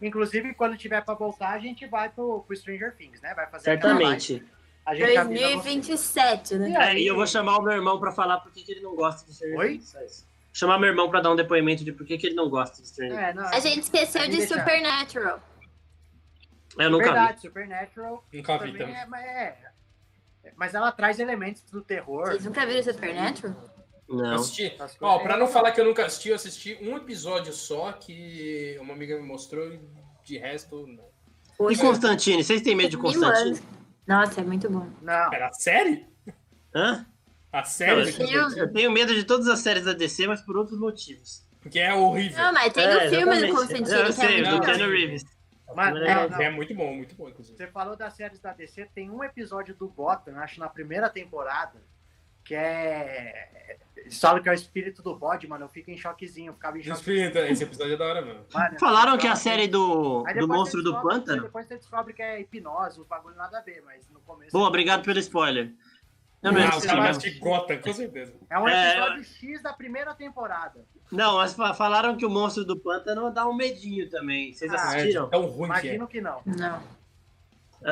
[0.00, 3.32] Inclusive, quando tiver pra voltar, a gente vai pro, pro Stranger Things, né?
[3.34, 4.44] Vai fazer Certamente.
[4.84, 5.54] A gente avisa você.
[5.54, 6.70] 2027, né?
[6.70, 8.80] E É, e eu vou chamar o meu irmão pra falar por que que ele
[8.80, 9.68] não gosta de Stranger Oi?
[9.78, 9.94] Things.
[9.94, 10.31] Isso.
[10.52, 12.88] Chamar meu irmão pra dar um depoimento de por que que ele não gosta de
[12.88, 13.28] Stranger Things.
[13.28, 14.58] É, não, A gente esqueceu de deixar.
[14.58, 15.40] Supernatural.
[16.78, 17.10] Eu nunca vi.
[17.12, 18.96] Verdade, Supernatural Nunca vi também também.
[18.96, 19.72] é, mas é-
[20.56, 22.26] Mas ela traz elementos do terror.
[22.26, 23.72] Vocês nunca viram Supernatural?
[24.08, 24.34] Não.
[24.34, 24.76] assisti.
[25.00, 28.92] Ó, pra não falar que eu nunca assisti, eu assisti um episódio só que uma
[28.92, 29.80] amiga me mostrou e
[30.22, 31.04] de resto, não.
[31.04, 32.44] E Poxa, Constantine?
[32.44, 33.58] Vocês têm medo de Constantine?
[34.06, 34.86] Nossa, é muito bom.
[35.00, 36.06] Não, Pera, a série?
[36.74, 37.06] Hã?
[37.52, 38.00] A série?
[38.00, 38.58] eu, Filme.
[38.58, 41.46] eu tenho medo de todas as séries da DC, mas por outros motivos.
[41.60, 42.38] Porque é horrível.
[42.42, 43.54] Não, mas tem É, o filme do.
[43.54, 44.90] Constantine, Eu que sei, é do Keanu bom.
[44.90, 45.24] Reeves.
[45.76, 46.40] Mas, É, não, não.
[46.42, 47.56] É muito bom, muito bom, inclusive.
[47.56, 51.80] Você falou das séries da DC, tem um episódio do Gotham, acho na primeira temporada,
[52.44, 53.78] que é.
[54.20, 55.64] Falam que é o espírito do bode, mano.
[55.64, 56.98] Eu fico em choquezinho, eu ficava em choque.
[56.98, 58.44] Espírito, Esse episódio é da hora mesmo.
[58.52, 61.42] Mano, Falaram que a eu- série do, do Monstro do Pântano.
[61.42, 64.50] Depois você descobre que é hipnose, o bagulho nada a ver, mas no começo.
[64.52, 65.70] Boa, obrigado pelo spoiler.
[66.42, 66.54] Não, Ah,
[66.96, 68.34] mas assistir Gotham, com certeza.
[68.50, 70.80] É um É, episódio X da primeira temporada.
[71.10, 74.52] Não, mas fa- falaram que o Monstro do Pântano dá um medinho também.
[74.52, 75.26] Vocês Ah, assistiram?
[75.26, 75.78] É tão ruim que é.
[75.94, 76.40] Imagino que não.
[76.44, 76.82] Não.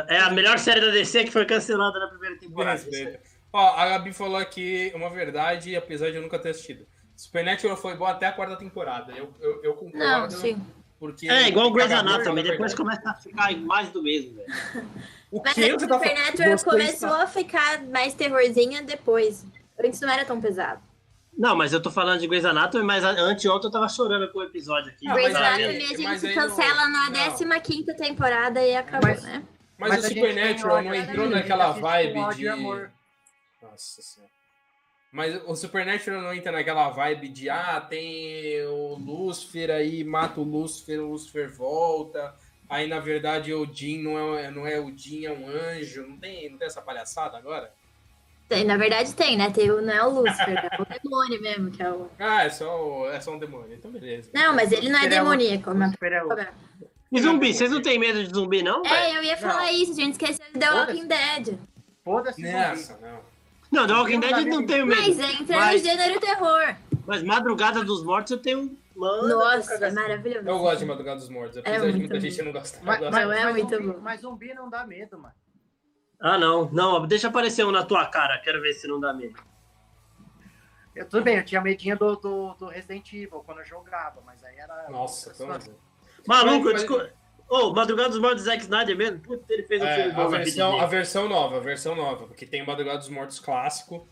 [0.09, 3.21] É a melhor série da DC que foi cancelada na primeira Me temporada.
[3.53, 6.87] Ó, a Gabi falou aqui uma verdade, apesar de eu nunca ter assistido.
[7.17, 9.13] Supernatural foi bom até a quarta temporada.
[9.13, 10.05] Eu, eu, eu concordo.
[10.07, 10.61] Não, sim.
[10.99, 14.49] Porque É, igual o Grey's Anatomy, na depois começa a ficar mais do mesmo, velho.
[15.31, 15.95] O Mas que é que você tá?
[15.99, 19.45] Supernatural Você começou a ficar mais terrorzinha depois.
[19.83, 20.81] Antes não era tão pesado.
[21.39, 24.41] Não, mas eu tô falando de Grey's Anatomy, mas a- anteontem eu tava chorando com
[24.41, 25.09] o episódio aqui.
[25.09, 27.15] Ah, Grey's Anatomy a gente cancela não- na não.
[27.15, 29.43] 15ª temporada e acabou, Mas- né?
[29.79, 32.49] Mas, Mas o Supernatural não entrou naquela vibe de.
[32.49, 32.91] amor.
[33.63, 34.31] Nossa senhora.
[35.13, 40.45] Mas o Supernatural não entra naquela vibe de ah, tem o Lúcifer aí, mata o
[40.45, 42.35] Lúcifer, o Lúcifer volta.
[42.71, 46.07] Aí, na verdade, o Jim não é, não é o Jim, é um anjo.
[46.07, 47.73] Não tem, não tem essa palhaçada agora?
[48.49, 49.51] Tem, na verdade tem, né?
[49.51, 52.09] Tem, não é o Lúcifer, é o demônio mesmo, que é o...
[52.19, 53.75] Ah, é só, é só um demônio.
[53.75, 54.31] Então, beleza.
[54.35, 55.91] Não, mas ele não é é demoníaco, mas...
[55.93, 56.37] Super é o-
[57.13, 58.85] E zumbi, vocês não têm medo de zumbi, não?
[58.87, 59.73] É, eu ia falar Não.
[59.73, 60.71] isso, a gente esqueceu de The.
[60.71, 61.59] Walking Dead.
[62.05, 62.43] Foda-se.
[62.43, 63.21] Nessa, não.
[63.71, 65.01] Não, The Walking Dead não tenho medo.
[65.01, 66.75] Mas entra Mas- no gênero terror.
[67.07, 70.47] Mas Madrugada dos Mortos eu tenho um Mano, Nossa, é maravilhoso.
[70.49, 72.21] Eu gosto de Madrugada dos Mortos, apesar de muito muita bom.
[72.21, 72.81] gente não gostar.
[72.85, 74.01] Mas, mas, Não, é mas muito zumbi, bom.
[74.01, 75.35] mas zumbi não dá medo, mano.
[76.21, 76.71] Ah, não.
[76.71, 78.39] Não, deixa aparecer um na tua cara.
[78.39, 79.41] Quero ver se não dá medo.
[80.95, 84.43] Eu, tudo bem, eu tinha medinho do, do, do Resident Evil quando eu jogava, mas
[84.45, 84.89] aí era.
[84.91, 85.75] Nossa, situação.
[86.27, 87.11] Maluco, eu Mas- descobri.
[87.49, 89.19] Ô, Madrugada dos Mortos Zack Snyder mesmo?
[89.21, 91.97] Putz, ele fez um É, filme a, bom vida versão, a versão nova, a versão
[91.97, 94.07] nova, porque tem o Madrugada dos Mortos clássico.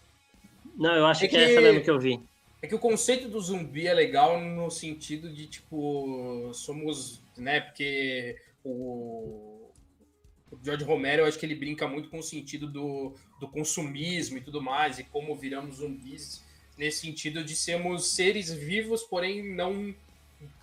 [0.77, 1.37] Não, eu acho É que...
[1.37, 2.21] é que- essa mesmo que eu vi.
[2.61, 8.37] É que o conceito do zumbi é legal no sentido de, tipo, somos, né, porque
[8.65, 9.71] o,
[10.51, 14.39] o George Romero, eu acho que ele brinca muito com o sentido do, do consumismo
[14.39, 16.45] e tudo mais, e como viramos zumbis,
[16.77, 19.95] nesse sentido de sermos seres vivos, porém não,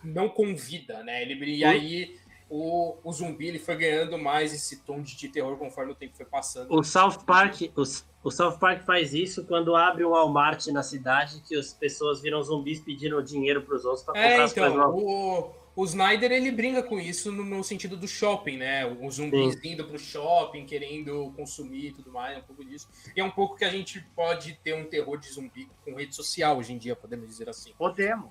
[0.03, 1.21] não com vida, né?
[1.21, 2.17] Ele, e aí
[2.49, 6.15] o, o zumbi ele foi ganhando mais esse tom de, de terror conforme o tempo
[6.15, 6.73] foi passando.
[6.73, 7.83] O South Park, o,
[8.27, 12.41] o South Park faz isso quando abre um Walmart na cidade, que as pessoas viram
[12.43, 15.03] zumbis pedindo dinheiro pros outros pra comprar É, as coisas então, novas.
[15.03, 18.85] o, o Snyder ele brinca com isso no, no sentido do shopping, né?
[18.85, 22.87] Os zumbis indo pro shopping, querendo consumir e tudo mais, é um pouco disso.
[23.15, 26.15] E é um pouco que a gente pode ter um terror de zumbi com rede
[26.15, 27.73] social hoje em dia, podemos dizer assim.
[27.77, 28.29] Podemos.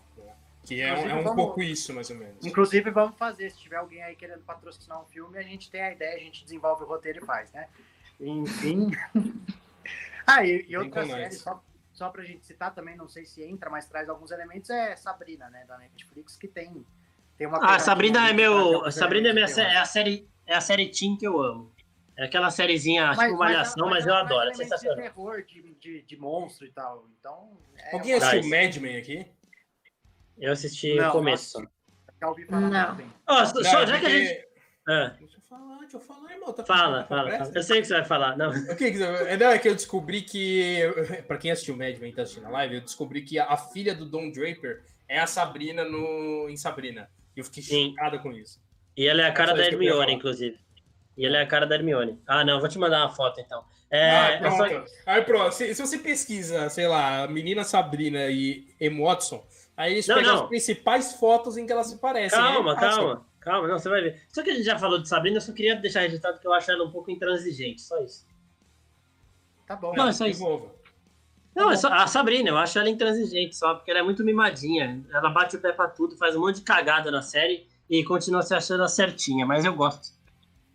[0.65, 2.45] Que é, um- é um vamos- pouco isso, mais ou menos.
[2.45, 3.51] Inclusive, vamos fazer.
[3.51, 6.43] Se tiver alguém aí querendo patrocinar um filme, a gente tem a ideia, a gente
[6.43, 7.69] desenvolve o roteiro e faz, né?
[8.19, 8.91] Enfim.
[10.27, 11.62] ah, e, e outra série, só,
[11.93, 15.51] só pra gente citar também, não sei se entra, mas traz alguns elementos, é Sabrina,
[15.51, 15.65] né?
[15.66, 16.85] Da Netflix, que tem,
[17.36, 17.59] tem uma.
[17.62, 18.91] Ah, Sabrina é meu.
[18.91, 20.28] Sabrina é, minha, é a série.
[20.47, 21.73] É a série Teen que eu amo.
[22.16, 24.97] É aquela sériezinha, Mas- tipo mas- malhação, mas, mas eu ela traz adoro, é sensacional.
[24.97, 27.07] De terror, de, de, de monstro e tal.
[27.19, 27.51] Então.
[27.77, 28.51] É Alguém assistiu.
[28.51, 29.27] Mad Men aqui?
[30.39, 31.59] Eu assisti Não, o começo.
[31.61, 31.70] nossa.
[32.20, 33.12] Já ouvi falar Não.
[33.27, 34.44] Ó, só, Não, só- é já que a gente.
[34.86, 36.52] Ah, Deixa eu falar, deixa eu falar, irmão.
[36.52, 37.52] Tá fala, tá fala, fala.
[37.55, 38.36] Eu sei o que você vai falar.
[38.36, 38.51] Não.
[38.73, 40.81] O que que você- é, não, é que eu descobri que.
[41.27, 43.56] Pra quem assistiu Mad Men e tá assistindo a live, eu descobri que a, a
[43.56, 47.09] filha do Don Draper é a Sabrina no, em Sabrina.
[47.36, 47.90] E eu fiquei Sim.
[47.90, 48.61] chocado com isso.
[48.97, 50.59] E ela é a cara Só da Hermione, inclusive.
[51.16, 52.20] E ela é a cara da Hermione.
[52.27, 53.65] Ah, não, vou te mandar uma foto então.
[53.90, 54.90] É, ah, é só- pronto.
[55.06, 55.52] Aí pronto.
[55.52, 59.44] Se, se você pesquisa, sei lá, menina Sabrina e Em Watson,
[59.77, 60.43] aí eles Não, pegam não.
[60.43, 62.39] as principais fotos em que elas se parecem.
[62.39, 63.05] Calma, Aí passam.
[63.07, 64.23] calma, calma, não, você vai ver.
[64.33, 66.53] Só que a gente já falou de Sabrina, eu só queria deixar registrado que eu
[66.53, 68.27] acho ela um pouco intransigente, só isso.
[69.67, 69.95] Tá bom.
[69.95, 70.43] Não, é só de isso.
[70.43, 70.71] novo.
[71.55, 75.05] Não, é só, a Sabrina, eu acho ela intransigente só, porque ela é muito mimadinha.
[75.13, 78.43] Ela bate o pé pra tudo, faz um monte de cagada na série e continua
[78.43, 80.13] se achando a certinha, mas eu gosto.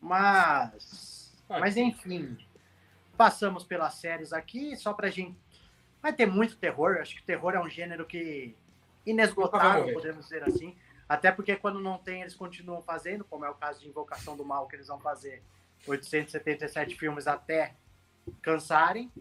[0.02, 1.36] Mas.
[1.50, 2.38] Mas enfim.
[3.18, 5.36] Passamos pelas séries aqui, só pra gente.
[6.02, 6.98] Vai ter muito terror.
[7.02, 8.56] Acho que terror é um gênero que.
[9.06, 10.76] Inesgotável, podemos dizer assim.
[11.08, 14.46] Até porque quando não tem, eles continuam fazendo, como é o caso de Invocação do
[14.46, 15.42] Mal, que eles vão fazer
[15.88, 17.76] 877 filmes até
[18.42, 19.12] cansarem.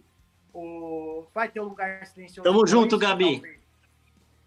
[0.53, 1.27] O...
[1.33, 2.43] Vai ter o Lugar Silencioso.
[2.43, 3.41] Tamo 2, junto, que Gabi.
[3.41, 3.59] Talvez,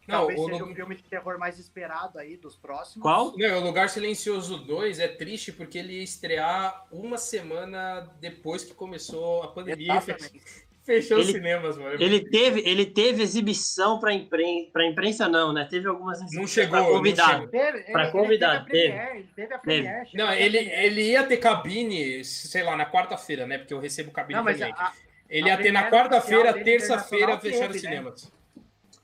[0.07, 3.01] Não, talvez o, seja o filme de terror mais esperado aí dos próximos.
[3.01, 3.35] Qual?
[3.35, 8.73] Não, o Lugar Silencioso 2 é triste porque ele ia estrear uma semana depois que
[8.73, 9.95] começou a pandemia.
[9.95, 10.70] Exatamente.
[10.91, 11.95] Fechou os Ele- cinemas, mano.
[12.01, 15.65] Ele teve, ele teve exibição pra imprensa, pra imprensa não, né?
[15.69, 17.49] Teve algumas Não exibições chegou, não convidado.
[17.53, 18.87] ele- convidado, teve
[19.17, 22.85] ele teve a Premiere, chegou Não, a ele, ele ia ter cabine, sei lá, na
[22.85, 23.57] quarta-feira, né?
[23.57, 24.73] Porque eu recebo cabine Não, mas também.
[24.77, 24.91] a,
[25.29, 27.79] Ele a ia ter na quarta-feira, terça-feira, fechar os né?
[27.79, 28.31] cinemas.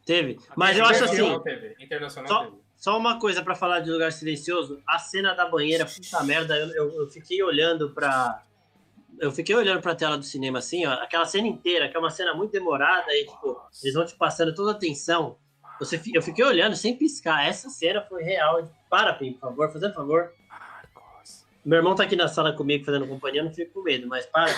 [0.06, 0.38] Teve.
[0.56, 2.58] Mas eu acho assim, Internacional teve, Internacional Só- teve.
[2.78, 6.68] Só uma coisa pra falar de Lugar Silencioso, a cena da banheira, puta merda, eu,
[6.76, 8.44] eu- eu fiquei olhando pra.
[9.20, 12.10] Eu fiquei olhando pra tela do cinema assim, ó, aquela cena inteira, que é uma
[12.10, 15.38] cena muito demorada, e tipo, eles vão te passando toda a atenção.
[15.80, 17.46] Você, eu fiquei olhando sem piscar.
[17.48, 18.68] Essa cena foi real.
[18.90, 20.32] Para, Pim, por favor, fazendo favor.
[21.64, 24.26] Meu irmão tá aqui na sala comigo fazendo companhia, eu não fico com medo, mas
[24.26, 24.52] para.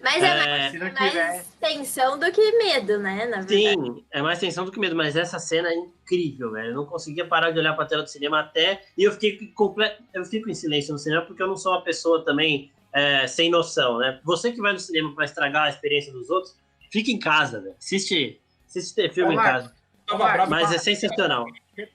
[0.00, 3.26] Mas é, É, mais, não mais tensão do que medo, né?
[3.26, 3.48] Na verdade.
[3.48, 6.68] Sim, é mais tensão do que medo, mas essa cena é incrível, velho.
[6.68, 8.82] Eu não conseguia parar de olhar pra tela do cinema até.
[8.96, 10.02] E eu fiquei completo.
[10.12, 13.50] Eu fico em silêncio no cinema porque eu não sou uma pessoa também é, sem
[13.50, 14.20] noção, né?
[14.22, 16.56] Você que vai no cinema pra estragar a experiência dos outros,
[16.90, 17.74] fica em casa, velho.
[17.76, 19.74] Assiste, assiste ter filme Ô, em casa.
[20.10, 20.48] Marcos.
[20.48, 21.44] Mas é sensacional.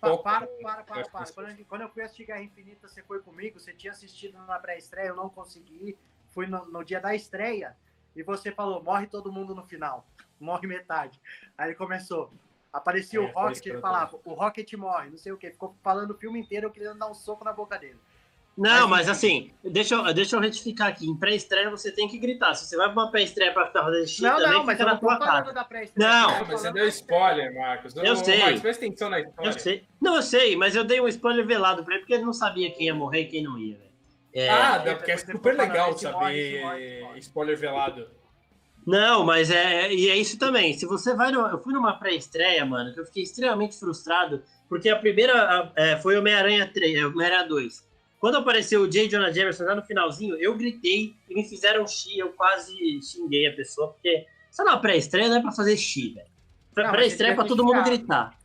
[0.02, 0.42] Pa- Opa.
[0.42, 1.26] Para, para, para, para.
[1.26, 4.60] que Quando, quando eu fui assistir Guerra Infinita, você foi comigo, você tinha assistido na
[4.60, 5.98] pré-estreia, eu não consegui.
[6.34, 7.78] Fui no, no dia da estreia
[8.16, 10.06] e você falou: morre todo mundo no final,
[10.40, 11.20] morre metade.
[11.58, 12.32] Aí começou.
[12.74, 15.52] Aparecia É, o Rocket, que ele falava: o Rocket morre, não sei o quê.
[15.52, 18.00] Ficou falando o filme inteiro, eu queria dar um soco na boca dele.
[18.60, 21.08] Não, Mas, mas assim, deixa eu, deixa eu retificar aqui.
[21.08, 22.54] Em pré-estreia você tem que gritar.
[22.56, 24.84] Se você vai pra uma pré-estreia pra ficar fazendo xixi, não, também não, mas fica
[24.84, 25.54] eu na não tô tua falando casa.
[25.54, 26.10] da pré-estreia.
[26.12, 26.30] Não.
[26.30, 27.96] Ah, mas você deu spoiler, Marcos.
[27.96, 28.40] Eu sei.
[28.40, 29.50] Marcos, presta atenção na história.
[29.50, 29.84] Eu sei.
[30.02, 32.70] Não, eu sei, mas eu dei um spoiler velado pra ele porque ele não sabia
[32.72, 33.90] quem ia morrer e quem não ia, velho.
[34.34, 37.20] É, Ah, é, porque é super legal morre, esse saber morre, morre.
[37.20, 38.08] spoiler velado.
[38.86, 39.94] Não, mas é.
[39.94, 40.74] E é isso também.
[40.74, 41.32] Se você vai.
[41.32, 45.96] No, eu fui numa pré-estreia, mano, que eu fiquei extremamente frustrado, porque a primeira é,
[45.98, 47.88] foi Homem-Aranha 3, Homem-Aranha 2.
[48.20, 49.08] Quando apareceu o J.
[49.08, 53.56] Jonah Jameson lá no finalzinho, eu gritei e me fizeram xi, eu quase xinguei a
[53.56, 56.92] pessoa, porque só na pré-estreia não é pra fazer xi, velho.
[56.92, 58.38] Pré-estreia é pra todo mundo gritar.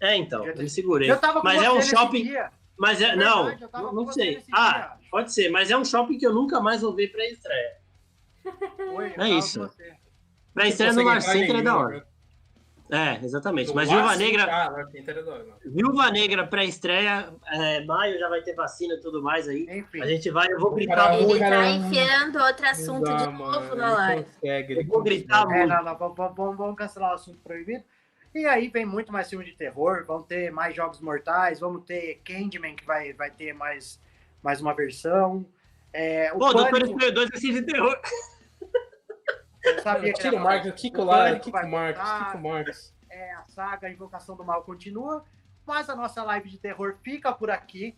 [0.00, 1.10] É, então, eu me segurei.
[1.10, 2.32] Eu tava com mas é um shopping.
[2.76, 3.10] Mas é.
[3.10, 4.42] É não, verdade, não, não sei.
[4.52, 5.08] Ah, dia.
[5.10, 7.76] pode ser, mas é um shopping que eu nunca mais vou ver pré-estreia.
[9.18, 9.68] É isso.
[10.54, 12.06] Pré-estreia no Center é da hora.
[12.90, 13.74] É, exatamente.
[13.74, 14.86] Mas Viúva Negra, Ah.
[15.64, 19.66] Viúva Negra pré-estreia, é, maio já vai ter vacina e tudo mais aí.
[19.68, 20.00] Enfim.
[20.00, 21.22] A gente vai, eu vou gritar Caralho.
[21.24, 21.42] muito.
[21.42, 24.24] Ele tá enfiando outro assunto Não de novo mano, na live.
[24.24, 25.50] consegue, Eu vou gritar.
[25.50, 27.82] É, não, não, vamos, vamos- vamos cancelar o assunto proibido.
[28.34, 32.20] E aí vem muito mais filme de terror, vão ter mais Jogos Mortais, vamos ter
[32.24, 34.00] Candyman, que vai, vai ter mais,
[34.42, 35.44] mais uma versão.
[35.92, 37.98] É, o Pô, Doutor Pânico, Estranho 2 é de terror.
[39.82, 42.94] Sabia que Tira o Marcos, Kiko Pânico Kiko Marcos, Kiko Marcos.
[43.10, 45.24] é, a saga Invocação do Mal continua,
[45.66, 47.96] mas a nossa live de terror fica por aqui.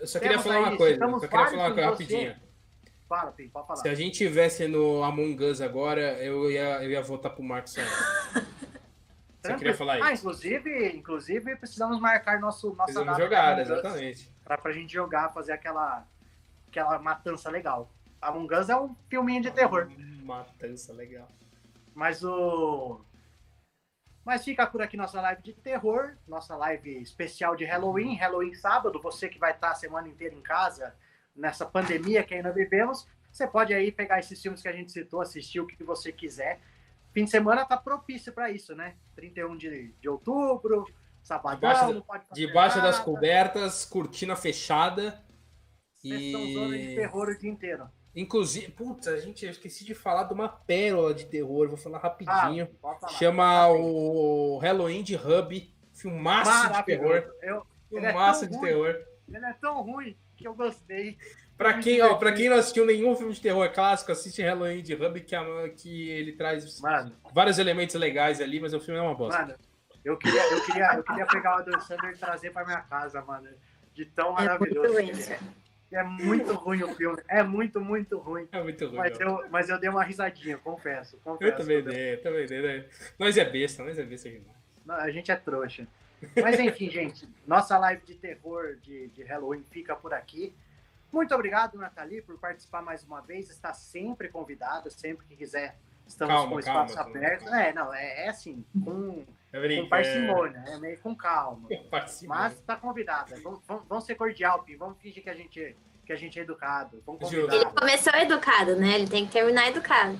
[0.00, 2.36] Eu só queria Temos falar aí, uma coisa, só queria falar uma coisa rapidinho.
[3.08, 3.80] Fala, Pim, pode falar.
[3.80, 7.74] Se a gente tivesse no Among Us agora, eu ia, eu ia votar pro Marcos.
[9.44, 10.22] Só queria falar Ah, isso.
[10.24, 14.28] inclusive, inclusive precisamos marcar nosso, nossa Precisamos jogar, exatamente.
[14.44, 16.04] pra, pra gente jogar, fazer aquela,
[16.68, 17.88] aquela matança legal.
[18.20, 19.88] Among Us é um filminho de terror,
[20.26, 21.28] Matança, legal.
[21.94, 23.00] mas o...
[24.24, 29.00] Mas fica por aqui nossa live de terror, nossa live especial de Halloween, Halloween sábado,
[29.00, 30.94] você que vai estar a semana inteira em casa,
[31.34, 35.20] nessa pandemia que ainda vivemos, você pode aí pegar esses filmes que a gente citou,
[35.20, 36.60] assistir o que você quiser.
[37.12, 38.96] Fim de semana tá propício para isso, né?
[39.14, 40.86] 31 de, de outubro,
[41.22, 45.22] sabadão, Debaixo- não pode Debaixo das nada, cobertas, cortina fechada.
[45.94, 46.96] sessãozona de E.
[46.96, 47.88] terror o dia inteiro.
[48.16, 51.98] Inclusive, putz, a gente eu esqueci de falar de uma pérola de terror, vou falar
[51.98, 52.66] rapidinho.
[52.82, 53.08] Ah.
[53.08, 55.72] Chama o Halloween de Hub.
[55.92, 57.24] Filmaço de terror.
[57.42, 58.66] Eu, é Filmaço tão de ruim.
[58.68, 58.96] terror.
[59.32, 61.16] ele é tão ruim que eu gostei.
[61.56, 64.94] Pra quem, ó, pra quem não assistiu nenhum filme de terror clássico, assiste Halloween de
[64.94, 69.02] Hub, que, é- que ele traz Mano, vários elementos legais ali, mas o filme é
[69.02, 69.40] uma bosta.
[69.40, 69.54] mano,
[70.04, 73.22] eu queria, eu queria, eu queria pegar o Adam Sandler e trazer pra minha casa,
[73.22, 73.48] mano.
[73.94, 74.92] De tão É muito maravilhoso.
[74.92, 75.06] ruim.
[75.06, 75.38] que ele é.
[75.92, 77.22] É muito ruim o filme.
[77.28, 78.48] É muito, muito ruim.
[78.50, 78.96] É muito ruim.
[78.96, 81.16] Mas eu, mas eu dei uma risadinha, confesso.
[81.22, 82.60] confesso Eu também dei- dei, eu também dei.
[82.62, 82.84] Né?
[83.18, 84.56] Nós é besta, nós é besta demais.
[84.84, 85.86] Não, a gente é trouxa.
[86.42, 90.52] Mas enfim, gente, nossa live de terror de, de Halloween fica por aqui.
[91.12, 93.48] Muito obrigado, Nathalie, por participar mais uma vez.
[93.48, 95.76] Está sempre convidada, sempre que quiser.
[96.06, 97.44] Estamos Calma, com o espaço calma, aberto.
[97.44, 97.62] calma.
[97.62, 99.24] É, não, é, é assim, com,
[99.56, 99.88] com brincando.
[99.88, 101.68] parcimônia, é meio com calma.
[102.26, 103.38] Mas está convidada.
[103.42, 104.76] Vamos, vamos, ser cordial, Pi.
[104.76, 107.02] Vamos fingir que a gente, que a gente é educado.
[107.04, 107.46] Vamos Justo.
[107.46, 107.56] convidar.
[107.56, 108.94] Ele começou educado, né?
[108.94, 110.18] Ele tem que terminar educado.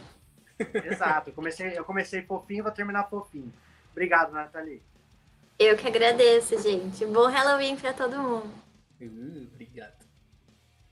[0.84, 1.30] Exato.
[1.30, 3.52] Eu comecei, eu comecei fofinho, vou terminar fofinho.
[3.92, 4.82] Obrigado, Nathalie.
[5.58, 7.04] Eu que agradeço, gente.
[7.06, 8.52] Bom Halloween pra todo mundo.
[9.00, 10.06] Uh, obrigado.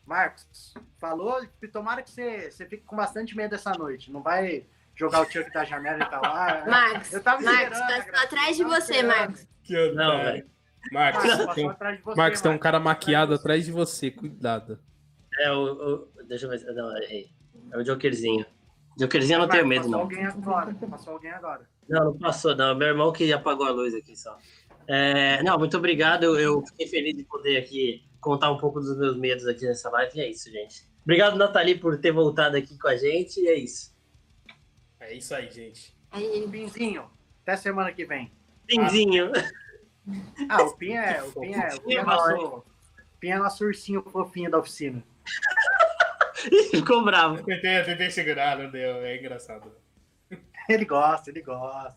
[0.06, 1.46] Marcos, falou?
[1.72, 4.10] Tomara que você, você fique com bastante medo essa noite.
[4.10, 4.66] Não vai
[4.96, 6.24] jogar o Chuck da janela e tal.
[6.24, 9.02] Ah, Marcos, eu tava passou Gracinha, atrás de você.
[9.02, 9.46] Marcos.
[9.62, 10.46] Que Não, velho.
[10.92, 13.72] Marcos, Marcos, tem passou um, atrás de você, Marcos, tem um cara maquiado atrás de
[13.72, 14.78] você, cuidado.
[15.40, 15.56] É o,
[16.16, 16.60] o- Deixa eu ver.
[16.74, 17.30] Não, errei.
[17.72, 18.44] É o Jokerzinho.
[18.98, 20.00] Jokerzinho eu não tenho Marcos, medo, passou não.
[20.00, 20.74] alguém agora.
[20.90, 21.68] Passou alguém agora.
[21.88, 22.74] Não, não passou, não.
[22.74, 24.38] Meu irmão que apagou a luz aqui só.
[24.86, 26.24] É, não, muito obrigado.
[26.24, 29.90] Eu, eu fiquei feliz de poder aqui contar um pouco dos meus medos aqui nessa
[29.90, 30.12] live.
[30.18, 30.86] E é isso, gente.
[31.02, 33.40] Obrigado, Nathalie, por ter voltado aqui com a gente.
[33.40, 33.93] E é isso.
[35.04, 35.94] É isso aí, gente.
[36.10, 37.10] Aí, Pinzinho,
[37.42, 38.32] até semana que vem.
[38.66, 39.30] Pinzinho.
[40.48, 42.64] Ah, o Pin é, o Pin é, o Pin é nosso, o
[43.20, 45.02] Pin é nosso ursinho fofinho da oficina.
[46.70, 47.36] Ficou bravo.
[47.36, 48.96] Eu tentei, eu tentei segurar, não deu.
[48.98, 49.72] É engraçado.
[50.68, 51.96] Ele gosta, ele gosta.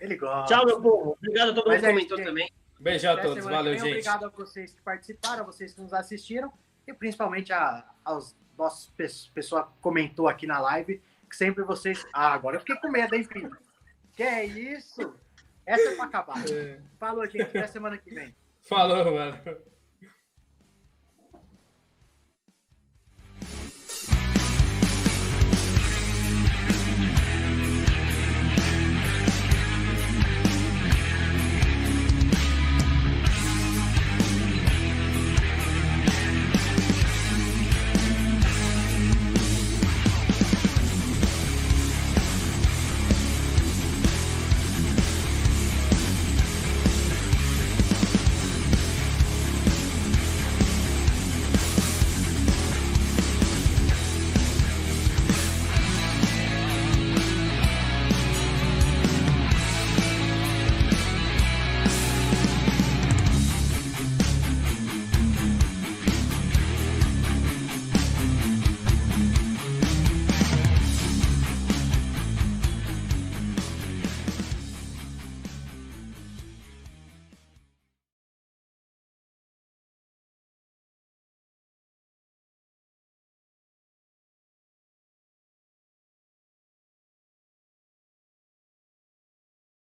[0.00, 0.54] Ele gosta.
[0.54, 1.18] Tchau, meu povo.
[1.18, 2.52] Obrigado a todo mundo que é comentou isso, também.
[2.80, 3.44] Beijão a Até todos.
[3.44, 3.88] semana que Valeu, gente.
[3.88, 6.52] Obrigado a vocês que participaram, a vocês que nos assistiram
[6.86, 8.92] e principalmente a, aos nossos
[9.34, 11.02] pessoa comentou aqui na live
[11.34, 12.06] que sempre vocês.
[12.12, 13.56] Ah, agora eu fiquei com medo, hein, filho?
[14.12, 15.14] Que é isso?
[15.66, 16.48] Essa é pra acabar.
[16.48, 16.78] É.
[16.98, 17.42] Falou, gente.
[17.42, 18.34] Até semana que vem.
[18.62, 19.38] Falou, mano.